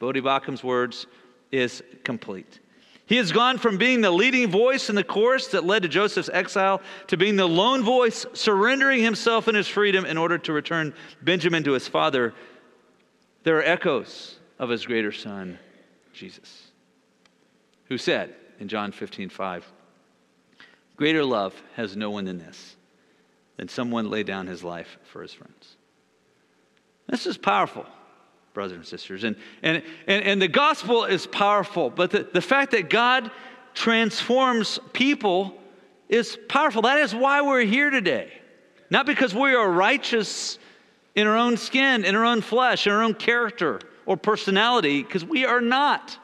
Voddie 0.00 0.22
Baucham's 0.22 0.62
words, 0.62 1.06
is 1.50 1.82
complete. 2.04 2.60
He 3.06 3.16
has 3.16 3.32
gone 3.32 3.58
from 3.58 3.76
being 3.76 4.02
the 4.02 4.10
leading 4.12 4.48
voice 4.48 4.88
in 4.88 4.94
the 4.94 5.02
chorus 5.02 5.48
that 5.48 5.64
led 5.64 5.82
to 5.82 5.88
Joseph's 5.88 6.30
exile 6.32 6.80
to 7.08 7.16
being 7.16 7.34
the 7.34 7.48
lone 7.48 7.82
voice, 7.82 8.24
surrendering 8.34 9.02
himself 9.02 9.48
and 9.48 9.56
his 9.56 9.66
freedom 9.66 10.04
in 10.04 10.16
order 10.16 10.38
to 10.38 10.52
return 10.52 10.94
Benjamin 11.20 11.64
to 11.64 11.72
his 11.72 11.88
father. 11.88 12.32
There 13.42 13.58
are 13.58 13.64
echoes 13.64 14.38
of 14.60 14.68
his 14.68 14.86
greater 14.86 15.10
son, 15.10 15.58
Jesus, 16.12 16.70
who 17.86 17.98
said 17.98 18.36
in 18.60 18.68
John 18.68 18.92
15, 18.92 19.28
5, 19.28 19.72
Greater 20.96 21.24
love 21.24 21.60
has 21.74 21.96
no 21.96 22.10
one 22.10 22.26
than 22.26 22.38
this, 22.38 22.76
than 23.60 23.68
someone 23.68 24.08
lay 24.08 24.22
down 24.22 24.46
his 24.46 24.64
life 24.64 24.96
for 25.04 25.20
his 25.20 25.34
friends. 25.34 25.76
This 27.08 27.26
is 27.26 27.36
powerful 27.36 27.84
brothers 28.54 28.78
and 28.78 28.86
sisters. 28.86 29.22
And, 29.22 29.36
and, 29.62 29.82
and, 30.06 30.24
and 30.24 30.40
the 30.40 30.48
gospel 30.48 31.04
is 31.04 31.26
powerful, 31.26 31.90
but 31.90 32.10
the, 32.10 32.26
the 32.32 32.40
fact 32.40 32.70
that 32.70 32.88
God 32.88 33.30
transforms 33.74 34.78
people 34.94 35.54
is 36.08 36.38
powerful. 36.48 36.80
That 36.82 37.00
is 37.00 37.14
why 37.14 37.42
we're 37.42 37.66
here 37.66 37.90
today. 37.90 38.32
Not 38.88 39.04
because 39.04 39.34
we 39.34 39.54
are 39.54 39.70
righteous 39.70 40.58
in 41.14 41.26
our 41.26 41.36
own 41.36 41.58
skin, 41.58 42.06
in 42.06 42.16
our 42.16 42.24
own 42.24 42.40
flesh, 42.40 42.86
in 42.86 42.94
our 42.94 43.02
own 43.02 43.12
character 43.12 43.78
or 44.06 44.16
personality, 44.16 45.02
because 45.02 45.22
we 45.22 45.44
are 45.44 45.60
not. 45.60 46.18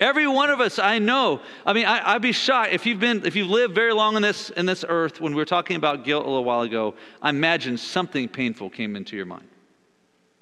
Every 0.00 0.28
one 0.28 0.50
of 0.50 0.60
us, 0.60 0.78
I 0.78 1.00
know. 1.00 1.40
I 1.66 1.72
mean, 1.72 1.84
I, 1.84 2.12
would 2.12 2.22
be 2.22 2.32
shocked 2.32 2.72
if 2.72 2.86
you've 2.86 3.00
been, 3.00 3.26
if 3.26 3.34
you've 3.34 3.50
lived 3.50 3.74
very 3.74 3.92
long 3.92 4.14
in 4.14 4.22
this 4.22 4.50
in 4.50 4.64
this 4.64 4.84
earth. 4.88 5.20
When 5.20 5.32
we 5.32 5.40
were 5.40 5.44
talking 5.44 5.76
about 5.76 6.04
guilt 6.04 6.24
a 6.24 6.28
little 6.28 6.44
while 6.44 6.62
ago, 6.62 6.94
I 7.20 7.30
imagine 7.30 7.76
something 7.76 8.28
painful 8.28 8.70
came 8.70 8.94
into 8.94 9.16
your 9.16 9.26
mind. 9.26 9.48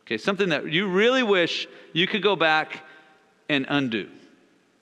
Okay, 0.03 0.19
something 0.19 0.51
that 0.51 0.71
you 0.71 0.89
really 0.89 1.23
wish 1.23 1.67
you 1.93 2.07
could 2.07 2.23
go 2.23 2.37
back 2.37 2.85
and 3.49 3.67
undo. 3.69 4.09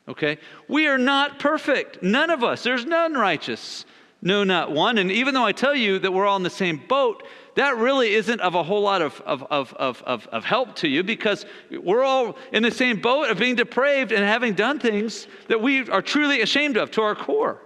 Okay? 0.09 0.39
We 0.69 0.87
are 0.87 0.99
not 0.99 1.39
perfect. 1.39 2.03
None 2.03 2.31
of 2.31 2.45
us. 2.45 2.63
There's 2.63 2.85
none 2.85 3.15
righteous. 3.15 3.85
No, 4.21 4.45
not 4.45 4.73
one. 4.73 4.99
And 4.99 5.11
even 5.11 5.35
though 5.35 5.45
I 5.45 5.53
tell 5.53 5.75
you 5.75 5.99
that 5.99 6.13
we're 6.13 6.27
all 6.27 6.37
in 6.37 6.43
the 6.43 6.51
same 6.51 6.83
boat, 6.89 7.23
that 7.55 7.77
really 7.77 8.15
isn't 8.15 8.41
of 8.41 8.55
a 8.55 8.63
whole 8.63 8.83
lot 8.83 9.01
of, 9.03 9.21
of, 9.23 9.43
of, 9.45 9.73
of, 9.75 10.27
of, 10.29 10.45
help 10.45 10.75
to 10.77 10.89
you 10.89 11.03
because 11.03 11.47
we're 11.71 12.03
all 12.03 12.37
in 12.53 12.63
the 12.63 12.71
same 12.71 13.01
boat 13.01 13.31
of 13.31 13.39
being 13.39 13.55
depraved 13.55 14.13
and 14.13 14.25
having 14.25 14.55
done 14.55 14.81
things 14.81 15.27
that 15.49 15.61
we 15.61 15.89
are 15.89 16.03
truly 16.03 16.41
ashamed 16.41 16.77
of 16.77 16.91
to 16.93 17.03
our 17.03 17.15
core. 17.15 17.61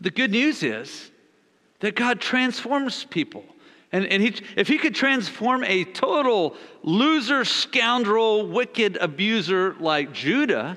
The 0.00 0.10
good 0.10 0.30
news 0.30 0.62
is 0.62 1.10
that 1.80 1.94
God 1.94 2.20
transforms 2.20 3.04
people. 3.04 3.44
And, 3.90 4.06
and 4.06 4.22
he, 4.22 4.34
if 4.56 4.68
he 4.68 4.76
could 4.76 4.94
transform 4.94 5.64
a 5.64 5.84
total 5.84 6.56
loser, 6.82 7.44
scoundrel, 7.44 8.46
wicked 8.46 8.98
abuser 9.00 9.76
like 9.78 10.12
Judah 10.12 10.76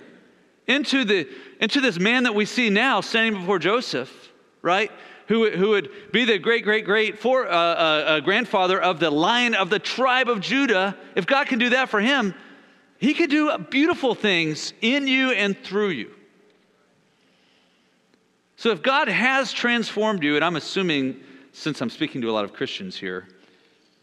into, 0.67 1.03
the, 1.03 1.27
into 1.59 1.81
this 1.81 1.99
man 1.99 2.23
that 2.23 2.35
we 2.35 2.45
see 2.45 2.69
now 2.69 3.01
standing 3.01 3.41
before 3.41 3.59
Joseph, 3.59 4.31
right? 4.61 4.91
Who, 5.27 5.49
who 5.49 5.69
would 5.69 5.89
be 6.11 6.23
the 6.23 6.37
great, 6.39 6.63
great, 6.63 6.85
great 6.85 7.19
for, 7.19 7.47
uh, 7.47 7.51
uh, 7.51 7.53
uh, 7.53 8.19
grandfather 8.21 8.81
of 8.81 8.99
the 8.99 9.09
line 9.09 9.55
of 9.55 9.69
the 9.69 9.79
tribe 9.79 10.29
of 10.29 10.39
Judah. 10.39 10.95
If 11.15 11.27
God 11.27 11.47
can 11.47 11.59
do 11.59 11.71
that 11.71 11.89
for 11.89 11.99
him, 11.99 12.33
he 12.97 13.13
could 13.13 13.29
do 13.29 13.57
beautiful 13.57 14.15
things 14.15 14.73
in 14.81 15.07
you 15.07 15.31
and 15.31 15.57
through 15.63 15.89
you. 15.89 16.11
So 18.55 18.71
if 18.71 18.81
God 18.81 19.07
has 19.07 19.53
transformed 19.53 20.23
you, 20.23 20.35
and 20.35 20.43
I'm 20.43 20.55
assuming 20.55 21.21
since 21.51 21.81
I'm 21.81 21.89
speaking 21.89 22.21
to 22.21 22.29
a 22.29 22.33
lot 22.33 22.43
of 22.43 22.53
Christians 22.53 22.95
here, 22.95 23.27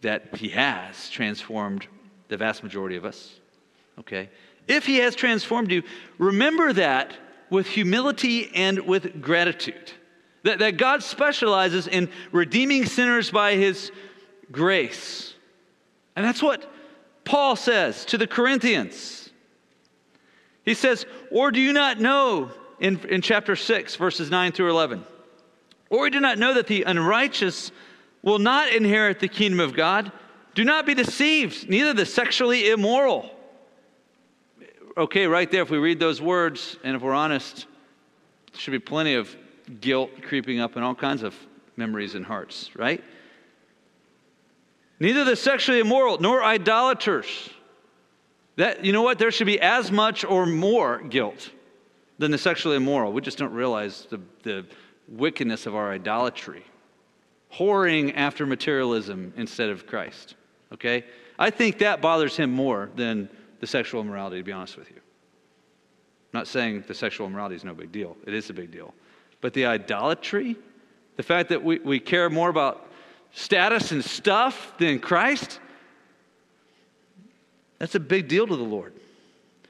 that 0.02 0.36
He 0.36 0.48
has 0.50 1.08
transformed 1.08 1.86
the 2.28 2.36
vast 2.36 2.62
majority 2.62 2.96
of 2.96 3.04
us. 3.04 3.34
Okay? 3.98 4.28
If 4.68 4.86
He 4.86 4.96
has 4.98 5.14
transformed 5.14 5.70
you, 5.70 5.82
remember 6.18 6.72
that 6.72 7.14
with 7.50 7.66
humility 7.66 8.50
and 8.54 8.80
with 8.80 9.22
gratitude. 9.22 9.92
That, 10.44 10.60
that 10.60 10.76
God 10.76 11.02
specializes 11.02 11.88
in 11.88 12.08
redeeming 12.30 12.86
sinners 12.86 13.30
by 13.30 13.56
His 13.56 13.90
grace. 14.52 15.34
And 16.16 16.24
that's 16.24 16.42
what 16.42 16.70
Paul 17.24 17.56
says 17.56 18.04
to 18.06 18.18
the 18.18 18.26
Corinthians. 18.26 19.30
He 20.64 20.74
says, 20.74 21.06
Or 21.30 21.50
do 21.50 21.60
you 21.60 21.72
not 21.72 21.98
know 21.98 22.50
in, 22.78 23.00
in 23.08 23.20
chapter 23.22 23.56
6, 23.56 23.96
verses 23.96 24.30
9 24.30 24.52
through 24.52 24.70
11? 24.70 25.04
Or 25.90 26.10
do 26.10 26.20
not 26.20 26.38
know 26.38 26.54
that 26.54 26.66
the 26.66 26.82
unrighteous 26.84 27.72
will 28.22 28.38
not 28.38 28.72
inherit 28.72 29.20
the 29.20 29.28
kingdom 29.28 29.60
of 29.60 29.74
God? 29.74 30.12
Do 30.54 30.64
not 30.64 30.86
be 30.86 30.94
deceived, 30.94 31.68
neither 31.68 31.92
the 31.92 32.06
sexually 32.06 32.70
immoral. 32.70 33.30
Okay, 34.96 35.26
right 35.26 35.50
there, 35.50 35.62
if 35.62 35.70
we 35.70 35.78
read 35.78 35.98
those 35.98 36.22
words, 36.22 36.76
and 36.84 36.94
if 36.94 37.02
we're 37.02 37.14
honest, 37.14 37.66
there 38.52 38.60
should 38.60 38.70
be 38.70 38.78
plenty 38.78 39.14
of 39.14 39.34
guilt 39.80 40.10
creeping 40.22 40.60
up 40.60 40.76
in 40.76 40.82
all 40.82 40.94
kinds 40.94 41.22
of 41.22 41.34
memories 41.76 42.14
and 42.14 42.24
hearts, 42.24 42.70
right? 42.76 43.02
Neither 45.00 45.24
the 45.24 45.36
sexually 45.36 45.80
immoral 45.80 46.18
nor 46.18 46.42
idolaters. 46.44 47.50
That 48.56 48.84
you 48.84 48.92
know 48.92 49.02
what? 49.02 49.18
There 49.18 49.30
should 49.30 49.46
be 49.46 49.60
as 49.60 49.90
much 49.90 50.24
or 50.24 50.46
more 50.46 51.02
guilt 51.02 51.50
than 52.18 52.30
the 52.30 52.38
sexually 52.38 52.76
immoral. 52.76 53.12
We 53.12 53.20
just 53.20 53.38
don't 53.38 53.52
realize 53.52 54.06
the, 54.08 54.20
the 54.44 54.64
wickedness 55.08 55.66
of 55.66 55.74
our 55.74 55.90
idolatry, 55.90 56.64
whoring 57.52 58.12
after 58.14 58.46
materialism 58.46 59.32
instead 59.36 59.70
of 59.70 59.86
Christ. 59.86 60.36
Okay? 60.72 61.04
I 61.38 61.50
think 61.50 61.78
that 61.78 62.00
bothers 62.00 62.36
him 62.36 62.50
more 62.50 62.90
than 62.94 63.28
the 63.60 63.66
sexual 63.66 64.00
immorality, 64.00 64.38
to 64.38 64.44
be 64.44 64.52
honest 64.52 64.76
with 64.76 64.90
you. 64.90 64.96
I'm 64.96 66.40
not 66.40 66.46
saying 66.46 66.84
the 66.86 66.94
sexual 66.94 67.26
immorality 67.26 67.56
is 67.56 67.64
no 67.64 67.74
big 67.74 67.90
deal, 67.90 68.16
it 68.26 68.34
is 68.34 68.50
a 68.50 68.52
big 68.52 68.70
deal. 68.70 68.94
But 69.44 69.52
the 69.52 69.66
idolatry, 69.66 70.56
the 71.18 71.22
fact 71.22 71.50
that 71.50 71.62
we, 71.62 71.78
we 71.80 72.00
care 72.00 72.30
more 72.30 72.48
about 72.48 72.90
status 73.34 73.92
and 73.92 74.02
stuff 74.02 74.72
than 74.78 74.98
Christ, 74.98 75.60
That's 77.78 77.94
a 77.94 78.00
big 78.00 78.26
deal 78.26 78.46
to 78.46 78.56
the 78.56 78.62
Lord. 78.62 78.94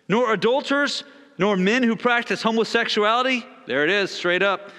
Nor 0.09 0.33
adulterers, 0.33 1.03
nor 1.39 1.57
men 1.57 1.83
who 1.83 1.97
practice 1.97 2.41
homosexuality. 2.41 3.45
There 3.67 3.83
it 3.83 3.91
is, 3.91 4.13
straight 4.13 4.45
up. 4.45 4.71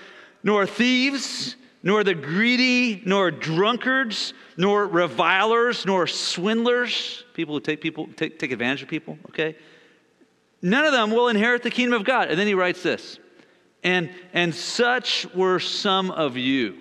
Nor 0.45 0.65
thieves, 0.65 1.57
nor 1.83 2.05
the 2.05 2.15
greedy, 2.15 3.03
nor 3.05 3.31
drunkards, 3.31 4.33
nor 4.55 4.87
revilers, 4.87 5.85
nor 5.85 6.07
swindlers, 6.07 7.25
people 7.33 7.53
who 7.53 7.59
take 7.59 7.81
people 7.81 8.07
take, 8.15 8.39
take 8.39 8.53
advantage 8.53 8.83
of 8.83 8.87
people, 8.87 9.19
okay? 9.27 9.57
None 10.61 10.85
of 10.85 10.93
them 10.93 11.11
will 11.11 11.27
inherit 11.27 11.63
the 11.63 11.69
kingdom 11.69 11.99
of 11.99 12.05
God. 12.05 12.29
And 12.29 12.39
then 12.39 12.47
he 12.47 12.53
writes 12.53 12.81
this. 12.81 13.19
And 13.85 14.09
and 14.33 14.53
such 14.53 15.27
were 15.33 15.59
some 15.59 16.09
of 16.09 16.35
you. 16.35 16.75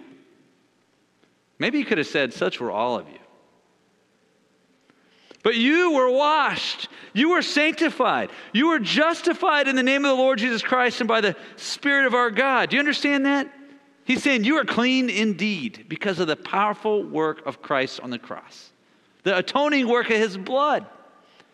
Maybe 1.59 1.79
you 1.79 1.85
could 1.85 1.99
have 1.99 2.07
said, 2.07 2.33
such 2.33 2.59
were 2.59 2.71
all 2.71 2.99
of 2.99 3.07
you. 3.09 3.19
But 5.43 5.55
you 5.57 5.93
were 5.93 6.11
washed. 6.11 6.89
You 7.13 7.31
were 7.31 7.43
sanctified. 7.43 8.31
You 8.55 8.69
were 8.69 8.79
justified 8.79 9.69
in 9.69 9.77
the 9.77 9.83
name 9.83 10.07
of 10.07 10.17
the 10.17 10.23
Lord 10.23 10.39
Jesus 10.39 10.63
Christ 10.63 11.01
and 11.03 11.07
by 11.07 11.21
the 11.21 11.37
Spirit 11.57 12.07
of 12.07 12.15
our 12.15 12.31
God. 12.31 12.71
Do 12.71 12.77
you 12.77 12.81
understand 12.81 13.27
that? 13.27 13.53
He's 14.07 14.23
saying 14.23 14.45
you 14.45 14.57
are 14.57 14.65
clean 14.65 15.11
indeed 15.11 15.85
because 15.87 16.19
of 16.19 16.27
the 16.27 16.37
powerful 16.37 17.03
work 17.03 17.47
of 17.47 17.61
Christ 17.61 18.01
on 18.01 18.09
the 18.09 18.19
cross, 18.19 18.73
the 19.23 19.37
atoning 19.37 19.89
work 19.89 20.09
of 20.09 20.17
his 20.17 20.39
blood. 20.39 20.87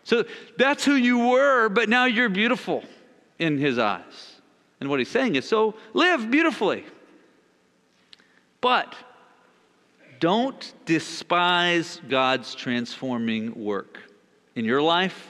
So 0.04 0.24
that's 0.56 0.84
who 0.84 0.94
you 0.94 1.28
were, 1.30 1.68
but 1.68 1.88
now 1.88 2.04
you're 2.04 2.28
beautiful 2.28 2.84
in 3.40 3.58
his 3.58 3.78
eyes. 3.78 4.29
And 4.80 4.88
what 4.88 4.98
he's 4.98 5.10
saying 5.10 5.36
is 5.36 5.46
so 5.46 5.74
live 5.92 6.30
beautifully. 6.30 6.84
But 8.60 8.94
don't 10.18 10.72
despise 10.84 12.00
God's 12.08 12.54
transforming 12.54 13.62
work 13.62 14.00
in 14.54 14.64
your 14.64 14.82
life 14.82 15.28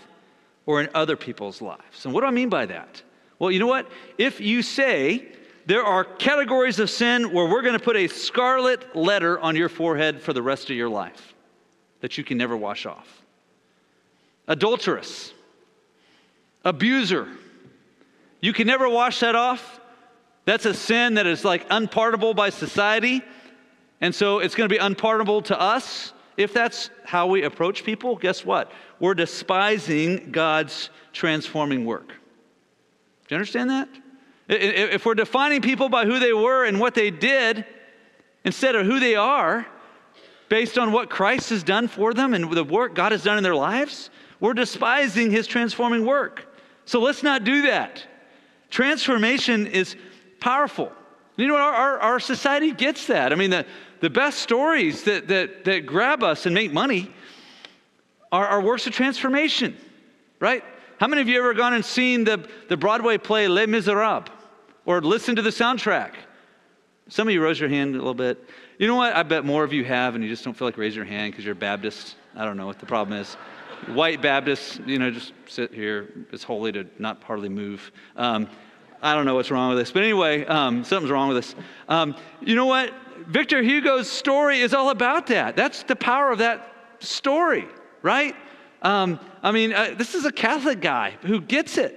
or 0.66 0.80
in 0.80 0.88
other 0.94 1.16
people's 1.16 1.60
lives. 1.60 2.04
And 2.04 2.14
what 2.14 2.20
do 2.22 2.26
I 2.26 2.30
mean 2.30 2.48
by 2.48 2.66
that? 2.66 3.02
Well, 3.38 3.50
you 3.50 3.58
know 3.58 3.66
what? 3.66 3.90
If 4.18 4.40
you 4.40 4.62
say 4.62 5.26
there 5.66 5.84
are 5.84 6.04
categories 6.04 6.78
of 6.78 6.90
sin 6.90 7.32
where 7.32 7.46
we're 7.46 7.62
going 7.62 7.78
to 7.78 7.84
put 7.84 7.96
a 7.96 8.08
scarlet 8.08 8.94
letter 8.96 9.38
on 9.40 9.56
your 9.56 9.68
forehead 9.68 10.20
for 10.20 10.32
the 10.32 10.42
rest 10.42 10.70
of 10.70 10.76
your 10.76 10.88
life 10.88 11.34
that 12.00 12.18
you 12.18 12.24
can 12.24 12.38
never 12.38 12.56
wash 12.56 12.86
off 12.86 13.22
adulteress, 14.48 15.32
abuser, 16.64 17.28
you 18.40 18.52
can 18.52 18.66
never 18.66 18.88
wash 18.88 19.20
that 19.20 19.34
off. 19.36 19.80
That's 20.44 20.66
a 20.66 20.74
sin 20.74 21.14
that 21.14 21.26
is 21.26 21.44
like 21.44 21.66
unpardonable 21.70 22.34
by 22.34 22.50
society. 22.50 23.22
And 24.00 24.14
so 24.14 24.38
it's 24.38 24.54
going 24.54 24.68
to 24.68 24.74
be 24.74 24.78
unpardonable 24.78 25.42
to 25.42 25.60
us. 25.60 26.12
If 26.36 26.54
that's 26.54 26.90
how 27.04 27.26
we 27.26 27.42
approach 27.42 27.84
people, 27.84 28.16
guess 28.16 28.44
what? 28.44 28.72
We're 28.98 29.14
despising 29.14 30.32
God's 30.32 30.90
transforming 31.12 31.84
work. 31.84 32.08
Do 32.08 32.14
you 33.34 33.36
understand 33.36 33.70
that? 33.70 33.88
If 34.48 35.04
we're 35.04 35.14
defining 35.14 35.60
people 35.60 35.88
by 35.88 36.06
who 36.06 36.18
they 36.18 36.32
were 36.32 36.64
and 36.64 36.80
what 36.80 36.94
they 36.94 37.10
did 37.10 37.64
instead 38.44 38.74
of 38.74 38.86
who 38.86 38.98
they 38.98 39.14
are, 39.14 39.66
based 40.48 40.78
on 40.78 40.90
what 40.90 41.08
Christ 41.08 41.50
has 41.50 41.62
done 41.62 41.86
for 41.86 42.12
them 42.12 42.34
and 42.34 42.50
the 42.50 42.64
work 42.64 42.94
God 42.94 43.12
has 43.12 43.22
done 43.22 43.36
in 43.36 43.44
their 43.44 43.54
lives, 43.54 44.10
we're 44.40 44.54
despising 44.54 45.30
his 45.30 45.46
transforming 45.46 46.04
work. 46.04 46.52
So 46.86 47.00
let's 47.00 47.22
not 47.22 47.44
do 47.44 47.62
that. 47.62 48.04
Transformation 48.70 49.66
is 49.66 49.96
powerful. 50.40 50.92
You 51.36 51.48
know, 51.48 51.56
our, 51.56 51.72
our, 51.72 51.98
our 51.98 52.20
society 52.20 52.72
gets 52.72 53.06
that. 53.06 53.32
I 53.32 53.36
mean, 53.36 53.50
the, 53.50 53.66
the 54.00 54.10
best 54.10 54.38
stories 54.38 55.04
that, 55.04 55.28
that, 55.28 55.64
that 55.64 55.86
grab 55.86 56.22
us 56.22 56.46
and 56.46 56.54
make 56.54 56.72
money 56.72 57.10
are, 58.32 58.46
are 58.46 58.60
works 58.60 58.86
of 58.86 58.92
transformation, 58.92 59.76
right? 60.38 60.62
How 60.98 61.06
many 61.06 61.22
of 61.22 61.28
you 61.28 61.38
ever 61.38 61.54
gone 61.54 61.74
and 61.74 61.84
seen 61.84 62.24
the, 62.24 62.46
the 62.68 62.76
Broadway 62.76 63.18
play 63.18 63.48
Les 63.48 63.66
Miserables 63.66 64.28
or 64.84 65.00
listened 65.00 65.36
to 65.36 65.42
the 65.42 65.50
soundtrack? 65.50 66.12
Some 67.08 67.26
of 67.26 67.34
you 67.34 67.42
rose 67.42 67.58
your 67.58 67.68
hand 67.68 67.94
a 67.94 67.98
little 67.98 68.14
bit. 68.14 68.48
You 68.78 68.86
know 68.86 68.96
what? 68.96 69.16
I 69.16 69.22
bet 69.22 69.44
more 69.44 69.64
of 69.64 69.72
you 69.72 69.84
have, 69.84 70.14
and 70.14 70.22
you 70.22 70.30
just 70.30 70.44
don't 70.44 70.54
feel 70.54 70.68
like 70.68 70.78
raise 70.78 70.94
your 70.94 71.04
hand 71.04 71.32
because 71.32 71.44
you're 71.44 71.54
Baptist. 71.54 72.14
I 72.36 72.44
don't 72.44 72.56
know 72.56 72.66
what 72.66 72.78
the 72.78 72.86
problem 72.86 73.18
is. 73.18 73.36
White 73.88 74.22
Baptists, 74.22 74.80
you 74.86 74.98
know, 74.98 75.10
just 75.10 75.32
sit 75.46 75.72
here. 75.72 76.12
It's 76.32 76.44
holy 76.44 76.72
to 76.72 76.86
not 76.98 77.22
hardly 77.22 77.48
move. 77.48 77.90
Um, 78.16 78.48
I 79.02 79.14
don't 79.14 79.24
know 79.24 79.34
what's 79.34 79.50
wrong 79.50 79.70
with 79.70 79.78
this. 79.78 79.90
But 79.90 80.02
anyway, 80.02 80.44
um, 80.46 80.84
something's 80.84 81.10
wrong 81.10 81.28
with 81.28 81.38
this. 81.38 81.54
Um, 81.88 82.14
you 82.40 82.54
know 82.54 82.66
what? 82.66 82.92
Victor 83.26 83.62
Hugo's 83.62 84.10
story 84.10 84.60
is 84.60 84.74
all 84.74 84.90
about 84.90 85.26
that. 85.28 85.56
That's 85.56 85.82
the 85.82 85.96
power 85.96 86.30
of 86.30 86.38
that 86.38 86.72
story, 87.00 87.66
right? 88.02 88.34
Um, 88.82 89.20
I 89.42 89.52
mean, 89.52 89.72
uh, 89.72 89.94
this 89.96 90.14
is 90.14 90.24
a 90.24 90.32
Catholic 90.32 90.80
guy 90.80 91.16
who 91.22 91.40
gets 91.40 91.78
it. 91.78 91.96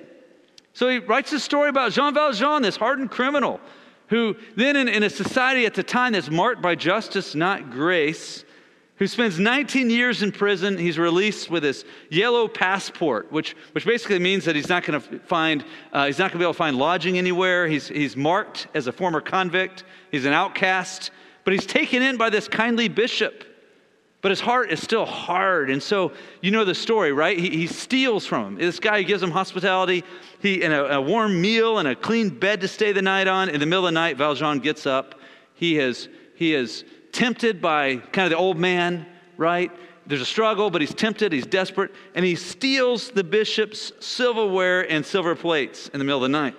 So 0.73 0.89
he 0.89 0.99
writes 0.99 1.31
a 1.33 1.39
story 1.39 1.69
about 1.69 1.91
Jean 1.91 2.13
Valjean, 2.13 2.61
this 2.61 2.75
hardened 2.75 3.11
criminal, 3.11 3.59
who 4.07 4.35
then, 4.55 4.75
in, 4.75 4.87
in 4.87 5.03
a 5.03 5.09
society 5.09 5.65
at 5.65 5.73
the 5.73 5.83
time 5.83 6.13
that's 6.13 6.29
marked 6.29 6.61
by 6.61 6.75
justice, 6.75 7.35
not 7.35 7.69
grace, 7.69 8.43
who 9.03 9.07
spends 9.07 9.37
19 9.37 9.89
years 9.89 10.23
in 10.23 10.31
prison. 10.31 10.77
He's 10.77 10.97
released 10.97 11.49
with 11.49 11.63
his 11.63 11.83
yellow 12.09 12.47
passport, 12.47 13.29
which, 13.33 13.53
which 13.73 13.85
basically 13.85 14.17
means 14.17 14.45
that 14.45 14.55
he's 14.55 14.69
not 14.69 14.85
going 14.85 15.01
to 15.01 15.19
find, 15.19 15.65
uh, 15.91 16.05
he's 16.05 16.17
not 16.17 16.31
going 16.31 16.35
to 16.35 16.37
be 16.37 16.43
able 16.45 16.53
to 16.53 16.57
find 16.57 16.77
lodging 16.77 17.17
anywhere. 17.17 17.67
He's, 17.67 17.89
he's 17.89 18.15
marked 18.15 18.67
as 18.73 18.87
a 18.87 18.93
former 18.93 19.19
convict. 19.19 19.83
He's 20.09 20.23
an 20.23 20.31
outcast, 20.31 21.11
but 21.43 21.51
he's 21.51 21.65
taken 21.65 22.01
in 22.01 22.15
by 22.15 22.29
this 22.29 22.47
kindly 22.47 22.87
bishop. 22.87 23.43
But 24.21 24.31
his 24.31 24.39
heart 24.39 24.71
is 24.71 24.81
still 24.81 25.05
hard. 25.05 25.69
And 25.69 25.83
so, 25.83 26.13
you 26.39 26.51
know 26.51 26.63
the 26.63 26.73
story, 26.73 27.11
right? 27.11 27.37
He, 27.37 27.49
he 27.49 27.67
steals 27.67 28.25
from 28.25 28.53
him. 28.53 28.55
This 28.55 28.79
guy 28.79 29.03
gives 29.03 29.21
him 29.21 29.31
hospitality, 29.31 30.05
he, 30.39 30.63
and 30.63 30.71
a, 30.71 30.95
a 30.95 31.01
warm 31.01 31.41
meal 31.41 31.79
and 31.79 31.89
a 31.89 31.95
clean 31.97 32.29
bed 32.29 32.61
to 32.61 32.69
stay 32.69 32.93
the 32.93 33.01
night 33.01 33.27
on. 33.27 33.49
In 33.49 33.59
the 33.59 33.65
middle 33.65 33.85
of 33.85 33.91
the 33.91 33.99
night, 33.99 34.15
Valjean 34.15 34.59
gets 34.59 34.85
up. 34.85 35.19
He 35.55 35.75
has, 35.75 36.07
he 36.35 36.51
has 36.51 36.85
tempted 37.13 37.61
by 37.61 37.97
kind 37.97 38.25
of 38.25 38.31
the 38.31 38.37
old 38.37 38.57
man, 38.57 39.05
right? 39.37 39.71
There's 40.05 40.21
a 40.21 40.25
struggle, 40.25 40.69
but 40.69 40.81
he's 40.81 40.93
tempted, 40.93 41.31
he's 41.31 41.45
desperate, 41.45 41.91
and 42.13 42.25
he 42.25 42.35
steals 42.35 43.11
the 43.11 43.23
bishop's 43.23 43.93
silverware 44.01 44.81
and 44.91 45.05
silver 45.05 45.35
plates 45.35 45.87
in 45.89 45.99
the 45.99 46.03
middle 46.03 46.23
of 46.23 46.29
the 46.29 46.37
night. 46.37 46.55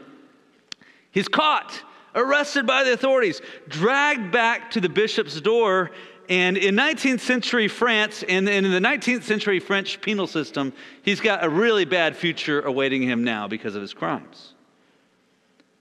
He's 1.10 1.28
caught, 1.28 1.82
arrested 2.14 2.66
by 2.66 2.84
the 2.84 2.92
authorities, 2.92 3.42
dragged 3.68 4.32
back 4.32 4.70
to 4.72 4.80
the 4.80 4.88
bishop's 4.88 5.40
door. 5.40 5.90
And 6.28 6.56
in 6.56 6.74
19th 6.74 7.20
century 7.20 7.68
France 7.68 8.24
and 8.26 8.48
in 8.48 8.64
the 8.64 8.80
19th 8.80 9.24
century 9.24 9.60
French 9.60 10.00
penal 10.00 10.26
system, 10.26 10.72
he's 11.02 11.20
got 11.20 11.44
a 11.44 11.48
really 11.50 11.84
bad 11.84 12.16
future 12.16 12.62
awaiting 12.62 13.02
him 13.02 13.24
now 13.24 13.46
because 13.46 13.74
of 13.74 13.82
his 13.82 13.92
crimes. 13.92 14.54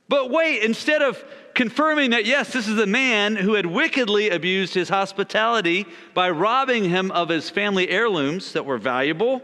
But 0.09 0.30
wait, 0.30 0.63
instead 0.63 1.01
of 1.01 1.24
confirming 1.54 2.12
that, 2.12 2.26
yes, 2.26 2.51
this 2.51 2.68
is 2.68 2.80
a 2.80 2.86
man 2.86 3.36
who 3.36 3.54
had 3.54 3.66
wickedly 3.66 4.30
abused 4.30 4.74
his 4.74 4.89
hospitality 4.89 5.86
by 6.14 6.30
robbing 6.30 6.84
him 6.84 7.12
of 7.12 7.30
his 7.30 7.49
family 7.49 7.89
heirlooms 7.89 8.54
that 8.54 8.66
were 8.66 8.78
valuable. 8.78 9.41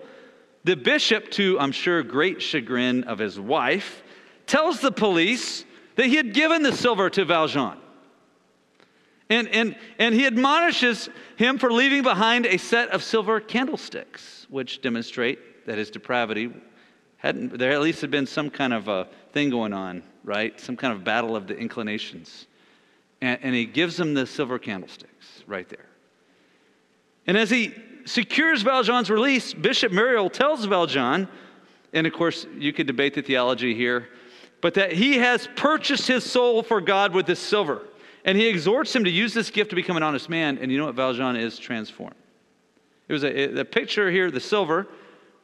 The 0.64 0.76
bishop, 0.76 1.30
to 1.32 1.60
I'm 1.60 1.72
sure 1.72 2.04
great 2.04 2.42
chagrin 2.42 3.04
of 3.06 3.20
his 3.20 3.40
wife, 3.40 4.04
tells 4.48 4.82
the 4.82 4.92
police 4.92 5.66
that 5.96 6.08
he 6.08 6.16
had 6.16 6.34
given 6.34 6.64
the 6.64 6.74
silver 6.74 7.10
to 7.12 7.26
Valjean. 7.26 7.78
And, 9.30 9.48
and, 9.50 9.76
and 10.00 10.16
he 10.16 10.26
admonishes 10.26 11.08
him 11.36 11.60
for 11.60 11.72
leaving 11.72 12.02
behind 12.02 12.48
a 12.48 12.58
set 12.58 12.90
of 12.90 13.04
silver 13.04 13.40
candlesticks, 13.40 14.48
which 14.50 14.82
demonstrate 14.82 15.68
that 15.68 15.78
his 15.78 15.92
depravity 15.92 16.52
hadn't, 17.18 17.58
there 17.60 17.72
at 17.72 17.82
least 17.82 18.02
had 18.02 18.10
been 18.10 18.26
some 18.26 18.50
kind 18.50 18.74
of 18.74 18.88
a 18.88 19.08
thing 19.32 19.52
going 19.52 19.74
on 19.74 20.02
right? 20.24 20.60
Some 20.60 20.76
kind 20.76 20.94
of 20.94 21.04
battle 21.04 21.36
of 21.36 21.48
the 21.48 21.58
inclinations. 21.58 22.48
And, 23.22 23.40
and 23.42 23.56
he 23.56 23.66
gives 23.66 23.98
them 23.98 24.14
the 24.14 24.26
silver 24.26 24.60
candlesticks 24.60 25.44
right 25.48 25.68
there. 25.68 25.86
And 27.28 27.38
as 27.38 27.50
he 27.50 27.74
secures 28.06 28.62
Valjean's 28.62 29.10
release, 29.10 29.54
Bishop 29.54 29.92
Myriel 29.92 30.32
tells 30.32 30.66
Valjean, 30.66 31.28
and 31.94 32.08
of 32.08 32.14
course, 32.14 32.46
you 32.58 32.74
could 32.74 32.88
debate 32.88 33.14
the 33.14 33.22
theology 33.22 33.76
here, 33.76 34.10
but 34.62 34.74
that 34.74 34.92
he 34.92 35.18
has 35.18 35.48
purchased 35.56 36.08
his 36.08 36.24
soul 36.24 36.64
for 36.64 36.82
God 36.82 37.14
with 37.14 37.26
this 37.26 37.40
silver. 37.40 37.84
And 38.26 38.38
he 38.38 38.48
exhorts 38.48 38.96
him 38.96 39.06
to 39.06 39.10
use 39.10 39.34
this 39.34 39.50
gift 39.50 39.70
to 39.70 39.76
become 39.76 39.96
an 39.96 40.04
honest 40.04 40.30
man. 40.30 40.58
And 40.58 40.72
you 40.72 40.78
know 40.78 40.86
what 40.86 40.96
Valjean 40.96 41.36
is? 41.36 41.58
Transformed. 41.58 42.16
It 43.08 43.14
was 43.14 43.24
a, 43.24 43.48
the 43.48 43.66
picture 43.66 44.12
here, 44.12 44.30
the 44.30 44.40
silver, 44.40 44.88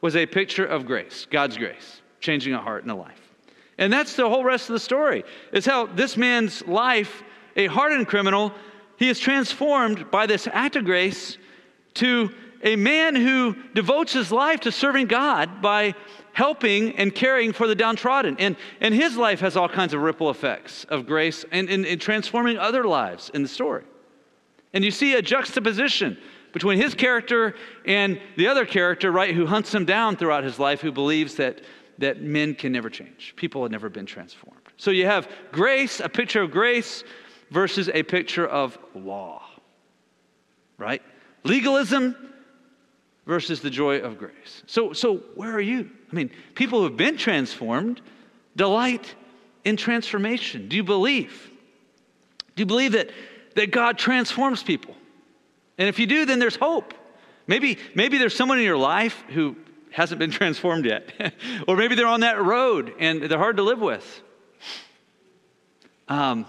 was 0.00 0.14
a 0.14 0.26
picture 0.26 0.64
of 0.64 0.86
grace, 0.86 1.26
God's 1.30 1.56
grace, 1.56 2.02
changing 2.20 2.54
a 2.54 2.60
heart 2.60 2.82
and 2.82 2.92
a 2.92 2.94
life. 2.94 3.25
And 3.78 3.92
that's 3.92 4.16
the 4.16 4.28
whole 4.28 4.44
rest 4.44 4.68
of 4.68 4.74
the 4.74 4.80
story. 4.80 5.24
Is 5.52 5.66
how 5.66 5.86
this 5.86 6.16
man's 6.16 6.66
life, 6.66 7.22
a 7.56 7.66
hardened 7.66 8.08
criminal, 8.08 8.52
he 8.96 9.08
is 9.08 9.18
transformed 9.18 10.10
by 10.10 10.26
this 10.26 10.48
act 10.50 10.76
of 10.76 10.84
grace 10.84 11.36
to 11.94 12.30
a 12.62 12.76
man 12.76 13.14
who 13.14 13.54
devotes 13.74 14.12
his 14.12 14.32
life 14.32 14.60
to 14.60 14.72
serving 14.72 15.06
God 15.06 15.60
by 15.60 15.94
helping 16.32 16.96
and 16.96 17.14
caring 17.14 17.52
for 17.52 17.66
the 17.66 17.74
downtrodden. 17.74 18.36
And, 18.38 18.56
and 18.80 18.94
his 18.94 19.16
life 19.16 19.40
has 19.40 19.56
all 19.56 19.68
kinds 19.68 19.94
of 19.94 20.00
ripple 20.00 20.30
effects 20.30 20.84
of 20.84 21.06
grace 21.06 21.44
and, 21.52 21.68
and, 21.70 21.86
and 21.86 22.00
transforming 22.00 22.58
other 22.58 22.84
lives 22.84 23.30
in 23.32 23.42
the 23.42 23.48
story. 23.48 23.84
And 24.72 24.84
you 24.84 24.90
see 24.90 25.14
a 25.14 25.22
juxtaposition 25.22 26.18
between 26.52 26.78
his 26.78 26.94
character 26.94 27.54
and 27.84 28.20
the 28.36 28.48
other 28.48 28.66
character, 28.66 29.12
right, 29.12 29.34
who 29.34 29.46
hunts 29.46 29.74
him 29.74 29.84
down 29.84 30.16
throughout 30.16 30.44
his 30.44 30.58
life, 30.58 30.80
who 30.80 30.92
believes 30.92 31.36
that, 31.36 31.60
that 31.98 32.20
men 32.20 32.54
can 32.54 32.72
never 32.72 32.90
change. 32.90 33.34
People 33.36 33.62
have 33.62 33.70
never 33.70 33.88
been 33.88 34.06
transformed. 34.06 34.60
So 34.76 34.90
you 34.90 35.06
have 35.06 35.28
grace, 35.52 36.00
a 36.00 36.08
picture 36.08 36.42
of 36.42 36.50
grace, 36.50 37.04
versus 37.50 37.88
a 37.88 38.02
picture 38.02 38.46
of 38.46 38.76
law, 38.94 39.42
right? 40.78 41.02
Legalism 41.44 42.14
versus 43.26 43.60
the 43.60 43.70
joy 43.70 43.98
of 43.98 44.18
grace. 44.18 44.62
So, 44.66 44.92
so 44.92 45.18
where 45.34 45.52
are 45.52 45.60
you? 45.60 45.90
I 46.10 46.14
mean, 46.14 46.30
people 46.54 46.80
who 46.80 46.84
have 46.84 46.96
been 46.96 47.16
transformed 47.16 48.00
delight 48.56 49.14
in 49.64 49.76
transformation. 49.76 50.68
Do 50.68 50.76
you 50.76 50.84
believe? 50.84 51.50
Do 52.54 52.62
you 52.62 52.66
believe 52.66 52.92
that, 52.92 53.10
that 53.54 53.70
God 53.70 53.98
transforms 53.98 54.62
people? 54.62 54.94
And 55.78 55.88
if 55.88 55.98
you 55.98 56.06
do, 56.06 56.24
then 56.24 56.38
there's 56.38 56.56
hope. 56.56 56.94
Maybe, 57.46 57.78
maybe 57.94 58.18
there's 58.18 58.34
someone 58.34 58.58
in 58.58 58.64
your 58.64 58.78
life 58.78 59.24
who 59.28 59.56
hasn't 59.96 60.18
been 60.18 60.30
transformed 60.42 60.84
yet. 60.84 61.34
or 61.66 61.76
maybe 61.76 61.94
they're 61.94 62.06
on 62.06 62.20
that 62.20 62.42
road 62.42 62.92
and 62.98 63.22
they're 63.22 63.38
hard 63.38 63.56
to 63.56 63.62
live 63.62 63.80
with. 63.80 64.22
Um, 66.06 66.44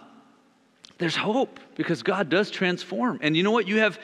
there's 0.97 1.15
hope 1.15 1.59
because 1.75 2.03
God 2.03 2.29
does 2.29 2.51
transform. 2.51 3.19
And 3.21 3.37
you 3.37 3.43
know 3.43 3.51
what? 3.51 3.67
You 3.67 3.79
have, 3.79 3.99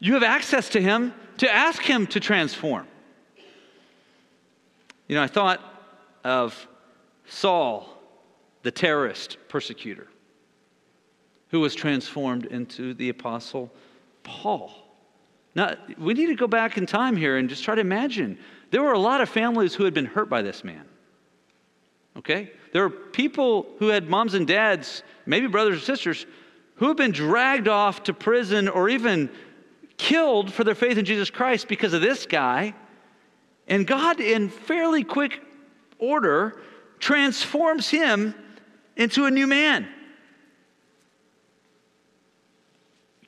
you 0.00 0.14
have 0.14 0.24
access 0.24 0.70
to 0.70 0.80
Him 0.80 1.14
to 1.38 1.50
ask 1.50 1.82
Him 1.82 2.06
to 2.08 2.20
transform. 2.20 2.86
You 5.06 5.14
know, 5.14 5.22
I 5.22 5.28
thought 5.28 5.60
of 6.24 6.66
Saul, 7.26 7.88
the 8.62 8.70
terrorist 8.72 9.36
persecutor, 9.48 10.08
who 11.48 11.60
was 11.60 11.76
transformed 11.76 12.46
into 12.46 12.94
the 12.94 13.08
apostle 13.08 13.70
Paul. 14.24 14.89
Now, 15.54 15.74
we 15.98 16.14
need 16.14 16.26
to 16.26 16.36
go 16.36 16.46
back 16.46 16.78
in 16.78 16.86
time 16.86 17.16
here 17.16 17.36
and 17.36 17.48
just 17.48 17.64
try 17.64 17.74
to 17.74 17.80
imagine. 17.80 18.38
There 18.70 18.82
were 18.82 18.92
a 18.92 18.98
lot 18.98 19.20
of 19.20 19.28
families 19.28 19.74
who 19.74 19.84
had 19.84 19.94
been 19.94 20.06
hurt 20.06 20.28
by 20.28 20.42
this 20.42 20.62
man. 20.62 20.84
Okay? 22.16 22.52
There 22.72 22.82
were 22.82 22.90
people 22.90 23.66
who 23.78 23.88
had 23.88 24.08
moms 24.08 24.34
and 24.34 24.46
dads, 24.46 25.02
maybe 25.26 25.46
brothers 25.46 25.78
or 25.78 25.80
sisters, 25.80 26.26
who 26.76 26.88
have 26.88 26.96
been 26.96 27.10
dragged 27.10 27.68
off 27.68 28.04
to 28.04 28.14
prison 28.14 28.68
or 28.68 28.88
even 28.88 29.30
killed 29.96 30.52
for 30.52 30.64
their 30.64 30.74
faith 30.74 30.98
in 30.98 31.04
Jesus 31.04 31.30
Christ 31.30 31.68
because 31.68 31.92
of 31.92 32.00
this 32.00 32.26
guy. 32.26 32.74
And 33.66 33.86
God, 33.86 34.20
in 34.20 34.48
fairly 34.48 35.04
quick 35.04 35.42
order, 35.98 36.60
transforms 36.98 37.88
him 37.88 38.34
into 38.96 39.26
a 39.26 39.30
new 39.30 39.46
man. 39.46 39.88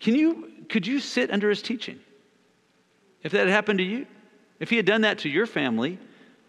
Can 0.01 0.15
you, 0.15 0.51
could 0.69 0.87
you 0.87 0.99
sit 0.99 1.31
under 1.31 1.49
his 1.49 1.63
teaching? 1.63 2.01
If 3.23 3.33
that 3.33 3.41
had 3.41 3.49
happened 3.49 3.79
to 3.79 3.85
you, 3.85 4.07
if 4.61 4.71
he 4.71 4.77
had 4.77 4.87
done 4.87 5.03
that 5.03 5.19
to 5.19 5.29
your 5.29 5.47
family, 5.47 5.99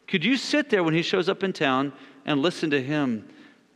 could 0.07 0.23
you 0.23 0.37
sit 0.37 0.69
there 0.69 0.83
when 0.83 0.93
he 0.93 1.01
shows 1.01 1.29
up 1.29 1.43
in 1.43 1.53
town 1.53 1.93
and 2.25 2.41
listen 2.41 2.69
to 2.71 2.81
him 2.81 3.27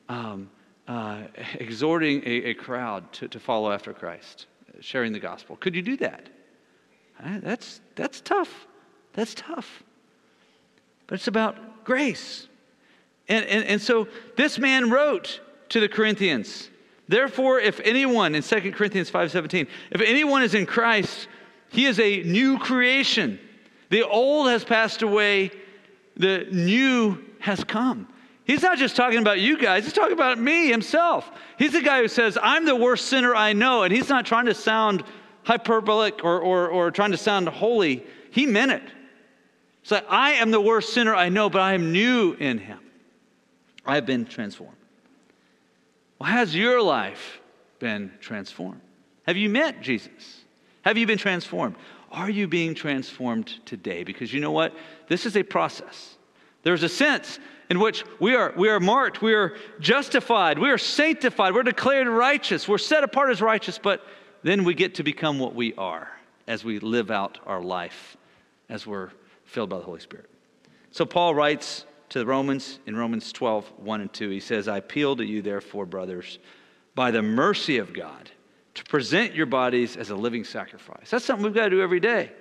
um, 0.09 0.49
uh, 0.87 1.23
exhorting 1.55 2.21
a, 2.25 2.49
a 2.49 2.53
crowd 2.53 3.11
to, 3.13 3.27
to 3.27 3.39
follow 3.39 3.71
after 3.71 3.93
Christ, 3.93 4.47
sharing 4.79 5.13
the 5.13 5.19
gospel? 5.19 5.55
Could 5.57 5.75
you 5.75 5.81
do 5.81 5.97
that? 5.97 6.29
That's, 7.41 7.81
that's 7.95 8.21
tough. 8.21 8.67
That's 9.13 9.33
tough. 9.33 9.83
But 11.07 11.15
it's 11.15 11.27
about 11.27 11.83
grace. 11.83 12.47
And, 13.27 13.45
and, 13.45 13.65
and 13.65 13.81
so 13.81 14.07
this 14.35 14.59
man 14.59 14.89
wrote 14.89 15.41
to 15.69 15.79
the 15.79 15.89
Corinthians, 15.89 16.69
Therefore, 17.09 17.59
if 17.59 17.79
anyone, 17.81 18.35
in 18.35 18.43
2 18.43 18.73
Corinthians 18.73 19.09
5.17, 19.09 19.67
if 19.91 20.01
anyone 20.01 20.43
is 20.43 20.53
in 20.53 20.65
Christ, 20.65 21.29
he 21.77 21.85
is 21.85 21.99
a 21.99 22.23
new 22.23 22.57
creation. 22.57 23.39
The 23.89 24.01
old 24.01 24.47
has 24.47 24.65
passed 24.65 25.03
away, 25.03 25.51
the 26.15 26.47
new 26.51 27.23
has 27.37 27.63
come. 27.63 28.11
He's 28.45 28.63
not 28.63 28.79
just 28.79 28.95
talking 28.95 29.19
about 29.19 29.39
you 29.39 29.59
guys, 29.59 29.83
he's 29.83 29.93
talking 29.93 30.13
about 30.13 30.39
me 30.39 30.69
himself. 30.71 31.29
He's 31.59 31.73
the 31.73 31.83
guy 31.83 32.01
who 32.01 32.07
says, 32.07 32.35
I'm 32.41 32.65
the 32.65 32.75
worst 32.75 33.05
sinner 33.05 33.35
I 33.35 33.53
know. 33.53 33.83
And 33.83 33.93
he's 33.93 34.09
not 34.09 34.25
trying 34.25 34.47
to 34.47 34.55
sound 34.55 35.03
hyperbolic 35.43 36.23
or, 36.23 36.39
or, 36.39 36.67
or 36.67 36.89
trying 36.89 37.11
to 37.11 37.17
sound 37.17 37.47
holy. 37.47 38.03
He 38.31 38.47
meant 38.47 38.71
it. 38.71 38.83
Like, 39.91 40.07
I 40.09 40.31
am 40.31 40.49
the 40.49 40.59
worst 40.59 40.95
sinner 40.95 41.13
I 41.13 41.29
know, 41.29 41.47
but 41.47 41.61
I 41.61 41.75
am 41.75 41.91
new 41.91 42.33
in 42.39 42.57
him. 42.57 42.79
I 43.85 43.93
have 43.93 44.07
been 44.07 44.25
transformed. 44.25 44.73
Well, 46.17 46.31
has 46.31 46.55
your 46.55 46.81
life 46.81 47.39
been 47.77 48.11
transformed? 48.19 48.81
Have 49.27 49.37
you 49.37 49.47
met 49.47 49.79
Jesus? 49.81 50.46
Have 50.87 50.97
you 50.97 51.05
been 51.05 51.17
transformed? 51.17 51.75
Are 52.13 52.29
you 52.29 52.47
being 52.47 52.73
transformed 52.73 53.55
today? 53.65 54.05
Because 54.05 54.31
you 54.31 54.39
know 54.39 54.51
what? 54.51 54.73
This 55.09 55.25
is 55.25 55.35
a 55.35 55.43
process. 55.43 56.15
There's 56.63 56.81
a 56.83 56.87
sense 56.87 57.39
in 57.69 57.81
which 57.81 58.05
we 58.21 58.35
are, 58.35 58.53
we 58.55 58.69
are 58.69 58.79
marked, 58.79 59.21
we 59.21 59.33
are 59.33 59.57
justified, 59.81 60.57
we 60.57 60.69
are 60.69 60.77
sanctified, 60.77 61.53
we're 61.53 61.63
declared 61.63 62.07
righteous, 62.07 62.69
we're 62.69 62.77
set 62.77 63.03
apart 63.03 63.31
as 63.31 63.41
righteous, 63.41 63.77
but 63.77 64.01
then 64.43 64.63
we 64.63 64.73
get 64.73 64.95
to 64.95 65.03
become 65.03 65.39
what 65.39 65.53
we 65.53 65.73
are 65.73 66.09
as 66.47 66.63
we 66.63 66.79
live 66.79 67.11
out 67.11 67.37
our 67.45 67.61
life, 67.61 68.15
as 68.69 68.87
we're 68.87 69.09
filled 69.43 69.69
by 69.69 69.79
the 69.79 69.83
Holy 69.83 69.99
Spirit. 69.99 70.29
So 70.91 71.05
Paul 71.05 71.35
writes 71.35 71.83
to 72.07 72.19
the 72.19 72.25
Romans 72.25 72.79
in 72.85 72.95
Romans 72.95 73.33
12, 73.33 73.73
1 73.75 73.99
and 73.99 74.13
2. 74.13 74.29
He 74.29 74.39
says, 74.39 74.69
I 74.69 74.77
appeal 74.77 75.17
to 75.17 75.25
you, 75.25 75.41
therefore, 75.41 75.85
brothers, 75.85 76.39
by 76.95 77.11
the 77.11 77.21
mercy 77.21 77.77
of 77.77 77.91
God, 77.91 78.31
to 78.77 78.83
present 78.83 79.35
your 79.35 79.45
bodies 79.45 79.97
as 79.97 80.09
a 80.09 80.15
living 80.15 80.43
sacrifice. 80.43 81.09
That's 81.09 81.25
something 81.25 81.43
we've 81.43 81.53
got 81.53 81.65
to 81.65 81.69
do 81.69 81.81
every 81.81 81.99
day. 81.99 82.31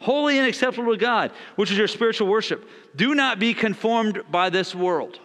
Holy 0.00 0.38
and 0.38 0.46
acceptable 0.46 0.92
to 0.92 0.98
God, 0.98 1.32
which 1.56 1.70
is 1.70 1.78
your 1.78 1.88
spiritual 1.88 2.28
worship. 2.28 2.68
Do 2.94 3.14
not 3.14 3.38
be 3.38 3.54
conformed 3.54 4.22
by 4.30 4.50
this 4.50 4.74
world. 4.74 5.18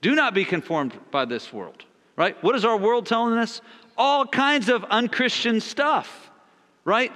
Do 0.00 0.14
not 0.14 0.34
be 0.34 0.44
conformed 0.44 0.98
by 1.10 1.26
this 1.26 1.52
world, 1.52 1.84
right? 2.16 2.42
What 2.42 2.56
is 2.56 2.64
our 2.64 2.76
world 2.76 3.06
telling 3.06 3.38
us? 3.38 3.60
All 3.96 4.26
kinds 4.26 4.68
of 4.70 4.84
unchristian 4.84 5.60
stuff, 5.60 6.30
right? 6.84 7.12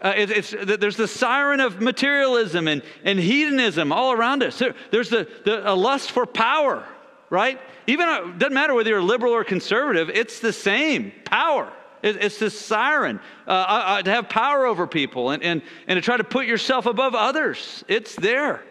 Uh, 0.00 0.12
it, 0.14 0.30
it's, 0.30 0.54
there's 0.78 0.96
the 0.96 1.08
siren 1.08 1.60
of 1.60 1.80
materialism 1.80 2.68
and, 2.68 2.82
and 3.02 3.18
hedonism 3.18 3.90
all 3.90 4.12
around 4.12 4.42
us. 4.42 4.58
There, 4.58 4.74
there's 4.90 5.08
the, 5.08 5.26
the 5.44 5.68
a 5.68 5.74
lust 5.74 6.12
for 6.12 6.26
power, 6.26 6.86
right? 7.30 7.58
Even 7.86 8.08
it 8.08 8.12
uh, 8.12 8.26
doesn't 8.38 8.54
matter 8.54 8.74
whether 8.74 8.90
you're 8.90 9.02
liberal 9.02 9.32
or 9.32 9.44
conservative, 9.44 10.10
it's 10.10 10.40
the 10.40 10.52
same 10.52 11.10
power. 11.24 11.72
It, 12.02 12.16
it's 12.16 12.38
this 12.38 12.58
siren 12.58 13.20
uh, 13.46 13.50
uh, 13.50 14.02
to 14.02 14.10
have 14.10 14.28
power 14.28 14.66
over 14.66 14.86
people 14.86 15.30
and, 15.30 15.42
and, 15.42 15.62
and 15.86 15.96
to 15.96 16.00
try 16.00 16.16
to 16.16 16.24
put 16.24 16.46
yourself 16.46 16.86
above 16.86 17.14
others. 17.14 17.84
It's 17.88 18.14
there. 18.16 18.62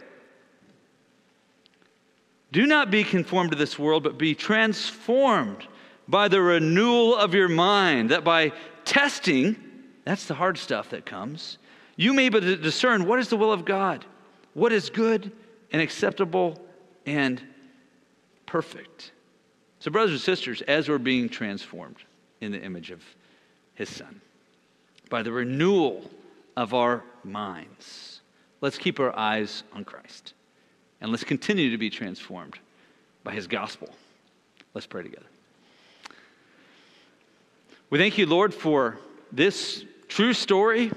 Do 2.52 2.66
not 2.66 2.90
be 2.90 3.04
conformed 3.04 3.52
to 3.52 3.58
this 3.58 3.78
world, 3.78 4.04
but 4.04 4.18
be 4.18 4.34
transformed 4.34 5.68
by 6.08 6.30
the 6.30 6.42
renewal 6.42 7.16
of 7.16 7.34
your 7.34 7.50
mind, 7.50 8.12
that 8.12 8.24
by 8.24 8.54
testing, 8.86 9.58
that's 10.06 10.26
the 10.26 10.34
hard 10.34 10.58
stuff 10.58 10.90
that 10.92 11.06
comes. 11.06 11.58
You 11.98 12.14
may 12.14 12.30
be 12.30 12.38
able 12.38 12.48
to 12.48 12.56
discern 12.56 13.06
what 13.06 13.20
is 13.20 13.28
the 13.28 13.36
will 13.36 13.52
of 13.52 13.66
God, 13.66 14.06
what 14.54 14.72
is 14.72 14.90
good 14.90 15.32
and 15.72 15.82
acceptable 15.82 16.58
and 17.06 17.42
perfect. 18.46 19.12
So, 19.80 19.92
brothers 19.92 20.12
and 20.12 20.22
sisters, 20.22 20.62
as 20.62 20.88
we're 20.88 20.98
being 20.98 21.28
transformed 21.28 21.98
in 22.42 22.52
the 22.52 22.62
image 22.62 22.92
of 22.92 23.04
His 23.76 23.90
Son, 23.90 24.22
by 25.10 25.24
the 25.24 25.32
renewal 25.32 26.10
of 26.56 26.74
our 26.74 27.04
minds, 27.24 28.22
let's 28.62 28.78
keep 28.78 29.00
our 29.00 29.18
eyes 29.18 29.64
on 29.74 29.86
Christ 29.86 30.34
and 31.02 31.12
let's 31.12 31.24
continue 31.24 31.72
to 31.72 31.78
be 31.78 31.90
transformed 31.90 32.58
by 33.24 33.34
His 33.34 33.48
gospel. 33.48 33.90
Let's 34.74 34.88
pray 34.88 35.04
together. 35.04 35.26
We 37.90 37.98
thank 38.00 38.18
you, 38.18 38.26
Lord, 38.26 38.54
for 38.54 38.98
this 39.32 39.86
true 40.08 40.34
story 40.34 40.92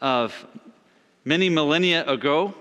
of 0.00 0.46
many 1.24 1.48
millennia 1.48 2.06
ago 2.06 2.54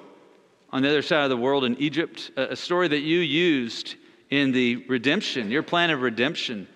on 0.71 0.81
the 0.81 0.89
other 0.89 1.01
side 1.01 1.23
of 1.23 1.29
the 1.29 1.37
world 1.37 1.65
in 1.65 1.77
Egypt, 1.77 2.31
a 2.35 2.55
story 2.55 2.87
that 2.87 3.01
you 3.01 3.19
used 3.19 3.95
in 4.29 4.51
the 4.51 4.77
redemption, 4.87 5.49
your 5.49 5.63
plan 5.63 5.89
of 5.89 6.01
redemption 6.01 6.67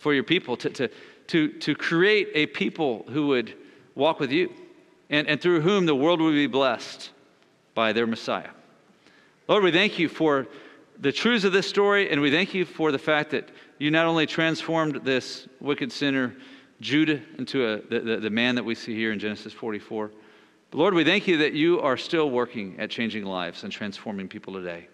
for 0.00 0.12
your 0.12 0.24
people, 0.24 0.56
to, 0.56 0.70
to, 0.70 0.88
to, 1.28 1.48
to 1.60 1.74
create 1.76 2.28
a 2.34 2.46
people 2.46 3.04
who 3.10 3.28
would 3.28 3.54
walk 3.94 4.18
with 4.18 4.32
you 4.32 4.52
and, 5.10 5.28
and 5.28 5.40
through 5.40 5.60
whom 5.60 5.86
the 5.86 5.94
world 5.94 6.20
would 6.20 6.32
be 6.32 6.48
blessed 6.48 7.10
by 7.74 7.92
their 7.92 8.06
Messiah. 8.06 8.50
Lord, 9.46 9.62
we 9.62 9.70
thank 9.70 9.98
you 9.98 10.08
for 10.08 10.48
the 10.98 11.12
truths 11.12 11.44
of 11.44 11.52
this 11.52 11.68
story, 11.68 12.10
and 12.10 12.20
we 12.20 12.30
thank 12.30 12.54
you 12.54 12.64
for 12.64 12.90
the 12.90 12.98
fact 12.98 13.30
that 13.30 13.48
you 13.78 13.90
not 13.90 14.06
only 14.06 14.26
transformed 14.26 14.96
this 15.04 15.46
wicked 15.60 15.92
sinner 15.92 16.34
Judah 16.80 17.20
into 17.38 17.66
a, 17.66 17.80
the, 17.88 18.00
the, 18.00 18.16
the 18.16 18.30
man 18.30 18.54
that 18.54 18.64
we 18.64 18.74
see 18.74 18.94
here 18.94 19.12
in 19.12 19.18
Genesis 19.18 19.52
44. 19.52 20.10
But 20.70 20.78
Lord, 20.78 20.94
we 20.94 21.04
thank 21.04 21.26
you 21.26 21.38
that 21.38 21.52
you 21.52 21.80
are 21.80 21.96
still 21.96 22.30
working 22.30 22.78
at 22.78 22.90
changing 22.90 23.24
lives 23.24 23.64
and 23.64 23.72
transforming 23.72 24.28
people 24.28 24.54
today. 24.54 24.88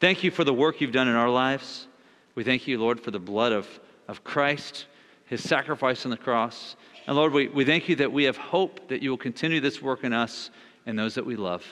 Thank 0.00 0.22
you 0.22 0.30
for 0.30 0.44
the 0.44 0.54
work 0.54 0.80
you've 0.80 0.92
done 0.92 1.08
in 1.08 1.16
our 1.16 1.28
lives. 1.28 1.88
We 2.34 2.44
thank 2.44 2.66
you, 2.68 2.78
Lord, 2.78 3.00
for 3.00 3.10
the 3.10 3.18
blood 3.18 3.52
of, 3.52 3.66
of 4.08 4.24
Christ 4.24 4.86
his 5.28 5.42
sacrifice 5.42 6.04
on 6.04 6.10
the 6.10 6.16
cross. 6.16 6.76
And 7.06 7.16
Lord, 7.16 7.32
we, 7.32 7.48
we 7.48 7.64
thank 7.64 7.88
you 7.88 7.96
that 7.96 8.10
we 8.10 8.24
have 8.24 8.36
hope 8.36 8.88
that 8.88 9.02
you 9.02 9.10
will 9.10 9.18
continue 9.18 9.60
this 9.60 9.80
work 9.80 10.04
in 10.04 10.12
us 10.12 10.50
and 10.86 10.98
those 10.98 11.14
that 11.14 11.24
we 11.24 11.36
love. 11.36 11.64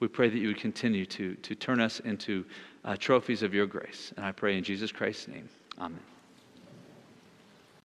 We 0.00 0.08
pray 0.08 0.28
that 0.28 0.38
you 0.38 0.48
would 0.48 0.60
continue 0.60 1.06
to, 1.06 1.34
to 1.34 1.54
turn 1.54 1.80
us 1.80 2.00
into 2.00 2.44
uh, 2.84 2.96
trophies 2.96 3.42
of 3.42 3.54
your 3.54 3.66
grace. 3.66 4.12
And 4.16 4.24
I 4.24 4.32
pray 4.32 4.56
in 4.56 4.64
Jesus 4.64 4.92
Christ's 4.92 5.28
name. 5.28 5.48
Amen. 5.78 6.00